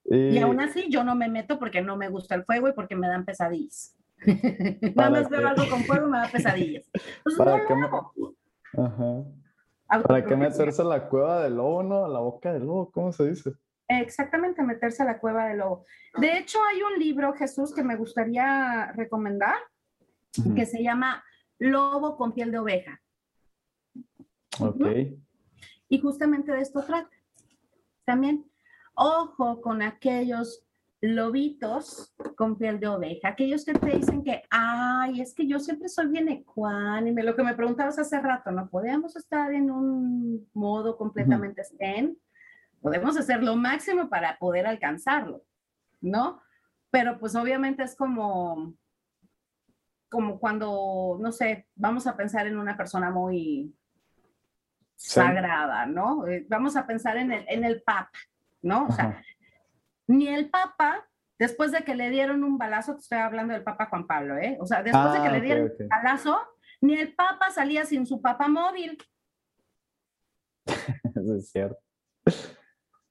Y... 0.05 0.37
aún 0.39 0.59
así 0.61 0.87
yo 0.89 1.03
no 1.03 1.15
me 1.15 1.27
meto 1.27 1.59
porque 1.59 1.81
no 1.81 1.97
me 1.97 2.07
gusta 2.09 2.35
el 2.35 2.45
fuego 2.45 2.69
y 2.69 2.73
porque 2.73 2.95
me 2.95 3.07
dan 3.07 3.25
pesadillas. 3.25 3.95
Nada 4.95 5.09
más 5.09 5.29
veo 5.29 5.47
algo 5.47 5.69
con 5.69 5.83
fuego 5.83 6.07
me 6.07 6.17
da 6.17 6.27
pesadillas. 6.29 6.89
¿Para, 7.37 7.65
qué, 7.65 7.75
¿Para 9.87 10.25
qué 10.25 10.35
meterse 10.35 10.81
a 10.81 10.85
la 10.85 11.07
cueva 11.07 11.43
del 11.43 11.55
lobo, 11.55 11.83
no? 11.83 12.05
A 12.05 12.09
la 12.09 12.19
boca 12.19 12.51
del 12.53 12.65
lobo, 12.65 12.91
¿cómo 12.91 13.11
se 13.11 13.29
dice? 13.29 13.53
Exactamente, 13.87 14.61
meterse 14.63 15.03
a 15.03 15.05
la 15.05 15.19
cueva 15.19 15.47
del 15.47 15.59
lobo. 15.59 15.85
De 16.17 16.37
hecho, 16.37 16.59
hay 16.69 16.81
un 16.81 16.99
libro, 16.99 17.33
Jesús, 17.33 17.73
que 17.73 17.83
me 17.83 17.95
gustaría 17.95 18.91
recomendar, 18.93 19.55
que 20.55 20.65
se 20.65 20.83
llama 20.83 21.23
Lobo 21.57 22.17
con 22.17 22.33
piel 22.33 22.51
de 22.51 22.59
oveja. 22.59 23.01
Ok. 24.59 24.85
Y 25.89 25.99
justamente 25.99 26.51
de 26.51 26.61
esto 26.61 26.83
trata. 26.83 27.09
También, 28.03 28.45
ojo 28.93 29.61
con 29.61 29.81
aquellos 29.81 30.66
lobitos 31.01 32.15
con 32.35 32.57
piel 32.57 32.79
de 32.79 32.87
oveja, 32.87 33.29
aquellos 33.29 33.63
que 33.63 33.73
te 33.73 33.97
dicen 33.97 34.23
que, 34.23 34.43
ay, 34.49 35.21
es 35.21 35.33
que 35.33 35.47
yo 35.47 35.59
siempre 35.59 35.89
soy 35.89 36.07
bien 36.07 36.27
ecuánime, 36.27 37.23
lo 37.23 37.35
que 37.35 37.43
me 37.43 37.55
preguntabas 37.55 37.99
hace 37.99 38.19
rato, 38.19 38.51
¿no? 38.51 38.69
Podemos 38.69 39.15
estar 39.15 39.53
en 39.53 39.69
un 39.69 40.49
modo 40.53 40.97
completamente 40.97 41.63
zen, 41.63 42.17
podemos 42.81 43.17
hacer 43.17 43.43
lo 43.43 43.55
máximo 43.55 44.09
para 44.09 44.37
poder 44.39 44.65
alcanzarlo, 44.65 45.43
¿no? 46.01 46.41
Pero 46.89 47.19
pues 47.19 47.35
obviamente 47.35 47.83
es 47.83 47.95
como, 47.95 48.73
como 50.09 50.39
cuando, 50.39 51.17
no 51.19 51.31
sé, 51.31 51.67
vamos 51.75 52.07
a 52.07 52.17
pensar 52.17 52.47
en 52.47 52.57
una 52.57 52.75
persona 52.75 53.11
muy 53.11 53.75
sagrada, 54.95 55.85
¿no? 55.85 56.25
Eh, 56.25 56.45
vamos 56.49 56.75
a 56.75 56.87
pensar 56.87 57.17
en 57.17 57.31
el, 57.31 57.45
en 57.47 57.63
el 57.63 57.83
Papa, 57.83 58.17
¿no? 58.63 58.87
O 58.87 58.91
sea, 58.91 59.21
ni 60.07 60.27
el 60.29 60.49
Papa, 60.49 61.07
después 61.37 61.71
de 61.71 61.83
que 61.83 61.95
le 61.95 62.09
dieron 62.09 62.43
un 62.43 62.57
balazo, 62.57 62.95
te 62.95 63.01
estoy 63.01 63.19
hablando 63.19 63.53
del 63.53 63.63
Papa 63.63 63.87
Juan 63.87 64.07
Pablo, 64.07 64.37
¿eh? 64.37 64.57
O 64.59 64.65
sea, 64.65 64.81
después 64.81 65.13
de 65.13 65.21
que 65.21 65.29
le 65.29 65.37
ah, 65.37 65.41
dieron 65.41 65.71
un 65.79 65.87
balazo, 65.89 66.39
ni 66.81 66.95
el 66.95 67.13
Papa 67.13 67.51
salía 67.51 67.85
sin 67.85 68.05
su 68.05 68.21
Papa 68.21 68.47
móvil. 68.47 68.97
Eso 71.15 71.35
es 71.35 71.49
cierto. 71.49 71.77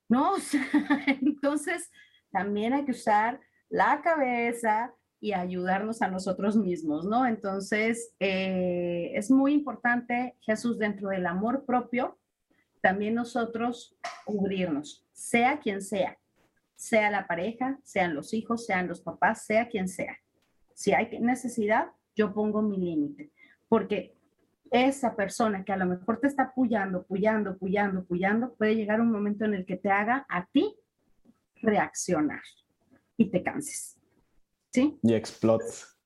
No, 0.08 0.32
o 0.32 0.38
sea, 0.38 0.62
entonces 1.06 1.90
también 2.30 2.72
hay 2.72 2.84
que 2.84 2.92
usar 2.92 3.40
la 3.68 4.00
cabeza 4.02 4.94
y 5.20 5.32
ayudarnos 5.32 6.02
a 6.02 6.08
nosotros 6.08 6.56
mismos, 6.56 7.04
¿no? 7.04 7.26
Entonces, 7.26 8.14
eh, 8.20 9.12
es 9.14 9.30
muy 9.30 9.52
importante, 9.54 10.36
Jesús, 10.40 10.78
dentro 10.78 11.08
del 11.08 11.26
amor 11.26 11.64
propio, 11.64 12.18
también 12.80 13.14
nosotros 13.14 13.96
cubrirnos, 14.24 15.04
sea 15.12 15.58
quien 15.58 15.82
sea 15.82 16.18
sea 16.76 17.10
la 17.10 17.26
pareja, 17.26 17.78
sean 17.82 18.14
los 18.14 18.32
hijos, 18.34 18.66
sean 18.66 18.86
los 18.86 19.00
papás, 19.00 19.44
sea 19.46 19.68
quien 19.68 19.88
sea. 19.88 20.16
Si 20.74 20.92
hay 20.92 21.18
necesidad, 21.20 21.88
yo 22.14 22.32
pongo 22.32 22.62
mi 22.62 22.76
límite, 22.76 23.32
porque 23.68 24.14
esa 24.70 25.16
persona 25.16 25.64
que 25.64 25.72
a 25.72 25.76
lo 25.76 25.86
mejor 25.86 26.20
te 26.20 26.26
está 26.26 26.52
puyando, 26.54 27.04
puyando, 27.06 27.56
puyando, 27.56 28.04
puyando, 28.04 28.54
puede 28.54 28.76
llegar 28.76 29.00
un 29.00 29.10
momento 29.10 29.44
en 29.44 29.54
el 29.54 29.64
que 29.64 29.76
te 29.76 29.90
haga 29.90 30.26
a 30.28 30.46
ti 30.46 30.76
reaccionar 31.62 32.42
y 33.16 33.30
te 33.30 33.42
canses. 33.42 33.98
¿Sí? 34.72 34.98
Y 35.02 35.14
explotes. 35.14 35.96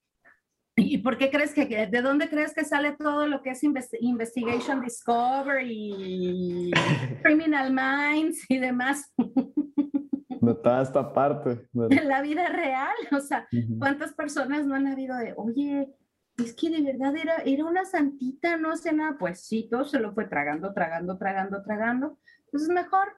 ¿Y 0.77 0.99
por 0.99 1.19
qué 1.19 1.31
crees 1.31 1.53
que, 1.53 1.67
de 1.67 2.03
dónde 2.03 2.29
crees 2.29 2.55
que 2.55 2.65
sale 2.65 2.93
todo 2.93 3.27
lo 3.27 3.43
que 3.43 3.51
es 3.51 3.63
Investigation 3.63 4.81
Discovery, 4.81 6.71
Criminal 7.23 7.73
Minds 7.73 8.47
y 8.49 8.59
demás? 8.59 9.13
de 10.41 10.55
toda 10.55 10.83
esta 10.83 11.13
parte. 11.13 11.69
De 11.73 11.95
la 12.05 12.23
vida 12.23 12.49
real, 12.49 12.95
o 13.13 13.21
sea, 13.21 13.47
¿cuántas 13.79 14.13
personas 14.15 14.67
no 14.67 14.75
han 14.75 14.87
habido 14.87 15.17
de, 15.17 15.35
oye, 15.37 15.95
es 16.39 16.55
que 16.55 16.71
de 16.71 16.83
verdad 16.83 17.15
era, 17.17 17.37
era 17.45 17.65
una 17.65 17.85
santita, 17.85 18.57
no 18.57 18.77
sé 18.77 18.93
nada? 18.93 19.17
Pues 19.19 19.43
sí, 19.43 19.69
todo 19.71 19.85
se 19.85 20.01
lo 20.01 20.13
fue 20.13 20.27
tragando, 20.27 20.73
tragando, 20.73 21.19
tragando, 21.19 21.63
tragando. 21.63 22.19
Entonces 22.47 22.69
mejor 22.71 23.09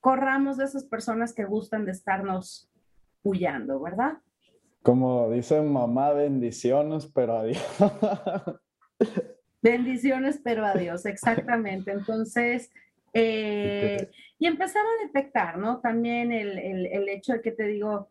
corramos 0.00 0.56
de 0.56 0.64
esas 0.64 0.84
personas 0.84 1.34
que 1.34 1.44
gustan 1.44 1.84
de 1.84 1.92
estarnos 1.92 2.70
huyendo, 3.22 3.80
¿verdad? 3.80 4.18
Como 4.82 5.30
dice 5.30 5.60
mamá, 5.60 6.12
bendiciones, 6.12 7.06
pero 7.06 7.36
adiós. 7.36 7.62
bendiciones, 9.62 10.40
pero 10.42 10.64
adiós, 10.64 11.04
exactamente. 11.04 11.92
Entonces, 11.92 12.70
eh, 13.12 14.10
y 14.40 14.46
empezar 14.46 14.82
a 14.84 15.04
detectar, 15.04 15.58
¿no? 15.58 15.80
También 15.80 16.32
el, 16.32 16.58
el, 16.58 16.86
el, 16.86 17.08
hecho 17.10 17.34
de 17.34 17.42
que 17.42 17.52
te 17.52 17.64
digo, 17.64 18.10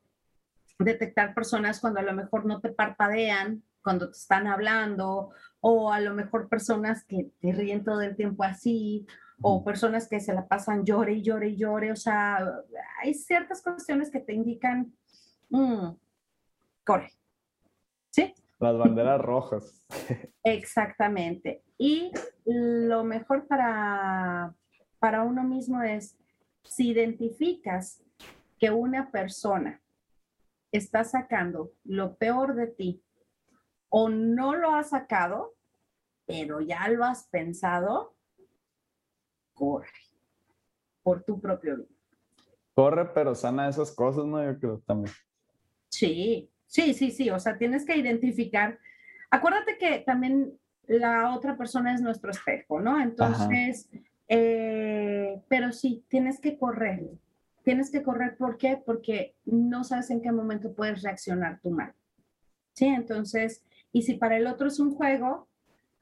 detectar 0.77 1.33
personas 1.33 1.79
cuando 1.79 1.99
a 1.99 2.03
lo 2.03 2.13
mejor 2.13 2.45
no 2.45 2.61
te 2.61 2.69
parpadean, 2.69 3.63
cuando 3.83 4.11
te 4.11 4.17
están 4.17 4.45
hablando, 4.45 5.31
o 5.59 5.91
a 5.91 5.99
lo 5.99 6.13
mejor 6.13 6.47
personas 6.47 7.03
que 7.03 7.31
te 7.41 7.51
ríen 7.51 7.83
todo 7.83 8.01
el 8.01 8.15
tiempo 8.15 8.43
así, 8.43 9.07
o 9.41 9.63
personas 9.63 10.07
que 10.07 10.19
se 10.19 10.33
la 10.33 10.47
pasan 10.47 10.85
llore 10.85 11.13
y 11.13 11.23
llore 11.23 11.49
y 11.49 11.57
llore, 11.57 11.91
o 11.91 11.95
sea, 11.95 12.61
hay 13.01 13.15
ciertas 13.15 13.63
cuestiones 13.63 14.11
que 14.11 14.19
te 14.19 14.33
indican, 14.33 14.93
mmm, 15.49 15.89
corre, 16.85 17.11
¿sí? 18.11 18.35
Las 18.59 18.77
banderas 18.77 19.19
rojas. 19.19 19.87
Exactamente. 20.43 21.63
Y 21.79 22.11
lo 22.45 23.03
mejor 23.03 23.47
para, 23.47 24.53
para 24.99 25.23
uno 25.23 25.43
mismo 25.43 25.81
es, 25.81 26.17
si 26.63 26.89
identificas 26.89 28.03
que 28.59 28.69
una 28.71 29.11
persona 29.11 29.81
está 30.71 31.03
sacando 31.03 31.71
lo 31.83 32.15
peor 32.17 32.53
de 32.55 32.67
ti 32.67 33.03
o 33.89 34.09
no 34.09 34.55
lo 34.55 34.75
ha 34.75 34.83
sacado, 34.83 35.55
pero 36.25 36.61
ya 36.61 36.87
lo 36.89 37.03
has 37.03 37.27
pensado, 37.27 38.15
corre 39.53 39.87
por 41.01 41.23
tu 41.23 41.39
propio 41.39 41.77
bien. 41.77 41.89
Corre, 42.75 43.05
pero 43.13 43.33
sana 43.33 43.67
esas 43.67 43.91
cosas, 43.91 44.25
¿no? 44.25 44.43
Yo 44.43 44.59
creo 44.59 44.79
también. 44.85 45.13
Sí, 45.89 46.51
sí, 46.67 46.93
sí, 46.93 47.11
sí. 47.11 47.29
O 47.29 47.39
sea, 47.39 47.57
tienes 47.57 47.85
que 47.85 47.97
identificar. 47.97 48.79
Acuérdate 49.31 49.77
que 49.77 49.99
también 49.99 50.57
la 50.87 51.35
otra 51.35 51.57
persona 51.57 51.93
es 51.93 52.01
nuestro 52.01 52.31
espejo, 52.31 52.79
¿no? 52.79 53.01
Entonces, 53.01 53.89
eh, 54.29 55.41
pero 55.49 55.71
sí, 55.71 56.05
tienes 56.07 56.39
que 56.39 56.57
correr. 56.57 57.03
Tienes 57.63 57.91
que 57.91 58.03
correr, 58.03 58.37
¿por 58.37 58.57
qué? 58.57 58.81
Porque 58.83 59.35
no 59.45 59.83
sabes 59.83 60.09
en 60.11 60.21
qué 60.21 60.31
momento 60.31 60.73
puedes 60.73 61.01
reaccionar 61.01 61.59
tú 61.61 61.71
mal. 61.71 61.93
Sí, 62.73 62.85
entonces, 62.85 63.63
y 63.91 64.03
si 64.03 64.13
para 64.13 64.37
el 64.37 64.47
otro 64.47 64.67
es 64.67 64.79
un 64.79 64.95
juego, 64.95 65.49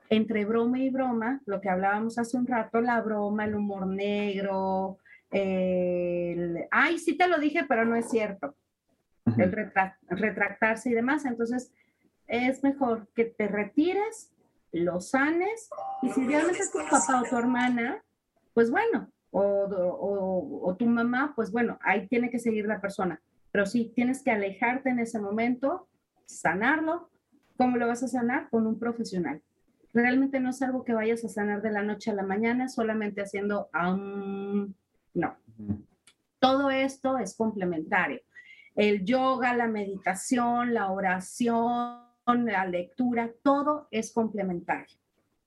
entre 0.09 0.45
broma 0.45 0.79
y 0.79 0.89
broma, 0.89 1.41
lo 1.45 1.59
que 1.59 1.69
hablábamos 1.69 2.17
hace 2.17 2.37
un 2.37 2.47
rato, 2.47 2.81
la 2.81 3.01
broma, 3.01 3.45
el 3.45 3.55
humor 3.55 3.87
negro, 3.87 4.99
el, 5.31 6.65
ay, 6.71 6.99
sí 6.99 7.17
te 7.17 7.27
lo 7.27 7.39
dije, 7.39 7.65
pero 7.67 7.85
no 7.85 7.95
es 7.95 8.09
cierto, 8.09 8.55
el 9.37 9.51
retractarse 10.09 10.89
y 10.89 10.93
demás. 10.93 11.25
Entonces, 11.25 11.73
es 12.27 12.63
mejor 12.63 13.07
que 13.15 13.25
te 13.25 13.47
retires, 13.47 14.31
lo 14.71 15.01
sanes, 15.01 15.69
y 16.01 16.09
si 16.09 16.25
realmente 16.25 16.61
es 16.61 16.71
tu 16.71 16.79
papá 16.79 17.21
o 17.21 17.29
tu 17.29 17.37
hermana, 17.37 18.03
pues 18.57 18.71
bueno, 18.71 19.07
o, 19.29 20.75
tu 20.79 20.87
mamá, 20.87 21.33
pues 21.35 21.51
bueno, 21.51 21.77
ahí 21.83 22.07
tiene 22.07 22.31
que 22.31 22.39
seguir 22.39 22.65
la 22.65 22.81
persona. 22.81 23.21
Pero 23.51 23.67
sí, 23.67 23.91
tienes 23.93 24.23
que 24.23 24.31
alejarte 24.31 24.89
en 24.89 24.97
ese 24.97 25.19
momento, 25.19 25.87
sanarlo. 26.25 27.11
¿Cómo 27.55 27.77
lo 27.77 27.85
vas 27.85 28.01
a 28.01 28.07
sanar? 28.07 28.49
Con 28.49 28.65
un 28.65 28.79
profesional. 28.79 29.43
Realmente 29.93 30.39
no 30.39 30.49
es 30.49 30.59
algo 30.63 30.83
que 30.83 30.95
vayas 30.95 31.23
a 31.23 31.29
sanar 31.29 31.61
de 31.61 31.69
la 31.69 31.83
noche 31.83 32.09
a 32.09 32.15
la 32.15 32.23
mañana 32.23 32.67
solamente 32.67 33.21
haciendo, 33.21 33.69
no. 35.13 35.37
Todo 36.39 36.71
esto 36.71 37.19
es 37.19 37.37
complementario. 37.37 38.21
El 38.73 39.05
yoga, 39.05 39.53
la 39.53 39.67
meditación, 39.67 40.73
la 40.73 40.89
oración, 40.89 41.99
la 42.25 42.65
lectura, 42.65 43.29
todo 43.43 43.87
es 43.91 44.11
complementario 44.11 44.97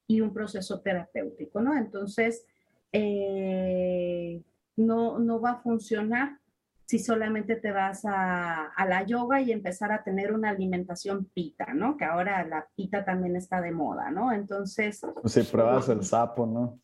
y 0.06 0.20
un 0.20 0.32
proceso 0.32 0.80
terapéutico, 0.80 1.60
¿no? 1.60 1.76
Entonces, 1.76 2.46
eh, 2.92 4.42
no, 4.76 5.18
no 5.18 5.40
va 5.40 5.52
a 5.52 5.60
funcionar 5.60 6.38
si 6.86 6.98
solamente 6.98 7.54
te 7.54 7.70
vas 7.70 8.04
a, 8.04 8.66
a, 8.66 8.84
la 8.84 9.04
yoga 9.04 9.40
y 9.40 9.52
empezar 9.52 9.92
a 9.92 10.02
tener 10.02 10.32
una 10.32 10.50
alimentación 10.50 11.26
pita, 11.26 11.72
¿no? 11.72 11.96
Que 11.96 12.04
ahora 12.04 12.44
la 12.44 12.66
pita 12.74 13.04
también 13.04 13.36
está 13.36 13.60
de 13.60 13.70
moda, 13.70 14.10
¿no? 14.10 14.32
Entonces... 14.32 15.00
Si 15.24 15.42
pruebas 15.44 15.88
el 15.88 16.02
sapo, 16.02 16.46
¿no? 16.46 16.80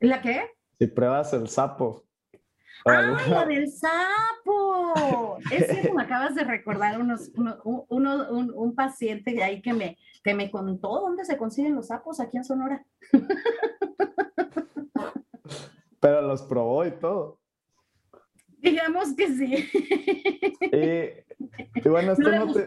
¿La 0.00 0.20
qué? 0.20 0.50
Si 0.76 0.88
pruebas 0.88 1.32
el 1.34 1.46
sapo. 1.46 2.04
¡Ay, 2.84 3.30
la 3.30 3.46
del 3.46 3.70
sapo! 3.70 5.38
Es 5.52 5.66
que 5.68 5.92
me 5.92 6.02
acabas 6.02 6.34
de 6.34 6.44
recordar 6.44 7.00
unos, 7.00 7.30
uno, 7.34 8.28
un, 8.30 8.52
un, 8.54 8.74
paciente 8.74 9.32
de 9.32 9.42
ahí 9.42 9.62
que 9.62 9.72
me, 9.72 9.98
que 10.24 10.34
me 10.34 10.50
contó 10.50 11.00
dónde 11.00 11.24
se 11.24 11.36
consiguen 11.36 11.74
los 11.74 11.88
sapos 11.88 12.18
aquí 12.20 12.38
en 12.38 12.44
Sonora. 12.44 12.84
Pero 16.00 16.22
los 16.22 16.42
probó 16.42 16.84
y 16.86 16.92
todo. 16.92 17.38
Digamos 18.58 19.14
que 19.16 19.28
sí. 19.28 19.68
Y, 21.84 21.88
bueno, 21.88 22.12
esto 22.12 22.30
no, 22.30 22.52
te... 22.52 22.66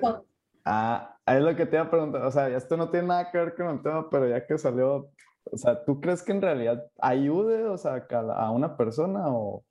Ah, 0.63 1.17
es 1.25 1.41
lo 1.41 1.55
que 1.55 1.65
te 1.65 1.75
iba 1.75 1.85
a 1.85 1.89
preguntar. 1.89 2.21
O 2.23 2.31
sea, 2.31 2.49
esto 2.49 2.75
no 2.77 2.89
tiene 2.89 3.07
nada 3.07 3.31
que 3.31 3.37
ver 3.37 3.55
con 3.55 3.67
el 3.69 3.81
tema, 3.81 4.09
pero 4.09 4.27
ya 4.27 4.45
que 4.45 4.57
salió, 4.57 5.09
o 5.43 5.57
sea, 5.57 5.83
¿tú 5.85 5.99
crees 5.99 6.21
que 6.21 6.31
en 6.31 6.41
realidad 6.41 6.85
ayude, 6.99 7.65
o 7.65 7.77
sea, 7.77 8.05
a 8.35 8.51
una 8.51 8.75
persona 8.75 9.27
o, 9.27 9.63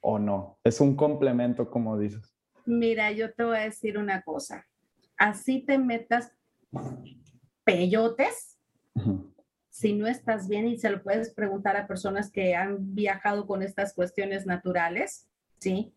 o 0.00 0.18
no? 0.18 0.58
Es 0.64 0.80
un 0.80 0.96
complemento, 0.96 1.70
como 1.70 1.98
dices. 1.98 2.34
Mira, 2.64 3.12
yo 3.12 3.32
te 3.32 3.44
voy 3.44 3.56
a 3.56 3.60
decir 3.60 3.98
una 3.98 4.22
cosa. 4.22 4.66
Así 5.16 5.64
te 5.64 5.78
metas 5.78 6.32
peyotes, 7.64 8.58
si 9.76 9.92
no 9.92 10.06
estás 10.06 10.48
bien, 10.48 10.66
y 10.66 10.78
se 10.78 10.88
lo 10.88 11.02
puedes 11.02 11.34
preguntar 11.34 11.76
a 11.76 11.86
personas 11.86 12.30
que 12.30 12.54
han 12.54 12.94
viajado 12.94 13.46
con 13.46 13.62
estas 13.62 13.92
cuestiones 13.92 14.46
naturales, 14.46 15.28
¿sí? 15.58 15.92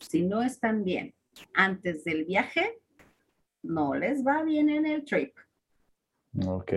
Si 0.00 0.22
no 0.22 0.42
están 0.42 0.82
bien 0.82 1.14
antes 1.52 2.04
del 2.04 2.24
viaje, 2.24 2.78
no 3.62 3.94
les 3.94 4.26
va 4.26 4.42
bien 4.44 4.70
en 4.70 4.86
el 4.86 5.04
trip. 5.04 5.36
Ok. 6.46 6.72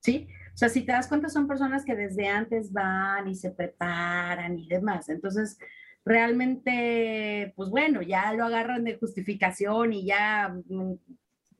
¿Sí? 0.00 0.26
O 0.52 0.56
sea, 0.56 0.68
si 0.68 0.82
te 0.82 0.90
das 0.90 1.06
cuenta, 1.06 1.28
son 1.28 1.46
personas 1.46 1.84
que 1.84 1.94
desde 1.94 2.26
antes 2.26 2.72
van 2.72 3.28
y 3.28 3.36
se 3.36 3.52
preparan 3.52 4.58
y 4.58 4.66
demás. 4.66 5.08
Entonces, 5.08 5.56
realmente, 6.04 7.52
pues 7.54 7.70
bueno, 7.70 8.02
ya 8.02 8.32
lo 8.32 8.44
agarran 8.44 8.82
de 8.82 8.98
justificación 8.98 9.92
y 9.92 10.06
ya 10.06 10.52
mm, 10.66 10.94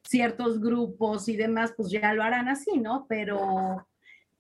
ciertos 0.03 0.61
grupos 0.61 1.29
y 1.29 1.37
demás, 1.37 1.73
pues 1.77 1.93
ya 1.93 2.13
lo 2.13 2.25
harán 2.25 2.49
así, 2.49 2.81
¿no? 2.81 3.07
Pero, 3.09 3.87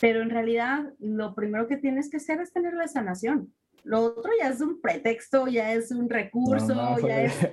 pero 0.03 0.21
en 0.21 0.31
realidad, 0.31 0.93
lo 0.99 1.33
primero 1.33 1.69
que 1.69 1.77
tienes 1.77 2.11
que 2.11 2.17
hacer 2.17 2.41
es 2.41 2.53
tener 2.53 2.75
la 2.75 2.89
sanación. 2.89 3.55
Lo 3.85 4.01
otro 4.01 4.33
ya 4.37 4.49
es 4.49 4.61
un 4.61 4.81
pretexto, 4.81 5.47
ya 5.47 5.73
es 5.75 5.93
un 5.93 6.11
recurso, 6.11 6.99
ya 7.07 7.23
es, 7.23 7.49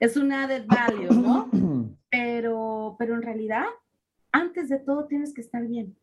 es 0.00 0.14
un 0.18 0.30
added 0.30 0.66
value, 0.66 1.14
¿no? 1.14 1.48
Pero, 2.10 2.94
pero 2.96 3.14
en 3.16 3.22
realidad, 3.22 3.64
antes 4.30 4.68
de 4.68 4.78
todo 4.78 5.06
tienes 5.06 5.34
que 5.34 5.40
estar 5.40 5.66
bien. 5.66 5.96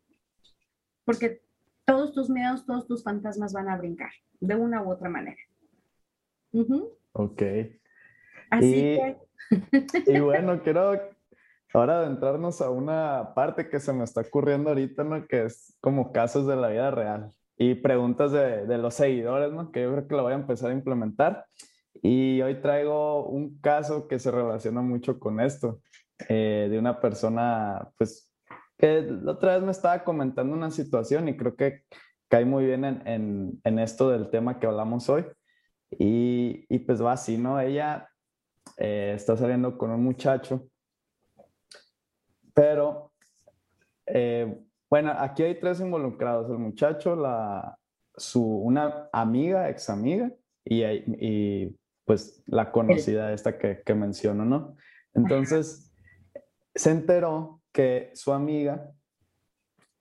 Porque 1.06 1.40
todos 1.86 2.12
tus 2.12 2.28
miedos, 2.28 2.66
todos 2.66 2.86
tus 2.86 3.02
fantasmas 3.02 3.54
van 3.54 3.70
a 3.70 3.78
brincar, 3.78 4.10
de 4.40 4.56
una 4.56 4.82
u 4.82 4.90
otra 4.90 5.08
manera. 5.08 5.40
Ok. 7.12 7.42
Así 8.50 8.72
que... 8.72 9.16
y 10.06 10.20
bueno, 10.20 10.62
quiero 10.62 11.00
ahora 11.72 11.98
adentrarnos 11.98 12.60
a 12.60 12.70
una 12.70 13.32
parte 13.34 13.68
que 13.68 13.80
se 13.80 13.92
me 13.92 14.04
está 14.04 14.20
ocurriendo 14.20 14.70
ahorita, 14.70 15.04
¿no? 15.04 15.26
Que 15.26 15.44
es 15.44 15.76
como 15.80 16.12
casos 16.12 16.46
de 16.46 16.56
la 16.56 16.68
vida 16.68 16.90
real 16.90 17.32
y 17.56 17.74
preguntas 17.74 18.32
de, 18.32 18.66
de, 18.66 18.78
los 18.78 18.94
seguidores, 18.94 19.52
¿no? 19.52 19.70
Que 19.70 19.82
yo 19.82 19.92
creo 19.92 20.08
que 20.08 20.14
lo 20.14 20.22
voy 20.22 20.32
a 20.32 20.36
empezar 20.36 20.70
a 20.70 20.74
implementar. 20.74 21.46
Y 22.02 22.40
hoy 22.42 22.60
traigo 22.60 23.26
un 23.26 23.58
caso 23.60 24.08
que 24.08 24.18
se 24.18 24.30
relaciona 24.30 24.80
mucho 24.82 25.18
con 25.18 25.40
esto, 25.40 25.80
eh, 26.28 26.68
de 26.70 26.78
una 26.78 27.00
persona, 27.00 27.90
pues, 27.98 28.32
que 28.78 29.02
la 29.02 29.32
otra 29.32 29.54
vez 29.54 29.62
me 29.62 29.70
estaba 29.70 30.02
comentando 30.02 30.54
una 30.54 30.70
situación 30.70 31.28
y 31.28 31.36
creo 31.36 31.54
que 31.54 31.82
cae 32.28 32.44
muy 32.44 32.64
bien 32.64 32.84
en, 32.84 33.06
en, 33.06 33.60
en 33.62 33.78
esto 33.78 34.10
del 34.10 34.30
tema 34.30 34.58
que 34.58 34.66
hablamos 34.66 35.08
hoy. 35.08 35.24
Y, 35.98 36.64
y 36.68 36.78
pues 36.80 37.02
va 37.02 37.12
así, 37.12 37.36
¿no? 37.36 37.60
Ella 37.60 38.08
eh, 38.78 39.12
está 39.14 39.36
saliendo 39.36 39.76
con 39.76 39.90
un 39.90 40.02
muchacho, 40.02 40.68
pero 42.54 43.12
eh, 44.06 44.60
bueno, 44.90 45.12
aquí 45.16 45.42
hay 45.42 45.58
tres 45.58 45.80
involucrados, 45.80 46.50
el 46.50 46.58
muchacho, 46.58 47.16
la, 47.16 47.78
su, 48.16 48.44
una 48.44 49.08
amiga, 49.12 49.70
ex 49.70 49.88
amiga, 49.88 50.30
y, 50.64 50.82
y 50.84 51.76
pues 52.04 52.42
la 52.46 52.70
conocida 52.70 53.32
esta 53.32 53.58
que, 53.58 53.82
que 53.84 53.94
menciono, 53.94 54.44
¿no? 54.44 54.76
Entonces, 55.14 55.92
se 56.74 56.90
enteró 56.90 57.60
que 57.72 58.10
su 58.14 58.32
amiga, 58.32 58.92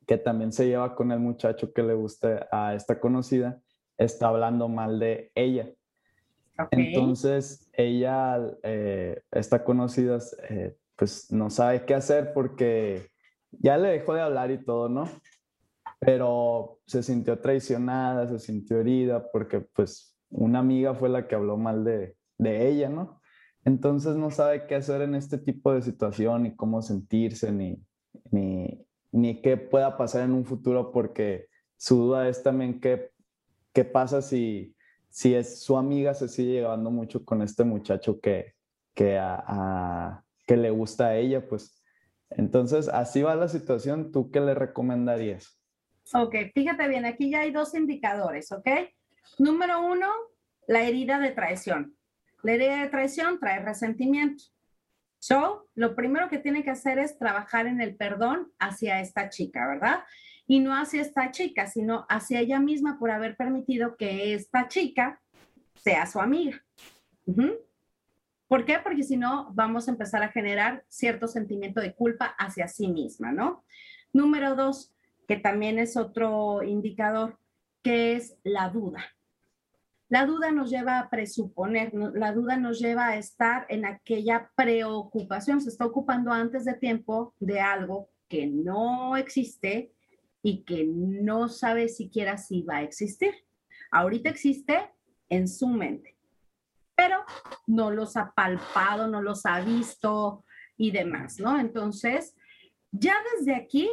que 0.06 0.18
también 0.18 0.52
se 0.52 0.68
lleva 0.68 0.96
con 0.96 1.12
el 1.12 1.20
muchacho 1.20 1.74
que 1.74 1.84
le 1.84 1.94
gusta 1.94 2.48
a 2.52 2.76
esta 2.76 3.00
conocida, 3.00 3.62
está 3.98 4.28
hablando 4.28 4.68
mal 4.68 5.00
de 5.00 5.32
ella. 5.36 5.72
Entonces, 6.72 7.70
ella, 7.74 8.40
eh, 8.64 9.22
esta 9.32 9.64
conocida, 9.64 10.20
eh, 10.50 10.76
pues 10.96 11.32
no 11.32 11.50
sabe 11.50 11.86
qué 11.86 11.96
hacer 11.96 12.34
porque 12.34 13.10
ya 13.52 13.78
le 13.78 13.90
dejó 13.90 14.14
de 14.14 14.22
hablar 14.22 14.52
y 14.52 14.64
todo, 14.64 14.90
¿no? 14.90 15.10
Pero 16.00 16.80
se 16.86 17.04
sintió 17.04 17.40
traicionada, 17.40 18.28
se 18.28 18.40
sintió 18.40 18.80
herida 18.80 19.32
porque 19.32 19.62
pues 19.62 20.18
una 20.30 20.60
amiga 20.60 20.96
fue 20.96 21.10
la 21.10 21.28
que 21.28 21.36
habló 21.36 21.58
mal 21.58 21.84
de, 21.84 22.16
de 22.38 22.70
ella, 22.70 22.90
¿no? 22.90 23.22
Entonces 23.64 24.16
no 24.16 24.32
sabe 24.32 24.66
qué 24.66 24.76
hacer 24.76 25.02
en 25.02 25.16
este 25.16 25.38
tipo 25.38 25.74
de 25.74 25.82
situación, 25.82 26.44
ni 26.44 26.56
cómo 26.56 26.82
sentirse, 26.82 27.52
ni, 27.52 27.80
ni, 28.32 28.86
ni 29.12 29.42
qué 29.42 29.58
pueda 29.58 29.98
pasar 29.98 30.24
en 30.24 30.34
un 30.34 30.46
futuro, 30.46 30.92
porque 30.92 31.48
su 31.78 31.98
duda 31.98 32.28
es 32.28 32.42
también 32.42 32.80
qué, 32.80 33.12
qué 33.74 33.86
pasa 33.86 34.22
si, 34.22 34.76
si 35.10 35.36
es 35.36 35.62
su 35.62 35.78
amiga 35.78 36.14
se 36.14 36.28
sigue 36.28 36.54
llevando 36.54 36.90
mucho 36.90 37.24
con 37.24 37.42
este 37.42 37.64
muchacho 37.64 38.20
que, 38.20 38.54
que, 38.96 39.20
que 40.46 40.58
le 40.58 40.70
gusta 40.70 41.08
a 41.08 41.16
ella, 41.16 41.48
pues 41.48 41.82
entonces, 42.32 42.88
así 42.88 43.22
va 43.22 43.36
la 43.36 43.48
situación. 43.48 44.12
¿Tú 44.12 44.32
qué 44.32 44.40
le 44.40 44.54
recomendarías? 44.54 45.60
Ok, 46.14 46.36
fíjate 46.54 46.88
bien, 46.88 47.06
aquí 47.06 47.30
ya 47.30 47.42
hay 47.42 47.52
dos 47.52 47.74
indicadores, 47.76 48.52
¿ok? 48.52 48.68
Número 49.38 49.82
uno, 49.82 50.08
la 50.68 50.84
herida 50.84 51.20
de 51.20 51.32
traición. 51.32 51.96
La 52.44 52.54
herida 52.54 52.82
de 52.82 52.90
traición 52.90 53.40
trae 53.40 53.60
resentimiento. 53.60 54.44
So, 55.20 55.70
lo 55.76 55.96
primero 55.96 56.30
que 56.30 56.40
tiene 56.40 56.64
que 56.64 56.72
hacer 56.72 56.98
es 56.98 57.20
trabajar 57.20 57.68
en 57.68 57.80
el 57.80 57.96
perdón 57.96 58.52
hacia 58.58 59.02
esta 59.02 59.30
chica, 59.30 59.68
¿verdad? 59.68 60.04
Y 60.48 60.60
no 60.60 60.74
hacia 60.74 61.02
esta 61.02 61.32
chica, 61.32 61.68
sino 61.68 62.06
hacia 62.10 62.40
ella 62.40 62.60
misma 62.60 62.98
por 62.98 63.12
haber 63.12 63.38
permitido 63.38 63.96
que 63.96 64.34
esta 64.34 64.68
chica 64.68 65.22
sea 65.76 66.08
su 66.08 66.20
amiga. 66.20 66.64
¿Por 68.52 68.66
qué? 68.66 68.80
Porque 68.84 69.04
si 69.04 69.16
no, 69.16 69.50
vamos 69.54 69.88
a 69.88 69.92
empezar 69.92 70.24
a 70.24 70.28
generar 70.28 70.84
cierto 70.90 71.30
sentimiento 71.30 71.80
de 71.80 71.96
culpa 71.96 72.36
hacia 72.38 72.68
sí 72.68 72.90
misma, 72.90 73.32
¿no? 73.32 73.64
Número 74.12 74.58
dos, 74.58 74.94
que 75.26 75.38
también 75.38 75.80
es 75.80 75.96
otro 75.96 76.62
indicador, 76.62 77.40
que 77.82 78.18
es 78.18 78.36
la 78.44 78.68
duda. 78.68 79.06
La 80.10 80.26
duda 80.26 80.52
nos 80.52 80.70
lleva 80.70 81.00
a 81.00 81.10
presuponer, 81.10 81.94
la 81.94 82.34
duda 82.34 82.58
nos 82.58 82.82
lleva 82.82 83.08
a 83.08 83.16
estar 83.16 83.66
en 83.70 83.86
aquella 83.86 84.52
preocupación, 84.54 85.62
se 85.62 85.70
está 85.70 85.86
ocupando 85.86 86.34
antes 86.34 86.66
de 86.66 86.74
tiempo 86.74 87.34
de 87.40 87.62
algo 87.62 88.10
que 88.28 88.48
no 88.48 89.16
existe 89.16 89.94
y 90.44 90.64
que 90.64 90.84
no 90.84 91.48
sabe 91.48 91.88
siquiera 91.88 92.38
si 92.38 92.64
va 92.64 92.80
a 92.80 92.84
existir. 92.84 93.34
Ahorita 93.92 94.30
existe 94.30 94.92
en 95.30 95.48
su 95.48 95.70
mente 95.70 96.18
pero 97.02 97.26
no 97.66 97.90
los 97.90 98.16
ha 98.16 98.32
palpado, 98.32 99.08
no 99.08 99.24
los 99.24 99.48
ha 99.48 99.60
visto 99.62 100.46
y 100.78 100.92
demás, 100.92 101.40
¿no? 101.40 101.60
Entonces, 101.60 102.36
ya 102.92 103.16
desde 103.36 103.56
aquí 103.56 103.90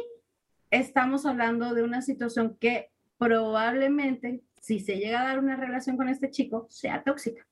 estamos 0.69 1.25
hablando 1.25 1.73
de 1.73 1.81
una 1.81 2.03
situación 2.03 2.55
que 2.59 2.91
probablemente, 3.17 4.43
si 4.61 4.79
se 4.79 4.97
llega 4.97 5.21
a 5.21 5.23
dar 5.23 5.39
una 5.39 5.55
relación 5.55 5.97
con 5.97 6.07
este 6.07 6.29
chico, 6.29 6.67
sea 6.69 7.03
tóxica. 7.03 7.47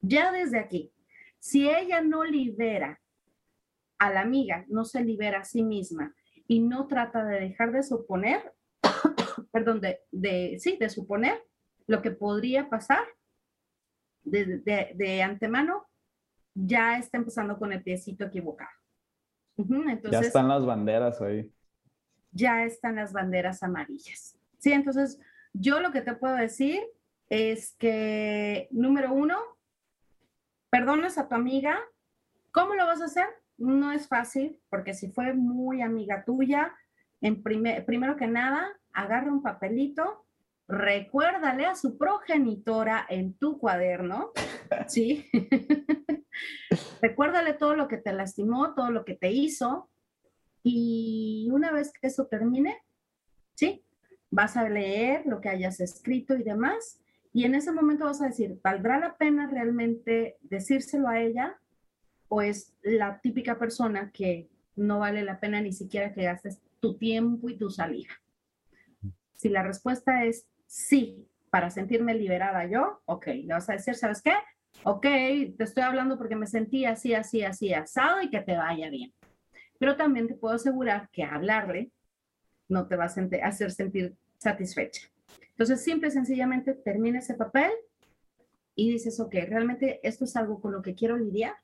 Ya 0.00 0.32
desde 0.32 0.58
aquí, 0.58 0.90
si 1.38 1.68
ella 1.68 2.00
no 2.00 2.24
libera 2.24 2.98
a 3.98 4.10
la 4.10 4.22
amiga, 4.22 4.64
no 4.68 4.86
se 4.86 5.04
libera 5.04 5.40
a 5.40 5.44
sí 5.44 5.62
misma 5.62 6.14
y 6.48 6.60
no 6.60 6.86
trata 6.86 7.26
de 7.26 7.40
dejar 7.40 7.72
de 7.72 7.82
suponer, 7.82 8.54
perdón, 9.52 9.82
de, 9.82 10.56
sí, 10.60 10.78
de 10.80 10.88
suponer 10.88 11.44
lo 11.86 12.00
que 12.00 12.10
podría 12.10 12.70
pasar, 12.70 13.04
de, 14.24 14.94
de, 14.94 15.22
antemano 15.22 15.86
ya 16.54 16.98
está 16.98 17.18
empezando 17.18 17.58
con 17.58 17.72
el 17.72 17.82
piecito 17.82 18.24
equivocado. 18.24 18.70
ya 19.56 20.20
están 20.20 20.48
las 20.48 20.64
banderas 20.64 21.20
ahí. 21.20 21.52
Ya 22.30 22.64
están 22.64 22.96
las 22.96 23.12
banderas 23.12 23.62
amarillas. 23.62 24.38
Sí, 24.58 24.72
entonces 24.72 25.20
yo 25.52 25.80
lo 25.80 25.92
que 25.92 26.00
te 26.02 26.14
puedo 26.14 26.34
decir 26.36 26.82
es 27.28 27.74
que, 27.78 28.68
número 28.70 29.12
uno, 29.12 29.38
perdonas 30.70 31.18
a 31.18 31.28
tu 31.28 31.34
amiga. 31.34 31.78
¿Cómo 32.50 32.74
lo 32.74 32.86
vas 32.86 33.00
a 33.00 33.06
hacer? 33.06 33.26
No 33.58 33.92
es 33.92 34.08
fácil, 34.08 34.60
porque 34.70 34.94
si 34.94 35.10
fue 35.10 35.34
muy 35.34 35.82
amiga 35.82 36.24
tuya, 36.24 36.74
en 37.20 37.42
primero 37.42 38.16
que 38.16 38.26
nada, 38.26 38.68
agarra 38.92 39.32
un 39.32 39.42
papelito, 39.42 40.21
recuérdale 40.72 41.66
a 41.66 41.74
su 41.74 41.98
progenitora 41.98 43.04
en 43.10 43.34
tu 43.34 43.58
cuaderno, 43.58 44.32
¿sí? 44.88 45.28
recuérdale 47.02 47.52
todo 47.52 47.76
lo 47.76 47.88
que 47.88 47.98
te 47.98 48.12
lastimó, 48.14 48.74
todo 48.74 48.90
lo 48.90 49.04
que 49.04 49.14
te 49.14 49.30
hizo, 49.30 49.90
y 50.62 51.48
una 51.52 51.72
vez 51.72 51.92
que 51.92 52.06
eso 52.06 52.26
termine, 52.26 52.78
¿sí? 53.54 53.84
Vas 54.30 54.56
a 54.56 54.66
leer 54.66 55.26
lo 55.26 55.42
que 55.42 55.50
hayas 55.50 55.78
escrito 55.80 56.36
y 56.36 56.42
demás, 56.42 57.02
y 57.34 57.44
en 57.44 57.54
ese 57.54 57.70
momento 57.70 58.06
vas 58.06 58.22
a 58.22 58.28
decir, 58.28 58.58
¿valdrá 58.64 58.98
la 58.98 59.18
pena 59.18 59.50
realmente 59.50 60.38
decírselo 60.40 61.08
a 61.08 61.20
ella? 61.20 61.58
¿O 62.28 62.40
es 62.40 62.74
la 62.82 63.20
típica 63.20 63.58
persona 63.58 64.10
que 64.10 64.48
no 64.74 65.00
vale 65.00 65.22
la 65.22 65.38
pena 65.38 65.60
ni 65.60 65.72
siquiera 65.72 66.14
que 66.14 66.24
gastes 66.24 66.62
tu 66.80 66.96
tiempo 66.96 67.50
y 67.50 67.58
tu 67.58 67.68
salida? 67.68 68.08
Si 69.34 69.48
la 69.48 69.62
respuesta 69.62 70.24
es 70.24 70.46
sí, 70.72 71.28
para 71.50 71.68
sentirme 71.68 72.14
liberada 72.14 72.64
yo, 72.64 73.02
ok, 73.04 73.26
le 73.26 73.52
vas 73.52 73.68
a 73.68 73.74
decir, 73.74 73.94
¿sabes 73.94 74.22
qué? 74.22 74.32
Ok, 74.84 75.02
te 75.02 75.64
estoy 75.64 75.82
hablando 75.82 76.16
porque 76.16 76.34
me 76.34 76.46
sentí 76.46 76.86
así, 76.86 77.12
así, 77.12 77.44
así, 77.44 77.74
asado 77.74 78.22
y 78.22 78.30
que 78.30 78.40
te 78.40 78.56
vaya 78.56 78.88
bien. 78.88 79.12
Pero 79.78 79.96
también 79.96 80.28
te 80.28 80.34
puedo 80.34 80.54
asegurar 80.54 81.10
que 81.12 81.24
hablarle 81.24 81.92
no 82.68 82.86
te 82.86 82.96
va 82.96 83.04
a 83.04 83.46
hacer 83.46 83.70
sentir 83.70 84.16
satisfecha. 84.38 85.10
Entonces, 85.50 85.84
simple 85.84 86.08
y 86.08 86.12
sencillamente 86.12 86.72
termina 86.72 87.18
ese 87.18 87.34
papel 87.34 87.70
y 88.74 88.90
dices, 88.90 89.20
ok, 89.20 89.34
realmente 89.46 90.00
esto 90.02 90.24
es 90.24 90.34
algo 90.36 90.58
con 90.58 90.72
lo 90.72 90.80
que 90.80 90.94
quiero 90.94 91.18
lidiar. 91.18 91.54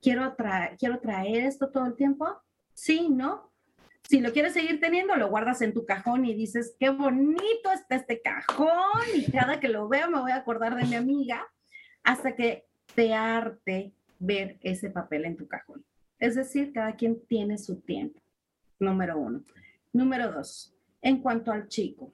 Quiero, 0.00 0.34
quiero 0.78 0.98
traer 1.00 1.44
esto 1.44 1.68
todo 1.68 1.84
el 1.84 1.94
tiempo. 1.94 2.26
Sí, 2.72 3.10
no. 3.10 3.49
Si 4.10 4.20
lo 4.20 4.32
quieres 4.32 4.54
seguir 4.54 4.80
teniendo, 4.80 5.14
lo 5.14 5.28
guardas 5.28 5.62
en 5.62 5.72
tu 5.72 5.86
cajón 5.86 6.24
y 6.24 6.34
dices, 6.34 6.74
qué 6.80 6.90
bonito 6.90 7.70
está 7.72 7.94
este 7.94 8.20
cajón 8.20 9.04
y 9.14 9.30
cada 9.30 9.60
que 9.60 9.68
lo 9.68 9.86
veo 9.86 10.10
me 10.10 10.20
voy 10.20 10.32
a 10.32 10.38
acordar 10.38 10.74
de 10.74 10.84
mi 10.84 10.96
amiga 10.96 11.46
hasta 12.02 12.34
que 12.34 12.66
te 12.96 13.14
arte 13.14 13.92
ver 14.18 14.58
ese 14.62 14.90
papel 14.90 15.26
en 15.26 15.36
tu 15.36 15.46
cajón. 15.46 15.84
Es 16.18 16.34
decir, 16.34 16.72
cada 16.72 16.96
quien 16.96 17.24
tiene 17.24 17.56
su 17.56 17.82
tiempo, 17.82 18.20
número 18.80 19.16
uno. 19.16 19.44
Número 19.92 20.32
dos, 20.32 20.74
en 21.02 21.22
cuanto 21.22 21.52
al 21.52 21.68
chico, 21.68 22.12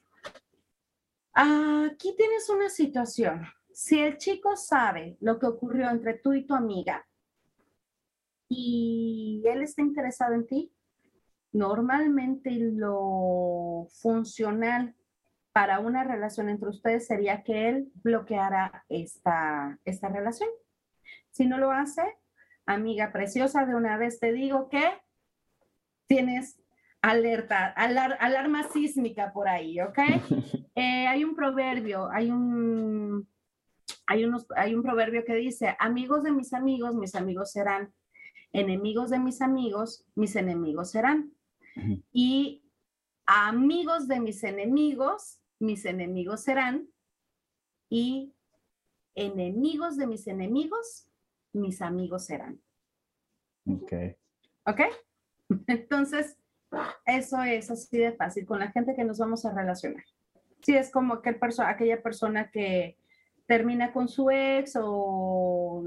Aquí 1.33 2.15
tienes 2.15 2.51
una 2.51 2.69
situación. 2.69 3.47
Si 3.73 3.99
el 3.99 4.19
chico 4.19 4.55
sabe 4.55 5.17
lo 5.21 5.39
que 5.39 5.47
ocurrió 5.47 5.89
entre 5.89 6.13
tú 6.13 6.35
y 6.35 6.45
tu 6.45 6.55
amiga 6.55 7.07
y 8.51 9.43
él 9.47 9.63
está 9.63 9.81
interesado 9.81 10.35
en 10.35 10.47
ti, 10.47 10.76
normalmente 11.57 12.51
lo 12.51 13.89
funcional 14.01 14.95
para 15.53 15.81
una 15.81 16.05
relación 16.05 16.51
entre 16.51 16.69
ustedes 16.69 17.07
sería 17.07 17.43
que 17.43 17.69
él 17.69 17.89
bloqueara 18.03 18.85
esta, 18.89 19.79
esta 19.85 20.09
relación. 20.09 20.51
Si 21.31 21.47
no 21.47 21.57
lo 21.57 21.71
hace, 21.71 22.03
amiga 22.67 23.11
preciosa, 23.11 23.65
de 23.65 23.75
una 23.75 23.97
vez 23.97 24.21
te 24.21 24.33
digo 24.33 24.69
que 24.69 24.85
tienes 26.07 26.61
alerta, 27.01 27.69
alarma 27.69 28.65
sísmica 28.65 29.33
por 29.33 29.49
ahí, 29.49 29.81
¿ok? 29.81 29.99
Eh, 30.79 31.07
hay 31.07 31.25
un 31.25 31.35
proverbio, 31.35 32.11
hay 32.11 32.31
un, 32.31 33.27
hay, 34.07 34.27
unos, 34.27 34.47
hay 34.55 34.75
un 34.75 34.83
proverbio 34.83 35.25
que 35.25 35.35
dice, 35.35 35.75
amigos 35.79 36.23
de 36.23 36.33
mis 36.33 36.53
amigos, 36.53 36.95
mis 36.95 37.15
amigos 37.15 37.51
serán, 37.51 37.95
enemigos 38.53 39.09
de 39.09 39.19
mis 39.19 39.41
amigos, 39.41 40.05
mis 40.15 40.37
enemigos 40.37 40.91
serán. 40.91 41.33
Y 42.13 42.65
amigos 43.27 44.09
de 44.09 44.21
mis 44.21 44.43
enemigos, 44.45 45.41
mis 45.59 45.85
enemigos 45.85 46.43
serán. 46.43 46.89
Y 47.89 48.35
enemigos 49.15 49.97
de 49.97 50.07
mis 50.07 50.27
enemigos, 50.27 51.09
mis 51.53 51.81
amigos 51.83 52.27
serán. 52.27 52.61
Ok. 53.67 53.93
Ok. 54.67 54.81
Entonces, 55.67 56.37
eso 57.05 57.43
es 57.43 57.71
así 57.71 57.99
de 57.99 58.13
fácil 58.13 58.45
con 58.47 58.59
la 58.59 58.73
gente 58.73 58.95
que 58.95 59.05
nos 59.05 59.19
vamos 59.19 59.45
a 59.45 59.55
relacionar 59.55 60.05
sí 60.67 60.77
es 60.77 60.91
como 60.91 61.15
aquel 61.15 61.39
aquella 61.65 62.03
persona 62.03 62.51
que 62.51 62.99
termina 63.47 63.93
con 63.93 64.09
su 64.09 64.31
ex 64.31 64.77
o 64.81 65.85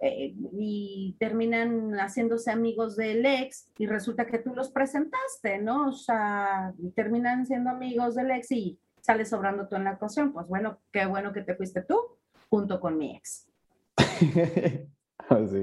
eh, 0.00 0.34
y 0.52 1.16
terminan 1.18 1.92
haciéndose 1.94 2.50
amigos 2.50 2.96
del 2.96 3.24
ex 3.24 3.70
y 3.78 3.86
resulta 3.86 4.26
que 4.26 4.38
tú 4.38 4.54
los 4.54 4.70
presentaste, 4.70 5.58
¿no? 5.58 5.88
O 5.88 5.92
sea, 5.92 6.74
terminan 6.94 7.46
siendo 7.46 7.70
amigos 7.70 8.14
del 8.14 8.30
ex 8.32 8.50
y 8.50 8.78
sales 9.00 9.30
sobrando 9.30 9.68
tú 9.68 9.76
en 9.76 9.84
la 9.84 9.90
actuación. 9.90 10.32
Pues 10.32 10.48
bueno, 10.48 10.78
qué 10.92 11.06
bueno 11.06 11.32
que 11.32 11.42
te 11.42 11.54
fuiste 11.54 11.82
tú 11.82 11.98
junto 12.50 12.80
con 12.80 12.98
mi 12.98 13.16
ex. 13.16 13.48
Así. 15.28 15.62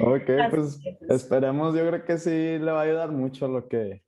ok, 0.00 0.30
pues 0.50 0.78
esperemos, 1.08 1.74
yo 1.74 1.86
creo 1.88 2.04
que 2.04 2.18
sí 2.18 2.58
le 2.58 2.70
va 2.70 2.80
a 2.80 2.84
ayudar 2.84 3.10
mucho 3.10 3.48
lo 3.48 3.66
que, 3.68 4.02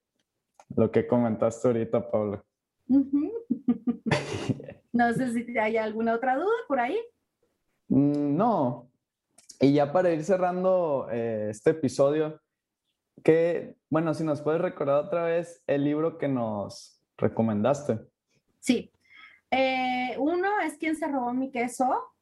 lo 0.76 0.90
que 0.90 1.06
comentaste 1.06 1.68
ahorita, 1.68 2.10
Pablo. 2.10 2.44
no 4.93 5.12
sé 5.14 5.32
si 5.32 5.59
hay 5.59 5.76
alguna 5.76 6.14
otra 6.14 6.37
duda 6.37 6.55
por 6.68 6.78
ahí. 6.80 6.99
Mm, 7.89 8.37
no. 8.37 8.91
Y 9.61 9.74
ya 9.74 9.93
para 9.93 10.12
ir 10.12 10.24
cerrando 10.24 11.09
eh, 11.11 11.49
este 11.51 11.70
episodio, 11.70 12.41
que, 13.24 13.76
bueno, 13.89 14.12
si 14.14 14.24
nos 14.24 14.43
puedes 14.43 14.61
recordar 14.61 15.05
otra 15.05 15.24
vez 15.24 15.62
el 15.66 15.84
libro 15.84 16.18
que 16.18 16.28
nos 16.28 17.03
recomendaste. 17.16 17.99
Sí. 18.61 18.93
Eh, 19.51 20.14
uno 20.18 20.49
es 20.64 20.76
¿Quién 20.78 20.97
se 20.97 21.09
robó 21.09 21.32
mi 21.32 21.51
queso? 21.51 22.12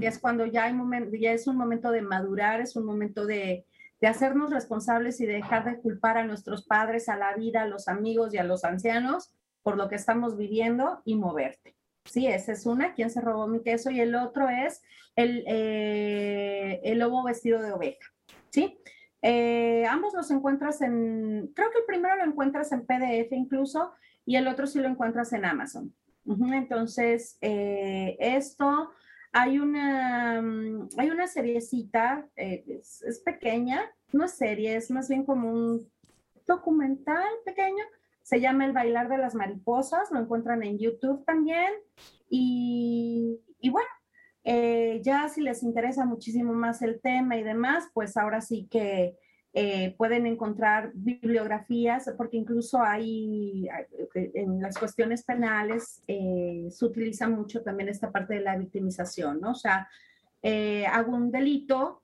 es 0.00 0.18
cuando 0.18 0.46
ya, 0.46 0.64
hay 0.64 0.74
ya 1.20 1.32
es 1.32 1.46
un 1.46 1.58
momento 1.58 1.90
de 1.90 2.00
madurar, 2.00 2.62
es 2.62 2.74
un 2.74 2.86
momento 2.86 3.26
de, 3.26 3.66
de 4.00 4.06
hacernos 4.06 4.50
responsables 4.50 5.20
y 5.20 5.26
dejar 5.26 5.66
de 5.66 5.78
culpar 5.78 6.16
a 6.16 6.24
nuestros 6.24 6.64
padres, 6.64 7.10
a 7.10 7.18
la 7.18 7.34
vida, 7.34 7.62
a 7.62 7.66
los 7.66 7.86
amigos 7.86 8.32
y 8.32 8.38
a 8.38 8.44
los 8.44 8.64
ancianos 8.64 9.34
por 9.62 9.76
lo 9.76 9.88
que 9.88 9.96
estamos 9.96 10.36
viviendo 10.36 11.02
y 11.04 11.16
moverte. 11.16 11.76
Sí, 12.04 12.26
esa 12.26 12.52
es 12.52 12.66
una, 12.66 12.94
¿quién 12.94 13.10
se 13.10 13.20
robó 13.20 13.46
mi 13.46 13.62
queso? 13.62 13.90
Y 13.90 14.00
el 14.00 14.14
otro 14.14 14.48
es 14.48 14.82
el, 15.14 15.44
eh, 15.46 16.80
el 16.84 16.98
lobo 16.98 17.22
vestido 17.24 17.62
de 17.62 17.72
oveja. 17.72 18.12
¿Sí? 18.50 18.78
Eh, 19.22 19.86
ambos 19.88 20.14
los 20.14 20.30
encuentras 20.32 20.82
en, 20.82 21.52
creo 21.54 21.70
que 21.70 21.78
el 21.78 21.84
primero 21.86 22.16
lo 22.16 22.24
encuentras 22.24 22.72
en 22.72 22.84
PDF 22.84 23.30
incluso 23.30 23.92
y 24.26 24.34
el 24.34 24.48
otro 24.48 24.66
sí 24.66 24.80
lo 24.80 24.88
encuentras 24.88 25.32
en 25.32 25.44
Amazon. 25.44 25.94
Entonces, 26.24 27.38
eh, 27.40 28.16
esto 28.18 28.90
hay 29.32 29.58
una, 29.58 30.40
mm, 30.42 30.88
hay 30.98 31.10
una 31.10 31.26
seriecita, 31.26 32.28
eh, 32.36 32.64
es, 32.66 33.20
pequeña, 33.24 33.90
no 34.12 34.24
es 34.24 34.32
serie, 34.32 34.76
es 34.76 34.90
más 34.90 35.08
bien 35.08 35.24
como 35.24 35.50
un 35.50 35.90
documental 36.46 37.28
pequeño. 37.44 37.84
Se 38.22 38.40
llama 38.40 38.64
El 38.64 38.72
bailar 38.72 39.08
de 39.08 39.18
las 39.18 39.34
mariposas, 39.34 40.10
lo 40.10 40.20
encuentran 40.20 40.62
en 40.62 40.78
YouTube 40.78 41.24
también. 41.24 41.72
Y, 42.28 43.38
bueno, 43.70 43.88
eh, 44.44 45.00
ya 45.02 45.28
si 45.28 45.40
les 45.40 45.62
interesa 45.62 46.04
muchísimo 46.04 46.52
más 46.52 46.82
el 46.82 47.00
tema 47.00 47.36
y 47.36 47.42
demás, 47.42 47.88
pues 47.92 48.16
ahora 48.16 48.40
sí 48.40 48.68
que 48.70 49.16
eh, 49.54 49.94
pueden 49.98 50.26
encontrar 50.26 50.92
bibliografías, 50.94 52.10
porque 52.16 52.38
incluso 52.38 52.80
hay, 52.80 53.68
en 54.14 54.62
las 54.62 54.78
cuestiones 54.78 55.24
penales 55.24 56.02
eh, 56.06 56.68
se 56.70 56.84
utiliza 56.86 57.28
mucho 57.28 57.62
también 57.62 57.90
esta 57.90 58.10
parte 58.10 58.34
de 58.34 58.40
la 58.40 58.56
victimización, 58.56 59.42
¿no? 59.42 59.50
O 59.50 59.54
sea, 59.54 59.88
eh, 60.42 60.86
hago 60.86 61.14
un 61.14 61.30
delito 61.30 62.01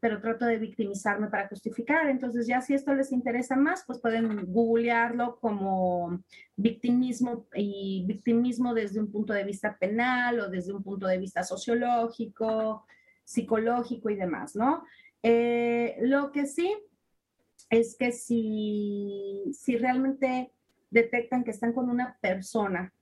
pero 0.00 0.20
trato 0.20 0.44
de 0.44 0.58
victimizarme 0.58 1.28
para 1.28 1.48
justificar. 1.48 2.08
Entonces 2.08 2.46
ya 2.46 2.60
si 2.60 2.74
esto 2.74 2.94
les 2.94 3.12
interesa 3.12 3.56
más, 3.56 3.84
pues 3.86 3.98
pueden 3.98 4.52
googlearlo 4.52 5.38
como 5.40 6.22
victimismo 6.56 7.46
y 7.54 8.04
victimismo 8.06 8.74
desde 8.74 9.00
un 9.00 9.10
punto 9.10 9.32
de 9.32 9.44
vista 9.44 9.76
penal 9.78 10.40
o 10.40 10.48
desde 10.48 10.72
un 10.72 10.82
punto 10.82 11.06
de 11.06 11.18
vista 11.18 11.42
sociológico, 11.42 12.86
psicológico 13.24 14.10
y 14.10 14.16
demás, 14.16 14.54
¿no? 14.54 14.84
Eh, 15.22 15.96
lo 16.00 16.32
que 16.32 16.46
sí 16.46 16.72
es 17.70 17.96
que 17.96 18.12
si, 18.12 19.44
si 19.52 19.76
realmente 19.76 20.52
detectan 20.90 21.42
que 21.42 21.52
están 21.52 21.72
con 21.72 21.88
una 21.88 22.18
persona 22.20 22.92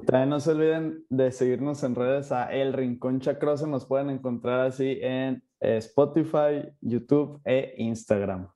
También 0.07 0.29
no 0.29 0.41
se 0.41 0.51
olviden 0.51 1.05
de 1.09 1.31
seguirnos 1.31 1.85
en 1.85 1.95
redes 1.95 2.33
a 2.33 2.53
El 2.53 2.73
Rincón 2.73 3.21
Chacroso. 3.21 3.69
Nos 3.69 3.87
pueden 3.87 4.11
encontrar 4.11 4.67
así 4.67 4.99
en 5.01 5.45
Spotify, 5.79 6.73
YouTube 6.81 7.41
e 7.45 7.75
Instagram. 7.79 8.49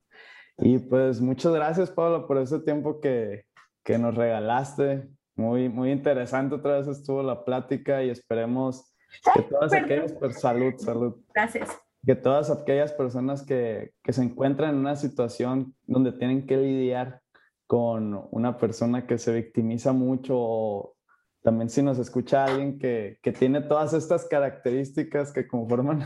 Y 0.58 0.78
pues 0.78 1.20
muchas 1.20 1.52
gracias, 1.52 1.90
Pablo, 1.90 2.26
por 2.26 2.38
ese 2.38 2.58
tiempo 2.60 3.00
que, 3.00 3.44
que 3.84 3.98
nos 3.98 4.14
regalaste. 4.14 5.08
Muy, 5.36 5.68
muy 5.68 5.92
interesante 5.92 6.56
otra 6.56 6.78
vez 6.78 6.88
estuvo 6.88 7.22
la 7.22 7.44
plática 7.44 8.02
y 8.02 8.10
esperemos 8.10 8.92
que 9.34 9.42
todas 9.42 9.72
aquellas, 9.72 10.12
pues, 10.14 10.40
salud, 10.40 10.74
salud. 10.78 11.14
Gracias. 11.32 11.70
Que 12.04 12.16
todas 12.16 12.50
aquellas 12.50 12.92
personas 12.92 13.44
que, 13.44 13.92
que 14.02 14.12
se 14.12 14.22
encuentran 14.22 14.70
en 14.70 14.80
una 14.80 14.96
situación 14.96 15.74
donde 15.86 16.12
tienen 16.12 16.46
que 16.46 16.56
lidiar 16.56 17.20
con 17.68 18.26
una 18.30 18.58
persona 18.58 19.06
que 19.06 19.18
se 19.18 19.32
victimiza 19.32 19.92
mucho 19.92 20.34
o 20.36 20.94
también 21.42 21.70
si 21.70 21.82
nos 21.82 21.98
escucha 21.98 22.44
alguien 22.44 22.78
que, 22.78 23.18
que 23.22 23.32
tiene 23.32 23.60
todas 23.60 23.92
estas 23.92 24.26
características 24.26 25.32
que 25.32 25.46
conforman 25.46 26.00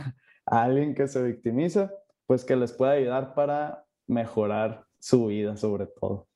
a 0.46 0.64
alguien 0.64 0.94
que 0.94 1.06
se 1.08 1.22
victimiza, 1.22 1.92
pues 2.26 2.44
que 2.44 2.56
les 2.56 2.72
pueda 2.72 2.92
ayudar 2.92 3.34
para 3.34 3.84
mejorar 4.06 4.84
su 4.98 5.26
vida 5.26 5.56
sobre 5.56 5.86
todo. 5.86 6.26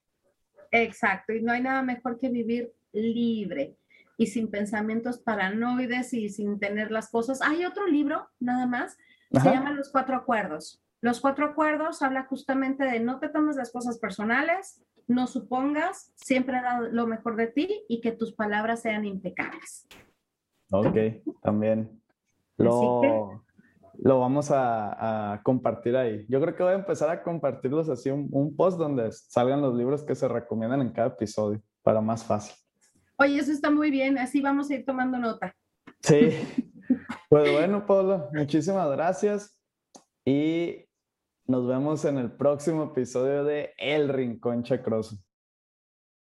Exacto, 0.70 1.32
y 1.32 1.42
no 1.42 1.52
hay 1.52 1.62
nada 1.62 1.82
mejor 1.82 2.18
que 2.18 2.28
vivir 2.28 2.72
libre 2.92 3.76
y 4.18 4.26
sin 4.26 4.50
pensamientos 4.50 5.18
paranoides 5.18 6.12
y 6.12 6.28
sin 6.28 6.59
tener 6.59 6.90
las 6.90 7.11
cosas. 7.11 7.40
Hay 7.42 7.64
otro 7.64 7.86
libro, 7.86 8.28
nada 8.40 8.66
más, 8.66 8.96
se 9.30 9.50
llama 9.50 9.72
Los 9.72 9.90
Cuatro 9.90 10.16
Acuerdos. 10.16 10.82
Los 11.00 11.20
Cuatro 11.20 11.46
Acuerdos 11.46 12.02
habla 12.02 12.24
justamente 12.24 12.84
de 12.84 13.00
no 13.00 13.18
te 13.18 13.28
tomes 13.28 13.57
las 13.57 13.70
cosas 13.70 13.98
personales, 13.98 14.82
no 15.07 15.26
supongas, 15.26 16.12
siempre 16.16 16.61
da 16.61 16.80
lo 16.80 17.07
mejor 17.07 17.36
de 17.36 17.46
ti 17.46 17.84
y 17.88 18.00
que 18.00 18.12
tus 18.12 18.32
palabras 18.32 18.82
sean 18.82 19.04
impecables. 19.04 19.86
Ok, 20.70 20.96
también. 21.42 22.00
Lo, 22.57 23.44
lo 23.99 24.20
vamos 24.20 24.51
a, 24.51 25.40
compartir 25.42 25.97
ahí. 25.97 26.26
Yo 26.28 26.40
creo 26.40 26.55
que 26.55 26.62
voy 26.62 26.72
a 26.72 26.76
empezar 26.76 27.11
a 27.11 27.22
compartirlos 27.22 27.88
así, 27.88 28.11
un, 28.11 28.55
post 28.57 28.78
donde 28.78 29.11
salgan 29.12 29.61
los 29.61 29.74
libros 29.74 30.03
que 30.03 30.14
se 30.14 30.28
recomiendan 30.28 30.80
en 30.80 30.90
cada 30.90 31.09
episodio, 31.09 31.61
para 31.82 32.01
más 32.01 32.24
fácil. 32.24 32.55
Oye, 33.18 33.38
eso 33.38 33.53
está 33.53 33.70
muy 33.70 33.90
bien, 33.90 34.18
así 34.18 34.40
vamos 34.40 34.70
a 34.70 34.74
ir 34.74 34.84
tomando 34.84 35.18
nota. 35.18 35.55
Sí. 36.03 36.30
Pues 37.28 37.51
bueno, 37.51 37.84
Pablo, 37.84 38.28
muchísimas 38.32 38.88
gracias 38.92 39.61
y 40.24 40.86
nos 41.49 41.66
vemos 41.66 42.05
en 42.05 42.18
el 42.18 42.30
próximo 42.30 42.84
episodio 42.84 43.42
de 43.42 43.72
El 43.78 44.09
Rincón 44.09 44.62
Chacroso. 44.62 45.16